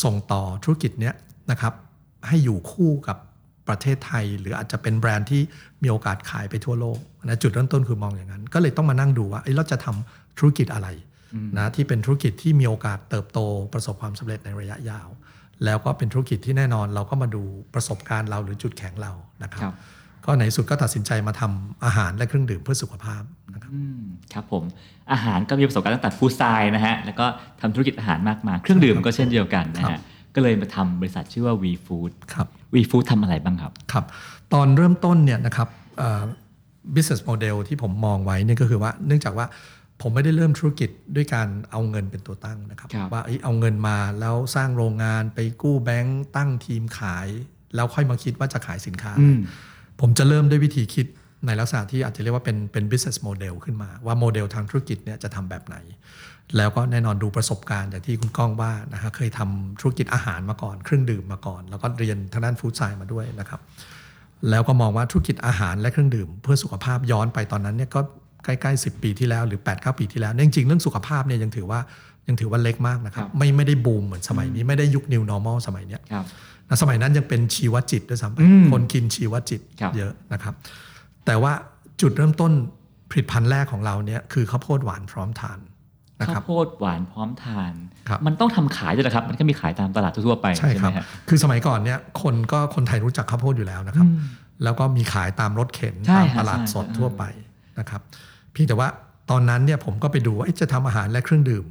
[0.03, 1.13] ส่งต่อธุรกิจเนี้ย
[1.51, 1.73] นะครับ
[2.27, 3.17] ให้อยู่คู่กับ
[3.67, 5.41] ประเทศไทย หรืออาจจะเป็นแบรนด์ที่
[5.83, 10.87] มีโอกาสขายไปทั่วโลกนะจุดเริ่มต้นคือมองอย่างนั้น ก็เลยต้องมานั่งดูว่าเอ้ยเราจะทำธุรกิจอะไร
[11.57, 13.39] นะที่เป็นธุรกิจที่มีโอกาสเติบโต
[13.73, 15.07] ประสบความสำเร็จในระยะยาว
[15.65, 19.11] แล้วก็เป็นธุรกิจที่แน่นอนเราก็มาดูประสบการณ์เราหรือจุดแข็งเรา
[19.43, 19.75] นะครับครับ
[20.25, 23.23] ก็ในสุดก็ตัดสินใจมาทำอาหารและเครื่องดื่มเพื่อสุขภาพ
[23.53, 24.01] นะครับอืม
[24.33, 24.63] ครับผม
[25.11, 27.25] อาหารก็มีประสบการณ์ตั้งแต่ฟู้ดไซน์นะฮะแล้วก็
[27.61, 30.01] ทำธุรกิจอาหารมากมายเครื่องดื่มก็เช่นเดียวกันนะครัฮะบ
[30.35, 34.05] ก็เลยมาทำบริษัทชื่อว่า V Food ครับ V Food ทำอะไรบ้างครับครับ
[34.53, 35.67] ตอนเริ่มต้นเนี่ยนะครับ
[35.97, 36.23] เอ่อ
[36.95, 39.45] business model ที่ผมมองไว้เนี่ยก็คือว่าเนื่องจากว่า
[40.01, 47.27] ผมไม่ได้เริ่มธุรกิจด้วยการเอาเงินเป็นตัวตั้งนะครับครับว่าเอ้ยเอาเงินมาแล้วสร้างโรงงานไปกู้แบงก์ตั้งทีมขาย
[47.75, 49.39] แล้วค่อยมาคิดว่าจะขายสินค้าอืม
[50.01, 51.07] ผมจะเริ่มด้วยวิธีคิด
[51.45, 55.77] ในลักษณะที่อาจจะเรียกว่าเป็นเป็น business model ขึ้นมา ว่าโมเดลทางธุรกิจเนี่ยจะทำแบบไหน
[56.57, 63.61] แล้วก็แน่นอนดูประสบการณ์อย่างที่คุณก้องว่านะฮะเคยทำธุรกิจอาหารมาก่อน เครื่องดื่มมาก่อน แล้วก็เรียนทางด้านฟู้ดไซน์มาด้วยนะครับ
[64.49, 68.01] แล้วก็มองว่าธุรกิจอาหารและเครื่องดื่ม เพื่อสุขภาพย้อนไปตอนนั้นเนี่ยก็
[68.43, 71.79] ใกล้ๆ10 ปีที่แล้วหรือ8 9ปีที่แล้วเนี่ยจริงๆเรื่องสุขภาพเนี่ยยังถือว่า
[72.27, 76.25] ยังถือว่าเล็กมากนะครับครับ ไม่ไม่ได้บูมเหมือนสมัยนี้ไม่ได้ยุค new normal สมัยเนี้ยครับ
[76.69, 80.53] นะสมัยนั้นยังเป็นชีวจิตด้วยซ้ำไปอืมคนกินชีวจิตครับเยอะนะครับ
[81.25, 81.51] แต่ว่า
[82.01, 82.51] จุดเริ่มต้น
[83.11, 85.59] ผลิตภัณฑ์แรกของเราเนี่ยคือข้าวโพดหวานพร้อมทาน
[86.21, 87.73] นะคข้ารัวบโพดหวานพร้อมทาน
[88.09, 94.19] ครับมันต้องทำขายด้วยนะครับ มันก็มีขายตามตลาดทั่วๆไปใช่ครับไหมฮะคือสมัยก่อนเนี่ยคนก็คนไทยรู้จักข้าวโพดอยู่แล้วนะครับอืม
[94.63, 97.23] แล้วก็มีขายตามรถเข็นใช่ตามฮะตลาดใช่สดใช่ทั่วไป
[97.79, 98.89] นะครับเพียงแต่ว่า
[99.31, 101.65] ตอนนั้นเนี่ยผมก็ไปดูว่าเอ๊ะจะทำอาหารและเครื่องดื่ม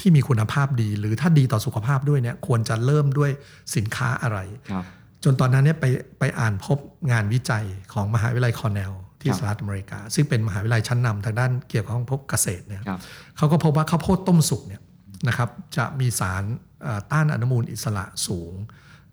[0.00, 3.30] ที่มีคุณภาพดี หรือถ้าดีต่อสุขภาพด้วยเนี่ยควรจะเริ่มด้วย
[3.76, 4.38] สินค้าอะไร
[4.70, 4.84] ครับ
[5.24, 5.84] จนตอนนั้นเนี่ยไป
[6.18, 6.78] ไปอ่านพบ
[7.10, 13.00] งานวิจัยของมหาวิทยาลัยคอร์เนลที่ครับสหรัฐอเมริกา ซึ่งเป็นมหาวิทยาลัยชั้นนำทางด้านเกี่ยวกับพวกเกษตรเนี่ยครับ
[13.36, 14.82] เขาก็พบว่าข้าวโพดต้มสุกเนี่ย
[15.28, 16.44] นะครับจะมีสาร
[16.82, 18.52] เอ่อต้านอนุมูลอิสระสูง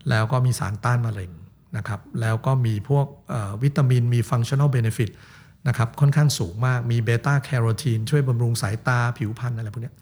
[0.08, 1.32] แล้วก็มีสารต้านมะเร็ง
[1.76, 5.10] นะครับแล้วก็มีพวกเอ่อวิตามินมี functional benefit
[5.68, 9.94] นะครับค่อนข้างสูงมากมีเบต้าแคโรทีนช่วยบำรุงสายตาผิวพรรณอะไรพวกเนี้ย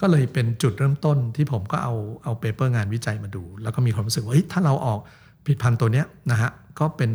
[0.00, 1.94] ก็เลยเป็นจุดเริ่มต้นที่ผมก็เอา
[2.24, 5.00] เอา paper งานวิจัยมาดู แล้วก็มีความรู้สึกว่าเฮ้ยถ้าเราออก
[5.44, 7.10] ผลิตภัณฑ์ตัวเนี้ยนะฮะก็เป็น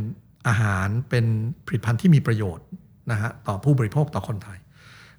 [0.47, 1.25] อาหารเป็น
[1.67, 2.65] ผลิตภัณฑ์ที่มีประโยชน์
[3.11, 4.57] นะฮะต่อผู้บริโภคต่อคนไทย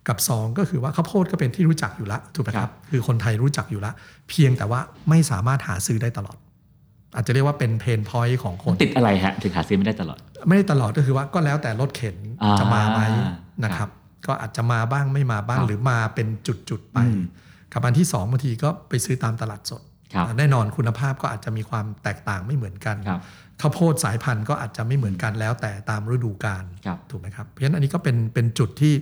[0.08, 3.92] กับ 2 ก็คือว่าข้าวโพดก็เป็นที่รู้จักอยู่ละถูกไหมคครัรับบคือคนไทยรู้จักอยู่ละ
[4.28, 6.36] เพียงแต่ว่าไม่สามารถหาซื้อได้ตลอด
[7.14, 13.00] อาจจะเรียกว่าเป็น pain point ของคนติดอะไรฮะ ถึงหาซื้อไม่ได้ตลอด ไม่ได้ตลอดก็คือว่าก็แล้วแต่รถเข็นอ่าจะมาไหม
[13.64, 13.92] นะคครัรับบ
[14.26, 16.28] ก็อาจจะมาบ้างไม่มาบ้างครับหรือมาเป็น
[16.70, 17.22] จุดๆไปอืม
[17.72, 19.82] กับอันที่สองบางทีก็ไปซื้อตามตลาดสด
[20.14, 23.20] ครับแน่นอนคุณภาพก็อาจจะมีความแตกต่างไม่เหมือนกันครับ
[23.60, 28.94] ข้าวโพดสายพันธุ์ก็อาจจะไม่เหมือนกันแล้วแต่ตามฤดูกาลครับถูกไหมครับ เพราะฉะนั้นอันนี้ก็เป็นเป็นจุดที่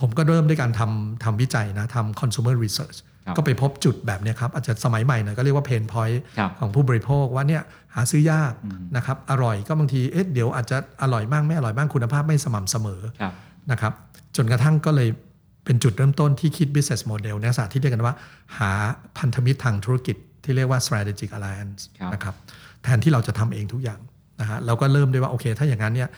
[0.00, 7.62] ผมก็เริ่มด้วยการทำทำวิจัยนะทำ consumer research ครับ ก็ไปพบจุดแบบเนี้ยครับอาจจะสมัยใหม่หน่อยก็เรียกว่า pain point ครับของผู้บริโภคว่าเนี่ย
[7.94, 13.32] หาซื้อยากอืมนะครับอร่อยก็บางทีเอ๊ะเดี๋ยวอาจจะอร่อยบ้างไม่อร่อยบ้างคุณภาพไม่สม่ำเสมอครับ
[13.70, 13.92] นะครับ
[14.36, 15.08] จนกระทั่งก็เลย
[15.64, 18.14] เป็นจุดเริ่มต้นที่คิด business model ในศาสตร์ที่เรียกกันว่า
[18.58, 18.70] หา
[19.18, 22.34] พันธมิตรทางธุรกิจที่เรียกว่า strategic alliance ครับนะครับ
[22.82, 24.00] แทนที่เราจะทำเองทุกอย่าง
[24.40, 26.10] นะฮะเราก็เริ่มด้วยว่าโอเค ถ้าอย่างนั้นเนี่ย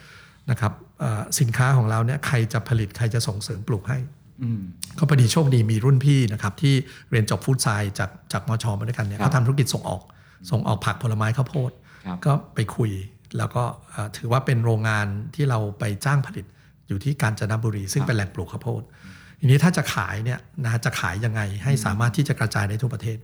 [0.50, 4.21] นะครับเอ่อสินค้าของเราเนี่ยใครจะผลิตใครจะส่งเสริมปลูกให้อืม
[4.98, 6.74] ก็พอดีโชคดีมีรุ่นพี่นะครับที่
[7.10, 10.02] เรียนจบฟู้ดไซน์จากจากมชมาด้วยกันเนี่ยครับเขาทำธุรกิจส่งออก
[10.50, 11.70] ส่งออกผักผลไม้ข้าวโพด
[12.06, 12.90] ครับก็ไปคุย
[13.38, 16.46] แล้วก็เอ่อถือว่าเป็นโรงงานที่เราไปจ้างผลิต
[16.88, 18.82] อยู่ที่กาญจนบุรี ซึ่งเป็นแหล่งปลูกข้าวโพด
[19.40, 23.18] ทีนี้ถ้าจะขายเนี่ยนะจะขายยังไงให้สามารถที่จะกระจายได้ทั่วประเทศ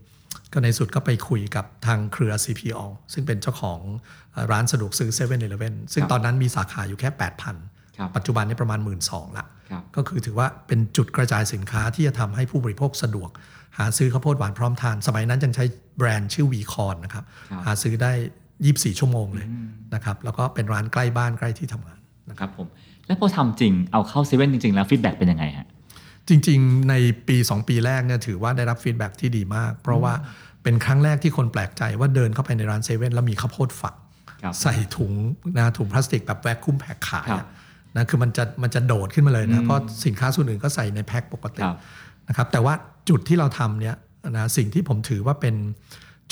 [0.52, 2.80] ก็ในสุดก็ไปคุยกับทางเครือ CPO
[3.12, 3.80] ซึ่งเป็นเจ้าของ
[4.32, 7.77] เอ่อร้านสะดวกซื้อ7 e เ e ่ e อซึ่งครับตอนนั้นมีสาขาอยู่แค่ครับ8,000
[8.16, 9.00] ปัจจุบันนี้ประมาณ 1 2ื่น
[9.38, 13.30] ละครับก็คือถือว่าเป็นจุดกระจายสินค้าที่จะทำให้ผู้บริโภคสะดวก
[13.78, 15.64] หาซื้อข้าวโพดหวานพร้อมทาน สมัยนั้นยังใช้
[15.98, 18.12] แบรนด์ชื่อ V Corn นะครับครับหาซื้อได้
[18.56, 19.46] 24 ชั่วโมงเลย
[19.94, 22.66] นะครับแล้วก็เป็นร้านใกล้บ้านใกล้ที่ทำงานนะครับผม
[23.06, 25.66] แล้วพอทำจริงเอาเข้าเซเว่นจริง ๆ แล้ว feedback เป็นยังไงฮะ
[26.28, 26.94] จริง ๆ ใน
[27.28, 30.14] ปี 2 ปีแรกเนี่ยถือว่าได้รับ feedback ที่ดีมาก เพราะว่า
[30.62, 33.94] เป็นครั้งแรกที่คนแปลกใจว่าเดินเข้าไปในร้านเซเว่นแล้วมีข้าวโพดฝัก
[34.42, 35.12] ครับใส่ถุง
[35.58, 37.48] นะถุงพลาสติกแบบ vacuum pack ขายอะครับ
[37.96, 41.76] นะคือมันจะมันจะโดดขึ้นมาเลยนะเพราะสินค้าส่วนอื่นก็ใส่ในแพ็คปกติครับ
[42.28, 42.74] นะครับแต่ว่า
[43.08, 43.96] จุดที่เราทำเนี่ย
[44.36, 45.54] นะสิ่งที่ผมถือว่าเป็น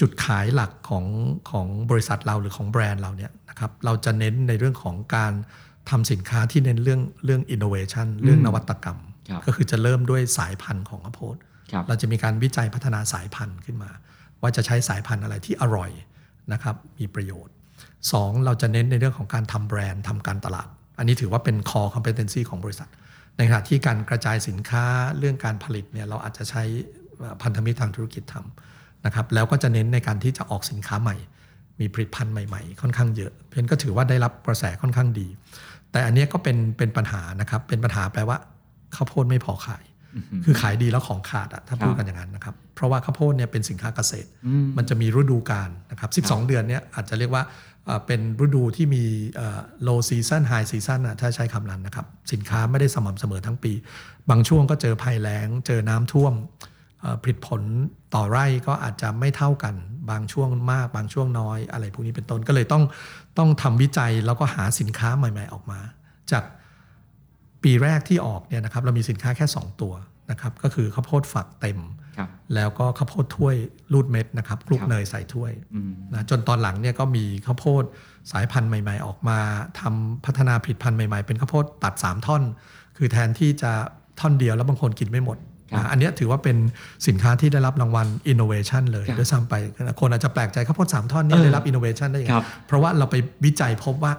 [0.01, 1.05] จุดขายหลักของ
[1.51, 5.33] ของบริษัทเราหรือของแบรนด์เราเนี่ยนะครับเราจะเน้นในเรื่องของการ
[5.91, 8.99] ทำสินค้าที่เน้นเรื่องเรื่อง innovation เรื่องนวัตกรรม
[9.31, 11.37] ครับก็คือจะเริ่มด้วยสายพันธุ์ของข้าวโพด
[11.73, 13.91] ครับเราจะมีการวิจัยพัฒนาสายพันธุ์ขึ้นมา
[14.41, 15.91] ว่าจะใช้สายพันธุ์อะไรที่อร่อย
[16.53, 17.55] นะครับมีประโยชน์
[18.01, 18.45] 2.
[18.45, 20.69] เราจะเน้นในเรื่องของการทำแบรนด์ทำการตลาด
[20.99, 22.89] อันนี้ถือว่าเป็น core competency ของบริษัท
[23.37, 24.85] ในขณะที่การกระจายสินค้า
[25.19, 26.63] เรื่องการผลิตเนี่ยเราอาจจะใช้
[27.43, 31.17] พันธมิตรทางธุรกิจทำนะครับแล้วก็จะเน้นในการที่จะออกสินค้าใหม่
[31.81, 35.29] มีผลิตภัณฑ์ใหม่ๆ ค่อนข้างเยอะ เพราะฉะนั้นก็ถือว่าได้รับกระแสค่อนข้างดี
[35.93, 38.37] แต่อันเนี้ยก็เป็นเป็นปัญหานะครับเป็นปัญหาแปลว่า
[38.95, 39.85] ข้าวโพดไม่พอขาย
[40.45, 44.29] คือขายดีแล้วของขาดอะถ้าพูดกันอย่างนั้นนะครับ เพราะว่าข้าวโพดเนี่ยเป็นสินค้าเกษตร
[44.77, 47.43] มันจะมีฤดูกาลนะครับ 12 เดือนเนี่ยอาจจะเรียกว่า
[48.07, 49.05] เป็นฤดูที่มี
[49.87, 53.73] low season high season อะถ้าใช้คำนั้นนะครับ สินค้าไม่ได้สม่ำเสมอทั้งปี
[54.31, 56.35] บางช่วงก็เจอภัยแล้ง เจอน้ำท่วม
[57.23, 57.63] ผลิตผล
[58.15, 59.75] ต่อไร่ก็อาจจะไม่เท่ากัน
[60.11, 62.83] บางช่วงมาก บางช่วงน้อย อะไรพวกนี้เป็นต้นก็เลยต้อง
[63.39, 65.81] ต้องทำวิจัยแล้วก็หาสินค้าใหม่ ๆ ออกมา
[66.33, 66.45] จาก
[67.63, 69.95] ปีแรกที่ออกเนี่ยนะครับเรามีสินค้าแค่ 2 ตัว
[70.31, 71.79] นะครับก็คือข้าวโพดฝักเต็ม
[72.55, 73.57] แล้วก็ข้าวโพดถ้วย
[73.93, 77.85] รูดเม็ดนะครับคลุกครับเนยใส่ถ้วยอืมนะจนตอนหลังเนี่ยก็มีข้าวโพด
[78.33, 79.39] สายพันธุ์ใหม่ ๆ ออกมา
[79.81, 82.43] ทำพัฒนาผลิตภัณฑ์ใหม่ๆ เป็นข้าวโพดตัด 3 ท่อน
[82.97, 83.73] คือแทนที่จะ
[84.21, 85.39] ท่อนเดียวแล้วบางคนกินไม่หมด
[85.71, 86.57] ครับนะอันเนี้ยถือว่าเป็น
[87.07, 89.55] สินค้าที่ได้รับรางวัล innovation เลยครับด้วยซ้ำไป
[90.01, 94.13] คนอาจจะแปลกใจข้าวโพดสามท่อนเนี่ยเออได้รับ innovation ได้ยังคไงรับเพราะว่าเราไปวิจัยพบว่า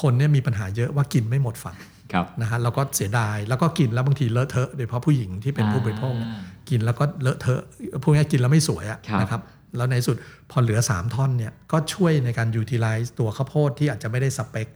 [0.00, 1.76] คนเนี่ยมีปัญหาเยอะว่ากินไม่หมดฝัก
[2.12, 7.62] ครับนะฮะเราก็เสียดายแล้วก็กินแล้วบางทีเลอะเทอะโดยเฉพาะผู้หญิงที่เป็นผู้บริโภคเนี่ยอ่า กินแล้วก็เลอะเทอะ
[8.02, 9.42] พวกนี้กินแล้วไม่สวยอะครับนะครับ
[9.76, 10.16] แล้วในสุด
[10.50, 14.68] พอเหลือ 3 ท่อนเนี่ยก็ช่วยในการ utilize ตัวข้าวโพดที่อาจจะไม่ได้สเปค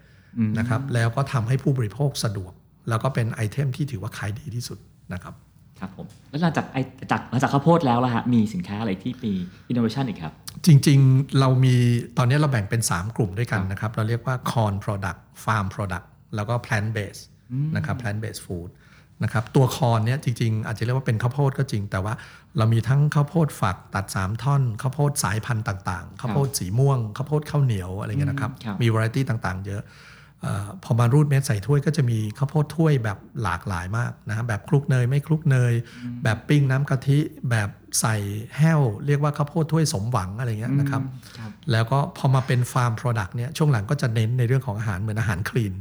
[0.58, 2.52] นะครับแล้วก็ทำให้ผู้บริโภคสะดวก
[2.88, 4.78] แล้วก็เป็น item ที่ถือว่าขายดีที่สุด
[5.12, 5.34] นะครับ
[5.80, 6.78] ครับผมแล้วหลังจากไอ
[7.10, 9.32] จากหลังจากข้าวโพดแล้วล่ะฮะมีสินค้าอะไรที่มี
[9.68, 10.32] อินโนเวชันอีกคครับ
[10.66, 11.74] จริงๆเรามี
[12.18, 17.22] ตอนนี้เราแบ่งเป็น 3 กลุ่มด้วยกันครับนะครับ เราเรียกว่า corn product farm product แล้วก็ plant based
[17.76, 18.68] นะครับ plant based food
[19.24, 22.14] นะครับตัวคอนเนี่ยจริง ๆ อาจจะเรียกว่าเป็นข้าวโพดก็จริง แต่ว่า
[22.58, 29.82] เรามีทั้งข้าวโพดฝักตัด 3 ท่อนข้าวโพดสายพันธุ์ต่างๆข้าวโพดสีม่วงข้าวโพดข้าวเหนียวอะไรเงี้ยนะครับครับมีวาไรตี้ต่างๆ เยอะ
[30.42, 35.72] เออพอมารูดเม็ดใส่ถ้วยก็จะมีข้าวโพดถ้วยแบบหลากหลายมากนะฮะแบบคลุกเนยไม่คลุกเนย
[36.24, 37.18] แบบปิ้งน้ำกะทิ
[37.50, 37.68] แบบ
[38.00, 38.16] ใส่
[38.58, 41.02] แห้ว เรียกว่าข้าวโพดถ้วยสมหวังอะไรเงี้ยนะครับ
[41.38, 45.74] ครับแล้วก็พอมาเป็นฟาร์ม Product เนี่ยช่วงหลังก็จะเน้นในเรื่องของอาหารเหมือนอาหารคลีน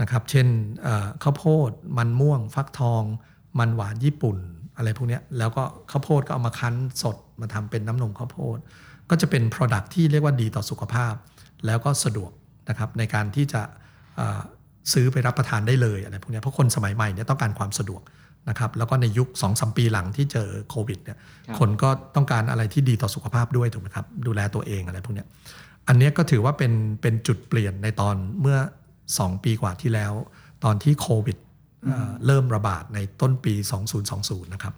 [0.00, 0.46] นะครับ เช่น
[0.82, 3.02] เอ่อข้าวโพด มันม่วง ฟักทอง
[3.58, 4.36] มันหวานญี่ปุ่น
[4.76, 8.58] อะไรพวกเนี้ยแล้วก็ข้าวโพดก็เอามาคั้นสดมาทำเป็นน้ำนมข้าวโพด
[9.10, 11.14] ก็จะเป็น Product ที่เรียกว่าดีต่อสุขภาพ
[11.66, 12.30] แล้วก็สะดวก
[12.68, 13.62] นะครับในการที่จะ
[14.16, 14.40] เอ่อ
[14.92, 18.02] ซื้อไปรับประทานได้เลยอะไรพวกเนี้ยเพราะคนสมัยใหม่เนี่ยต้องการความสะดวก
[18.48, 25.26] นะครับแล้วก็ในยุค2อสปีหลังที่เจอโควิดเนี่ยครับคนก็ต้องการอะไรที่ดีต่อสุขภาพด้วยถูกไหมครับดูแลตัวเองอะไรพวกเนี้ย
[25.88, 26.72] อันเนี้ยก็ถือว่าเป็น
[27.02, 28.58] เป็นจุดเปลี่ยนในตอนเมื่อ
[29.12, 30.12] 2 ปีกว่าที่แล้ว
[30.64, 31.36] ตอนที่โควิด
[31.86, 33.54] เอ่อเริ่มระบาดในต้นปี
[34.04, 34.74] 2020 นะครับ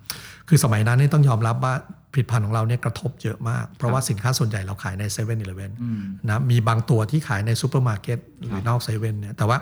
[0.48, 1.74] คือสมัยนั้นนี่ต้องยอมรับว่า
[2.12, 5.38] ผลิตภัณฑ์ของเราเนี่ยกระทบเยอะมาก เพราะว่าสินค้าส่วนใหญ่เราขายใน7 e เ e ่ e
[5.82, 5.84] อ
[6.28, 9.58] นะมีบางตัวที่ขายในซูเปอร์มาร์เก็ตหรือนอกเซเว่นเนี่ยแต่ว่า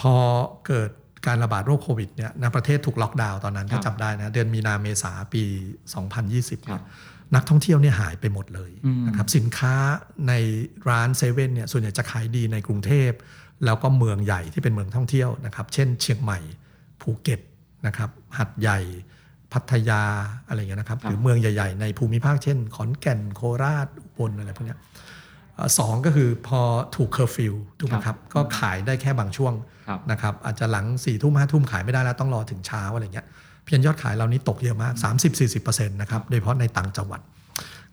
[0.00, 0.14] พอ
[0.66, 0.90] เกิด
[1.26, 5.42] การระบาดโรคโควิดเนี่ยนะประเทศถูกล็อกดาวน์ตอนนั้นครัถ้าจำได้นะ เดือนมีนาเมษาปี
[6.06, 6.82] 2020ครัเนี่บย
[7.34, 9.74] นักท่องเที่ยวเนี่ยหายไปหมดเลยอืมนะครับสินค้า
[10.28, 10.32] ใน
[10.88, 13.10] ร้านเซเว่นเนี่ยส่วนใหญ่จะขายดีในกรุงเทพ
[13.64, 16.38] แล้วก็เมืองใหญ่ที่เป็นเมืองท่องเที่ยวนะครับ เช่น เชียงใหม่
[17.00, 17.40] ภูเก็ต
[17.86, 18.78] นะครับหาดใหญ่
[19.52, 20.02] พัทยา
[20.48, 24.78] อะไรอย่างเงี้ยนะครับครับหรือเมืองใหญ่ ๆ ในภูมิภาคเช่น ขอนแก่นโคราชอุบลอะไรพวกเนี้ย
[25.54, 26.60] เอ่อสองก็คือพอ
[26.96, 29.52] ถูกเคอร์ฟิวถูกไหมครับ ก็ขายได้แค่บางช่วง
[29.88, 33.26] ครับนะครับอาจจะหลังสี่ทุ่มห้าทุ่มขายไม่ได้แล้วต้องรอถึงเช้าอะไรเงี้ย
[33.66, 34.92] เพียงยอดขายเรานี้ตกเยอะมาก
[35.42, 37.20] 30-40%นะครับโดยเฉพาะในต่างจังหวัด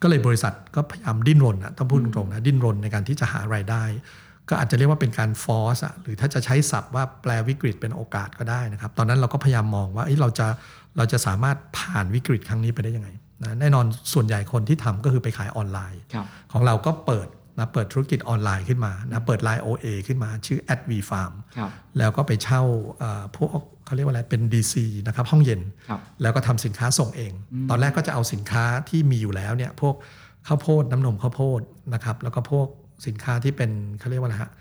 [0.01, 3.83] ก็เลยบริษัทก็พยายามดิ้นรนนะต้องพูดตรงๆนะดิ้นรนในการที่จะหารายได้
[4.49, 10.47] ก็อาจจะเรียกว่าเป็นการฟอร์สอะหรือถ้าจะใช้ศัพท์ว่าแปลวิกฤตเป็นโอกาสก็ได้นะครับ ตอนนั้นเราก็พยายามมองว่าเอ้ยเราจะ
[10.97, 13.09] เราจะสามารถผ่านวิกฤตครั้งนี้ไปได้ยังไง
[13.43, 17.27] นะแน่นอนส่วนใหญ่คนที่ทำก็คือไปขายออนไลน์ครับของเราก็เปิด
[17.57, 22.61] นะเปิดธุรกิจออนไลน์ขึ้นมานะเปิด Line OA ขึ้นมาชื่อ a d v Farm ครับแล้วก็ไปเช่า
[22.99, 23.49] เอ่อพวก
[23.85, 24.75] เขาเรียกว่าอะไรเป็น DC
[25.07, 27.33] นะครับห้องเย็นครับแล้วก็ทำสินค้าส่งเอง
[27.69, 29.95] ตอนแรกก็จะเอาสินค้าที่มีอยู่แล้วเนี่ยพวก
[30.47, 31.61] ข้าวโพดน้ำนมข้าวโพด
[31.93, 32.67] นะครับแล้วก็พวก
[33.05, 34.51] สินค้าที่เป็นเขาเรียกว่าอะไรฮะ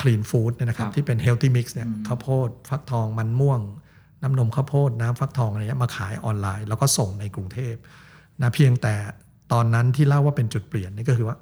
[0.00, 3.60] คลีนฟู้ดเนี่ยนะครัครับบที่เป็นเฮลตี้มิกซ์เนี่ยข้าวโพดฟักทองมันม่วง
[4.22, 7.74] น้ำนมข้าวโพดน้ำฟักทองอะไรเงี้ยมาขายออนไลน์ แล้วก็ส่งในกรุงเทพ
[8.42, 8.94] นะเพียงแต่
[9.52, 11.36] ตอนนั้นที่เล่าว่าเป็นจุดเปลี่ยนนี่ก็คือว่า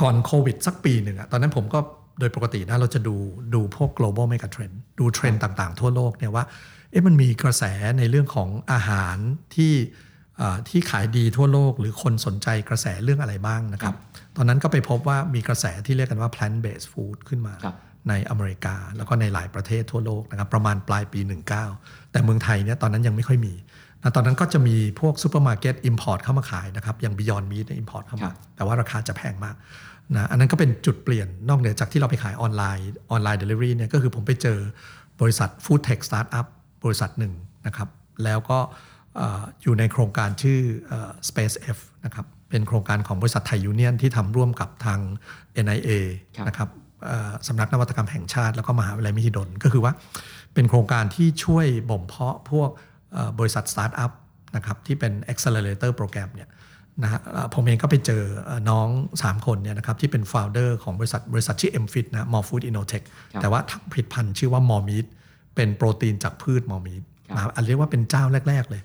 [0.00, 1.78] ก่อนโควิดสักปีหนึ่งอะตอนนั้นผมก็
[2.18, 3.16] โดยปกตินะเราจะดู
[3.54, 6.44] ดูพวก global mega trend ดูเทรนด์ต่างๆ ทั่วโลกเนี่ยว่า
[6.90, 7.64] เอ๊ะมันมีกระแส
[7.98, 9.16] ในเรื่องของอาหาร
[9.54, 9.72] ที่
[10.36, 13.94] เอ่อที่ขายดีทั่วโลก หรือคนสนใจกระแสเรื่องอะไรบ้างนะครับ
[14.36, 17.76] ตอนนั้นก็ไปพบว่ามีกระแสที่เรียกกันว่า plant based food ขึ้นมาครับ
[18.08, 21.20] ในอเมริกา แล้วก็ในหลายประเทศทั่วโลกนะครับประมาณปลายปี
[21.66, 23.54] 19 แต่เมืองไทยเนี่ยตอนนั้นยังไม่ค่อยมี
[24.02, 29.56] นะตอนนั้นก็จะมีพวกซูเปอร์มาร์เก็ต import เข้ามาขายนะครับอย่าง Beyond Meat เนี่ย import เข้ามาครับแต่ว่าราคาจะแพงมาก
[30.14, 34.58] นะอันนั้นก็เป็นจุดเปลี่ยนนอกเหนือจากที่เราไปขายออนไลน์ออนไลน์เดลิเวอรี่เนี่ยก็คือผมไปเจอ
[35.20, 36.46] บริษัท food tech สตาร์ทอัพ
[36.84, 37.32] บริษัทหนึ่ง
[37.66, 37.88] นะครับ
[38.24, 38.58] แล้วก็
[39.16, 45.00] เอ่ออยู่ในโครงการชื่อเอ่อ Space F นะครับ เป็นโครงการของบริษัทไทยยูเนียนที่ทำร่วมกับทาง
[45.64, 45.90] NIA
[46.36, 46.68] ครับนะครับ
[47.06, 49.92] เอ่อสำนักนวัตกรรมแห่งชาติ แล้วก็มหาวิทยาลัยมหิดลก็คือว่า
[50.54, 52.70] เป็นโครงการที่ช่วยบ่มเพาะพวก
[53.12, 54.12] เอ่อบริษัทสตาร์ทอัพ
[54.56, 56.48] นะครับที่เป็น accelerator program เนี่ย
[57.02, 58.88] นะฮะเอ่อผมเองก็ไปเจอเอ่อน้อง
[59.18, 65.06] 3 คนเนี่ยนะครับที่เป็น founder ของบริษัทบริษัทชื่อ MFIT นะ More Food Innotech ครับแต่ว่าทำผลิตภัณฑ์ชื่อว่า More Meat
[65.54, 68.82] เป็นโปรตีนจากพืช More Meat ครับนะครับอันเรียกว่าเป็นเจ้าแรก ๆ เลย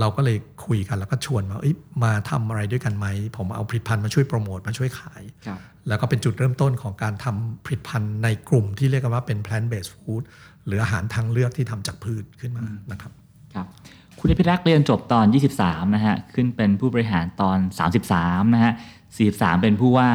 [0.00, 0.36] เราก็เลย
[0.66, 1.74] คุยกันแล้วก็ชวนมาเอ้ย
[2.04, 5.58] มาทำอะไรด้วยกันไหม ผมเอาผลิตภัณฑ์มาช่วยโปรโมทมาช่วยขายครับ
[5.88, 10.22] แล้วก็เป็นจุดเริ่มต้นของการทำผลิตภัณฑ์ในกลุ่มที่เรียกกันว่าเป็น plant based food
[10.66, 13.12] หรืออาหารทางเลือกที่ทำจากพืชขึ้นมานะครับ
[13.54, 13.66] ครับ
[14.18, 15.26] คุณอภิรักษ์เรียนจบตอน
[15.60, 17.58] 23 นะฮะ ขึ้นเป็นผู้บริหารตอน
[18.06, 18.72] 33 นะฮะ
[19.18, 20.10] 43 เป็นผู้ว่า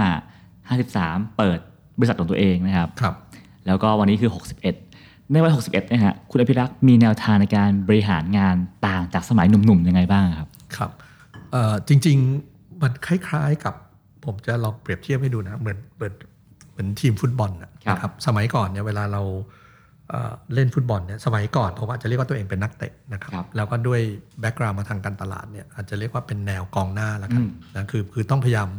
[0.65, 1.59] 53 เปิด
[1.97, 3.15] บริษัทของตัวเองนะครับครับ
[3.67, 4.31] แล้วก็วันนี้คือ
[4.65, 4.92] 61
[5.31, 8.55] ในวัย 61 นะฮะ คุณอภิรักษ์มีแนวทางในการบริหารงาน
[8.87, 10.91] ต่างจากสมัยหนุ่มๆ ยังไงบ้างครับ ครับ
[11.51, 13.73] เอ่อจริงๆ มันคล้ายๆกับ
[14.25, 16.13] ผมจะลองเปรียบเทียบให้ดูนะ เหมือนเหมือน
[16.71, 19.21] เหมือนทีมฟุตบอลนะครับนะครับสมัยก่อนเนี่ยเวลาเรา
[20.09, 24.01] เอ่อเล่นฟุตบอลเนี่ย สมัยก่อนผมอาจจะเรียกว่าตัวเองเป็นนักเตะนะครับครับแล้วก็ด้วย
[24.39, 28.69] แบ็กกราวน์มาทางการตลาดเนี่ยอาจจะเรียกว่าเป็นแนวกองหน้าแล้วกันอืมนะคือคือต้องพยายาม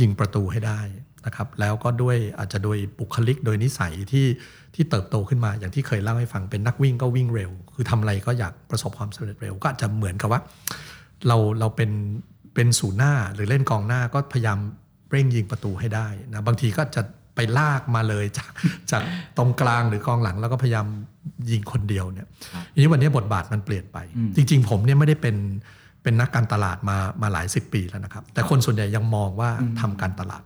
[0.00, 0.80] ยิงประตูให้ได้
[1.26, 4.26] นะครับแล้วก็ด้วยอาจจะโดยบุคลิกโดยนิสัยที่
[4.74, 10.40] ที่เติบโตขึ้นมาอย่างที่เคยเล่าให้ฟังเป็นนักวิ่งก็วิ่งเร็ว คือทำอะไรก็อยากประสบความสำเร็จเร็ว ก็อาจจะเหมือนกับว่า
[11.26, 11.90] เราเราเป็น
[12.54, 14.58] เป็นศูนย์หน้าหรือเล่นกองหน้าก็พยายาม
[15.10, 17.02] เร่งยิงประตูให้ได้นะบางทีก็จะ
[17.34, 18.50] ไปลากมาเลยจาก
[18.90, 19.02] จาก
[19.36, 20.86] ตรงกลางหรือกองหลังแล้วก็พยายาม
[21.50, 25.36] ยิงคนเดียวเนี่ยครับทีนี้วันนี้บทบาทมันเปลี่ยนไปอืมจริง ๆ ผมเนี่ยไม่ได้เป็น
[26.02, 29.50] เป็นนักการตลาดมามาหลายสิบปีแล้วนะครับ แต่คนส่วนใหญ่ยังมองว่า
[29.80, 30.42] ทำการตลาด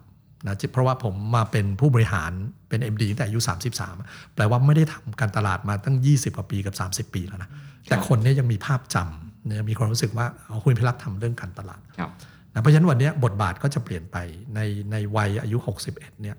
[0.47, 2.30] นะเพราะว่าผมมาเป็นผู้บริหาร
[2.68, 3.41] เป็น MD ตั้งแต่อายุ
[3.86, 6.74] 33 แปลว่าไม่ได้ทำการตลาดมาตั้ง 20กว่าปีกับ
[7.09, 7.51] 30 ปีแล้วนะ
[7.88, 12.11] แต่คนเนี่ยยังมีภาพจำเนี่ยมีความรู้สึกว่าอ๋อคุณพิรักษ์ทำเรื่องการตลาดครับ
[12.53, 14.16] นะเพราะฉะนั้นวันเนี้ยบทบาทก็จะเปลี่ยนไป
[14.55, 14.61] ใน
[14.93, 15.57] ในวัยอายุ
[15.91, 16.36] 61 เนี่ย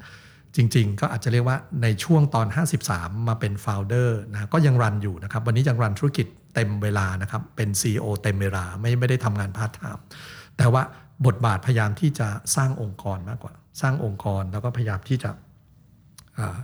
[0.56, 2.47] จริง ๆ ก็อาจจะเรียกว่าในช่วงตอน
[2.88, 10.04] 53 มาเป็น founder นะก็ยัง run อยู่นะครับ วันนี้ยัง run ธุรกิจเต็มเวลานะครับเป็น CEO เต็มเวลาไม่ไม่ได้ทำงานพาร์ทไทม์
[10.58, 10.84] แต่ว่า
[11.26, 15.30] บทบาทพยายามที่จะสร้างองค์กรมากกว่า สร้างองค์กรแล้วก็พยายามที่จะ
[16.39, 16.57] อ่า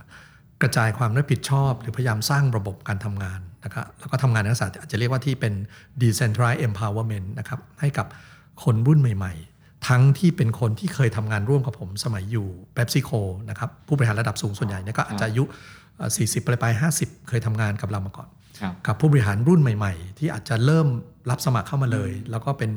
[0.62, 5.54] กระจายความรับผิดชอบ หรือพยายามสร้างระบบการทำงานนะครับแล้วก็ทำงานในลักษณะอาจจะเรียกว่าที่เป็น
[6.02, 8.06] decentralized empowerment นะครับให้กับ
[8.64, 15.44] คนรุ่นใหม่ ๆ ทั้งที่เป็นคนที่เคยทำงานร่วมกับผมสมัยอยู่ PepsiCo นะครับผู้บริหารระดับสูงส่วนใหญ่เนี่ยก็อาจจะอายุ
[15.96, 18.28] เอ่อ40 ปลายๆ50 เคยทำงานกับเรามาก่อน
[18.60, 20.86] ครับกับผู้บริหารรุ่นใหม่ ๆ ที่อาจจะเริ่ม
[21.30, 22.72] รับสมัครเข้ามาเลย แล้วก็เป็น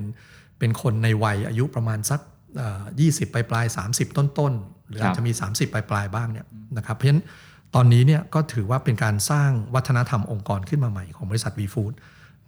[0.60, 2.20] เป็นคนในวัยอายุประมาณสัก
[2.58, 2.82] เอ่อ
[3.12, 6.48] 20ปลายปลายๆ30ต้นๆหรืออาจจะมี 30 ปลายปลายๆบ้างเนี่ย
[6.78, 7.24] นะครับเพราะฉะนั้น
[7.76, 11.94] ตอนนี้เนี่ยก็ถือว่าเป็นการสร้างวัฒนธรรมองค์กรขึ้นมาใหม่ของบริษัท v f o o d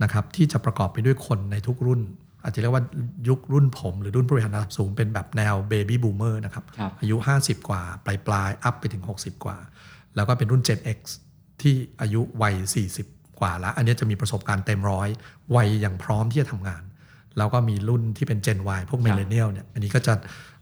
[0.03, 2.01] นะครับที่จะประกอบไปด้วยคนในทุกรุ่น
[2.43, 2.83] อาจจะเรียกว่า
[3.27, 9.57] ยุครุ่นผมหรือรุ่นผู้บริหารระดับสูงเป็นแบบแนวเบบี้บูมเมอร์นะครับครับอายุ 50 กว่า ปลายปลายๆอัพไปถึง 60 กว่า
[10.15, 10.99] แล้วก็เป็นรุ่น Gen X
[11.61, 12.55] ที่อายุวัย
[12.97, 15.09] 40 กว่าแล้ว อันนี้จะมีประสบการณ์เต็มร้อย
[15.55, 16.83] วัยอย่างพร้อมที่จะทำงาน
[17.37, 20.13] แล้วก็มีรุ่นที่เป็น Gen Y พวก Millennial เนี่ยอันนี้ก็จะ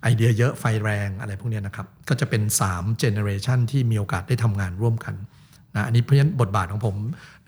[0.03, 2.41] ไอเดียเยอะไฟแรงอะไรพวกเนี้ยนะครับ ก็จะเป็น
[2.71, 5.15] 3 Generation ที่มีโอกาสได้ทำงานร่วมกัน
[5.75, 6.95] นะอันนี้เพราะฉะนั้นบทบาทของผม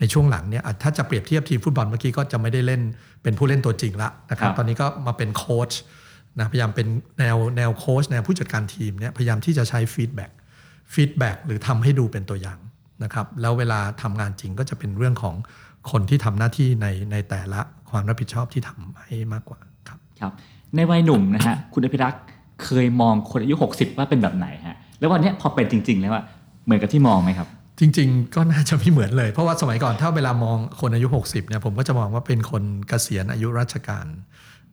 [0.00, 2.82] ในช่วงหลังเนี่ยอะถ้าจะเปรียบเทียบทีมฟุตบอลเมื่อกี้ก็จะไม่ได้เล่น
[3.22, 5.72] เป็นผู้เล่นตัวจริงละนะครับครับ ตอนนี้ก็มาเป็นโค้ช
[6.38, 6.86] นะพยายามเป็น
[7.18, 10.30] แนวแนวโค้ชแนวผู้จัดการทีมเนี่ยพยายามที่จะใช้ feedback
[10.94, 12.58] feedback หรือทำให้ดูเป็นตัวอย่าง
[13.04, 15.34] นะครับ แล้วเวลาทำงานจริงก็จะเป็นเรื่องของ
[15.90, 19.58] คนที่ทำหน้าที่ในในแต่ละความรับผิดชอบที่ทำให้มากกว่า
[19.88, 20.32] ครับครับ
[20.76, 22.22] ในวัยหนุ่มนะฮะคุณอภิรักษ์
[22.64, 26.22] เคยมองคนอายุ 60 ว่าเป็นแบบไหนฮะแล้ววันเนี้ยพอเป็นจริง ๆ แล้วว่า
[26.64, 27.48] เหมือนกับที่มองไหมครับ
[27.80, 34.06] จริง ๆ ก็น่าจะไม่เหมือนเลย เพราะว่าสมัยก่อนถ้าเวลามองคนอายุ 60เนี่ยผมก็จะมองว่าเป็นคนเกษียณอายุราชการ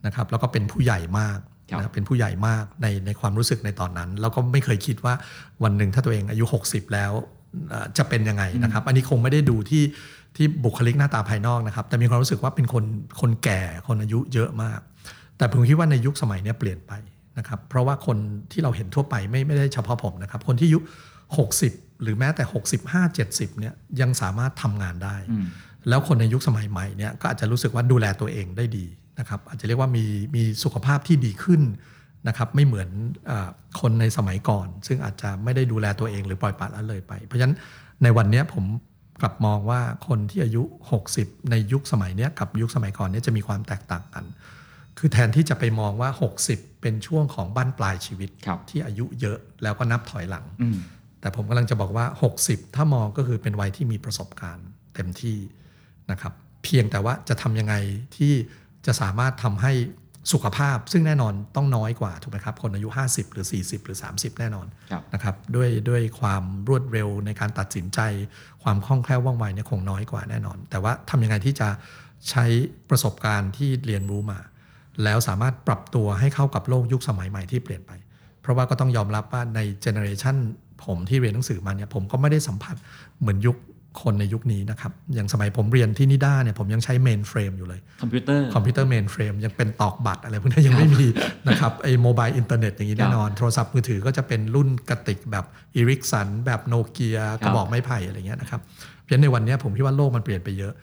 [0.05, 1.37] นะครับแล้วก็เป็นผู้ใหญ่มาก
[1.69, 5.13] ครับนะเป็นผู้ใหญ่มากในในความรู้สึกในตอนนั้น แล้วก็ไม่เคยคิดว่า
[5.63, 7.11] วันหนึ่งถ้าตัวเองอายุ 60 แล้ว
[7.69, 9.83] เอ่อจะเป็นยังไงนะครับ อันนี้คงไม่ได้ดูที่
[10.35, 12.85] ที่บุคลิกหน้าตาภายนอกนะครับ แต่มีความรู้สึกว่าเป็นคน
[13.21, 14.79] คนแก่คนอายุเยอะมาก
[15.37, 16.93] แต่ผมคิดว่าในยุคสมัยเนี้ยเปลี่ยนไป
[17.37, 18.17] นะครับ เพราะว่าคน
[18.51, 20.79] ที่เราเห็นทั่วไปไม่ไม่ได้เฉพาะผมนะครับ คนที่อายุ
[21.39, 22.43] 60 หรือแม้แต่
[22.83, 25.45] 65 70เนี่ยยังสามารถทำงานได้อืม
[25.89, 28.85] แล้วคนในยุคสมัยใหม่เนี่ยก็อาจจะรู้สึกว่าดูแลตัวเองได้ดี
[29.19, 30.05] นะครับ อาจจะเรียกว่ามี
[30.35, 31.61] มีสุขภาพที่ดีขึ้น
[32.27, 32.89] นะครับไม่เหมือน
[33.29, 33.49] อา
[33.81, 37.55] คนในสมัยก่อน ซึ่งอาจจะไม่ได้ดูแลตัวเองหรือปล่อยปละละเลยไป เพราะฉะนั้น
[38.03, 38.63] ในวันเนี้ยผม
[39.21, 40.63] กลับมองว่าคนที่อายุ
[41.07, 44.25] 60 ในยุคสมัยเนี้ยกับยุคสมัยก่อนเนี้จะมีความแตกต่างกัน
[44.97, 46.09] คือแทนที่จะไปมองว่า
[46.45, 50.77] 60 เป็นช่วงของบั้นปลายชีวิตครับที่อายุเยอะแล้วก็นับถอยหลังอืม
[51.21, 52.05] แต่ผมกำลังจะบอกว่า
[52.41, 55.37] 60 ถ้ามองก็คือเป็นวัยที่มีประสบการณ์เต็มที่
[56.11, 56.33] นะครับ
[56.63, 57.75] เพียงแต่ว่าจะทำยังไง
[58.15, 58.33] ที่
[58.85, 59.73] จะสามารถทำให้
[60.31, 67.99] สุขภาพซึ่งแน่นอนต้องน้อยกว่าถูกไหมครับ คนอายุ 50 หรือ 40 หรือ 30 แน่นอนครับนะครับด้วยด้วยความรวดเร็วในการตัดสินใจ
[68.63, 71.69] ความคล่องแคล่วว่องไวเนี่ยคงน้อยกว่าแน่นอน แต่ว่าทำยังไงที่จะ
[72.29, 72.45] ใช้
[72.89, 74.39] ประสบการณ์ที่เรียนรู้มา
[75.03, 77.91] แล้วสามารถปรับตัวให้เข้ากับโลกยุคสมัยใหม่ที่เปลี่ยนไป
[78.41, 80.35] เพราะว่าก็ต้องยอมรับว่าใน generation
[80.85, 82.75] ผมที่เรียนหนังสือมาเนี่ยผมก็ไม่ได้สัมผัส
[83.19, 83.57] เหมือนยุค
[84.01, 91.05] คนในยุคนี้นะครับ อย่างสมัยผมเรียนที่นิด้าเนี่ยผมยังใช้ mainframe อยู่เลย คอมพิวเตอร์คอมพิวเตอร์ mainframe ยังเป็นตอกบัตรอะไรพวกนี้ยังไม่มี
[91.49, 95.45] นะครับไอ้ mobile internet อย่างนี้แน่นอน โทรศัพท์มือถือก็จะเป็นรุ่นกระติกแบบ
[95.75, 98.61] อีริกสันแบบโนเกียกระบอกไม้ไผ่อะไรเงี้ยนะครับ
[99.01, 100.73] เพราะฉะนั้นในวันนี้ผมคิดว่าโลกมันเปลี่ยนไปเยอะ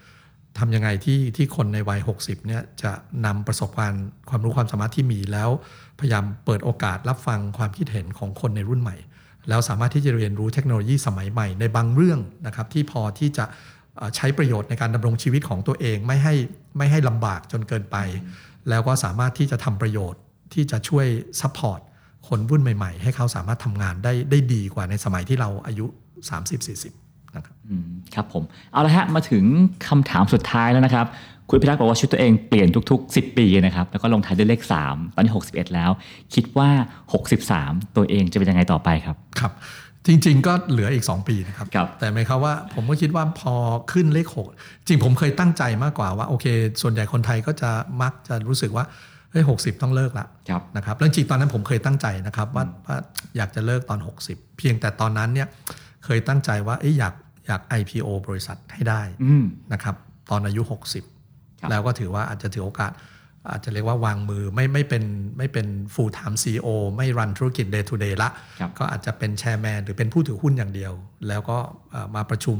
[0.58, 2.92] ทำยังไงที่ที่คนในวัย 60เนี่ยจะ
[3.26, 5.50] นำประสบการณ์ความรู้ความสามารถที่มีแล้ว
[6.00, 8.96] พยายามเปิดโอกาสรับฟังความคิดเห็นของคนในรุ่นใหม่
[9.48, 13.44] แล้วสามารถที่จะเรียนรู้เทคโนโลยีสมัยใหม่ ในบางเรื่องนะครับที่พอที่จะ
[14.16, 16.34] ใช้ประโยชน์ในการดำรงชีวิตของตัวเองไม่ให้
[16.78, 17.96] ไม่ให้ลำบากจนเกินไป
[18.68, 20.20] แล้วก็สามารถที่จะทำประโยชน์
[20.54, 21.06] ที่จะช่วย
[21.40, 21.80] support
[22.28, 25.86] คนรุ่นใหม่ๆ ให้เขาสามารถทำงานได้ได้ดีกว่าในสมัยที่เราอายุ
[26.60, 27.56] 30-40นะครับ
[28.14, 28.42] ครับผม
[28.72, 29.44] เอาละฮะ มาถึง
[29.88, 31.06] คำถามสุดท้ายแล้วนะครับ
[31.50, 35.90] คุณพิทักษ์บอกว่าชีวิตตัวเองเปลี่ยนทุก ๆ 10 ปีนะครับ แล้วก็ลงท้ายด้วยเลข 3 ตอนนี้ 61 แล้ว
[36.34, 36.70] คิดว่า
[37.34, 39.52] 63 ตัวเองจะเป็นยังไงต่อไปครับ ครับ
[40.06, 43.54] จริง ๆ ก็เหลืออีก 2 ปีนะครับครับแต่หมายความว่าผมก็คิดว่าพอ
[43.92, 44.26] ขึ้นเลข
[44.58, 46.46] 6 จริงผมเคยตั้งใจมากกว่าว่าโอเค
[46.82, 47.70] ส่วนใหญ่คนไทยก็จะ
[48.02, 48.84] มักจะรู้สึกว่า
[49.30, 52.96] เฮ้ยหกต้องเลิกละครับนะครับแล้วจริงๆตอนนั้นผมเคยตั้งใจนะครับว่าว่า
[53.36, 53.98] อยากจะเลิกตอน
[54.28, 55.48] 60 เพียงแต่ตอนนั้นเนี่ย
[56.04, 57.14] เคยตั้งใจว่าเอ้ยอยาก
[57.46, 59.94] อยาก IPO บริษัทให้ได้อืมนะครับ
[60.30, 61.17] ตอนอายุครับ60
[61.70, 62.92] แล้วก็ถือว่าอาจจะถือโอกาส
[63.50, 65.04] อาจจะเรียกว่าวางมือไม่ไม่เป็น
[65.38, 68.30] ไม่เป็น full time CEO ไม่รันธุรกิจ day to day ละ
[68.60, 70.92] ครับก็อาจจะเป็นแชร์แมนหรือเป็นผู้ถือหุ้นอย่างเดียว
[71.28, 71.58] แล้วก็
[71.92, 72.58] เอ่อมาประชุม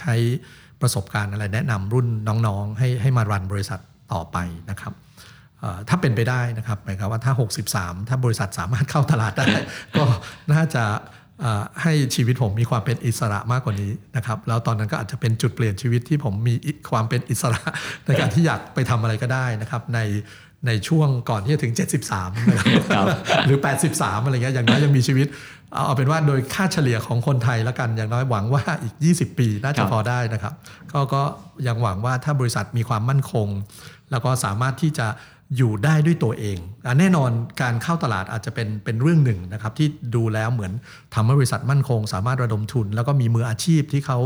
[0.00, 0.14] ใช้
[0.80, 2.06] ประสบการณ์อะไรแนะนำรุ่น
[2.46, 3.80] น้องๆ ให้ให้มารันบริษัท
[4.12, 4.36] ต่อไป
[4.70, 4.92] นะครับ
[5.60, 7.32] เอ่อถ้าเป็นไปได้นะครับหมายความว่าถ้า
[7.72, 9.46] 63 ถ้าบริษัทสามารถเข้าตลาดได้
[9.96, 10.04] ก็
[10.52, 11.19] น่าจะเอ่อ
[11.82, 17.62] ให้ชีวิตผมมีความเป็นอิสระมากกว่านี้นะครับแล้วตอนนั้นก็อาจจะเป็นจุดเปลี่ยนชีวิตที่ผมมีอิความเป็นอิสระ
[18.06, 20.00] ในการที่อยากไปทำอะไรก็ได้นะครับใน
[20.66, 21.74] ในช่วงก่อนที่จะถึง
[22.12, 22.58] 73นะ
[22.96, 23.06] ครับ
[23.46, 23.58] หรือ
[23.92, 25.26] 83 อะไรเงี้ยอย่างน้อยยังมีชีวิต
[25.72, 30.54] เอาเอาเป็นว่าโดยค่าเฉลี่ยของคนไทยแล้วกัน อย่างน้อยหวังว่าอีก 20 ปีน่าคจะรับพอได้นะครับ
[30.92, 31.22] ก็ก็
[31.66, 33.48] ยังหวังว่าถ้าบริษัทมีความมั่นคง
[34.10, 35.06] แล้วก็สามารถที่จะ
[35.56, 37.30] อยู่ได้ด้วยตัวเองอแน่นอน
[37.62, 40.72] การเข้าตลาดอาจจะเป็นเป็นเรื่องหนึ่งนะครับที่ดูแล้วเหมือน
[41.14, 44.18] ทำให้บริษัทมั่นคง สามารถระดมทุน แล้วก็มีมืออาชีพที่เขา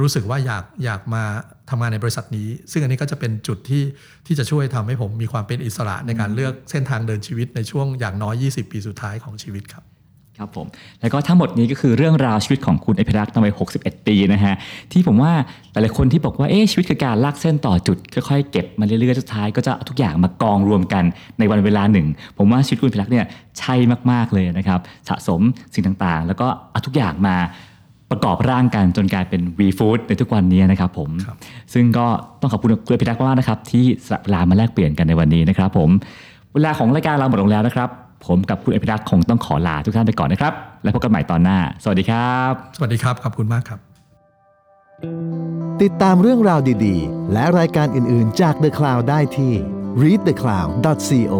[0.00, 1.22] รู้สึกว่าอยากอยากมา
[1.70, 3.82] ทำงานในบริษัทนี้ ซึ่งอันนี้ก็จะเป็นจุดที่
[4.26, 9.84] ที่จะช่วยทำให้ผมมีความเป็นอิสระในการเลือกเส้นทางเดินชีวิตในช่วงอย่างน้อย 20 ปีสุดท้ายของชีวิตครับ
[10.38, 10.66] ครับผม
[11.00, 14.54] แล้วก็ทั้งหมดนี้ก็คือเรื่องราวชีวิตของคุณอภิรักษ์ตั้งวัย61 ปีนะฮะ
[14.92, 15.32] ที่ผมว่า
[15.72, 21.04] หลายๆคนที่บอกว่าเอ๊ะชีวิตคือการลากเส้นต่อจุดค่อยๆเก็บมาเรื่อยๆสุดท้ายก็จะเอาทุกอย่างมากองรวมกัน
[21.38, 22.06] ในวันเวลาหนึ่ง
[22.38, 23.26] ผมว่าชีวิตคุณอภิรักษ์เนี่ย
[23.58, 23.74] ใช่
[24.10, 25.40] มากๆเลยนะครับสะสม
[25.74, 27.36] สิ่งต่างๆ แล้วก็เอาทุกอย่างมา
[28.10, 31.36] ประกอบร่างกันจนกลายเป็น V Food ในทุกวันนี้นะครับผมครับ
[31.74, 32.06] ซึ่งก็
[32.40, 35.90] ต้องขอบคุณคุณอภิรักษ์มากๆนะครับที่สละเวลามาแลกเปลี่ยนกันในวันนี้นะครับผม
[36.54, 37.88] เวลาของรายการเราหมดลงแล้วนะครับ
[38.24, 40.52] ผมกับคุณอภิรักษ์คงต้องขอลาทุกท่านไปก่อนนะครับ
[40.82, 43.78] แล้วพบกันใหม่ตอนหน้า สวัสดีครับ สวัสดีครับ ขอบคุณมากครับ
[45.82, 49.52] ติดตามเรื่องราวดีๆ และรายการอื่นๆจาก The Cloud ได้ที่
[50.02, 51.34] readthecloud.co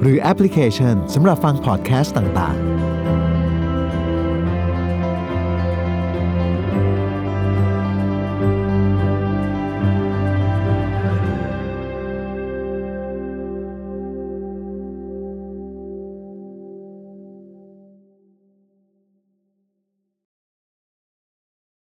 [0.00, 3.09] หรือแอปพลิเคชันสำหรับฟังพอดแคสต์ต่างๆ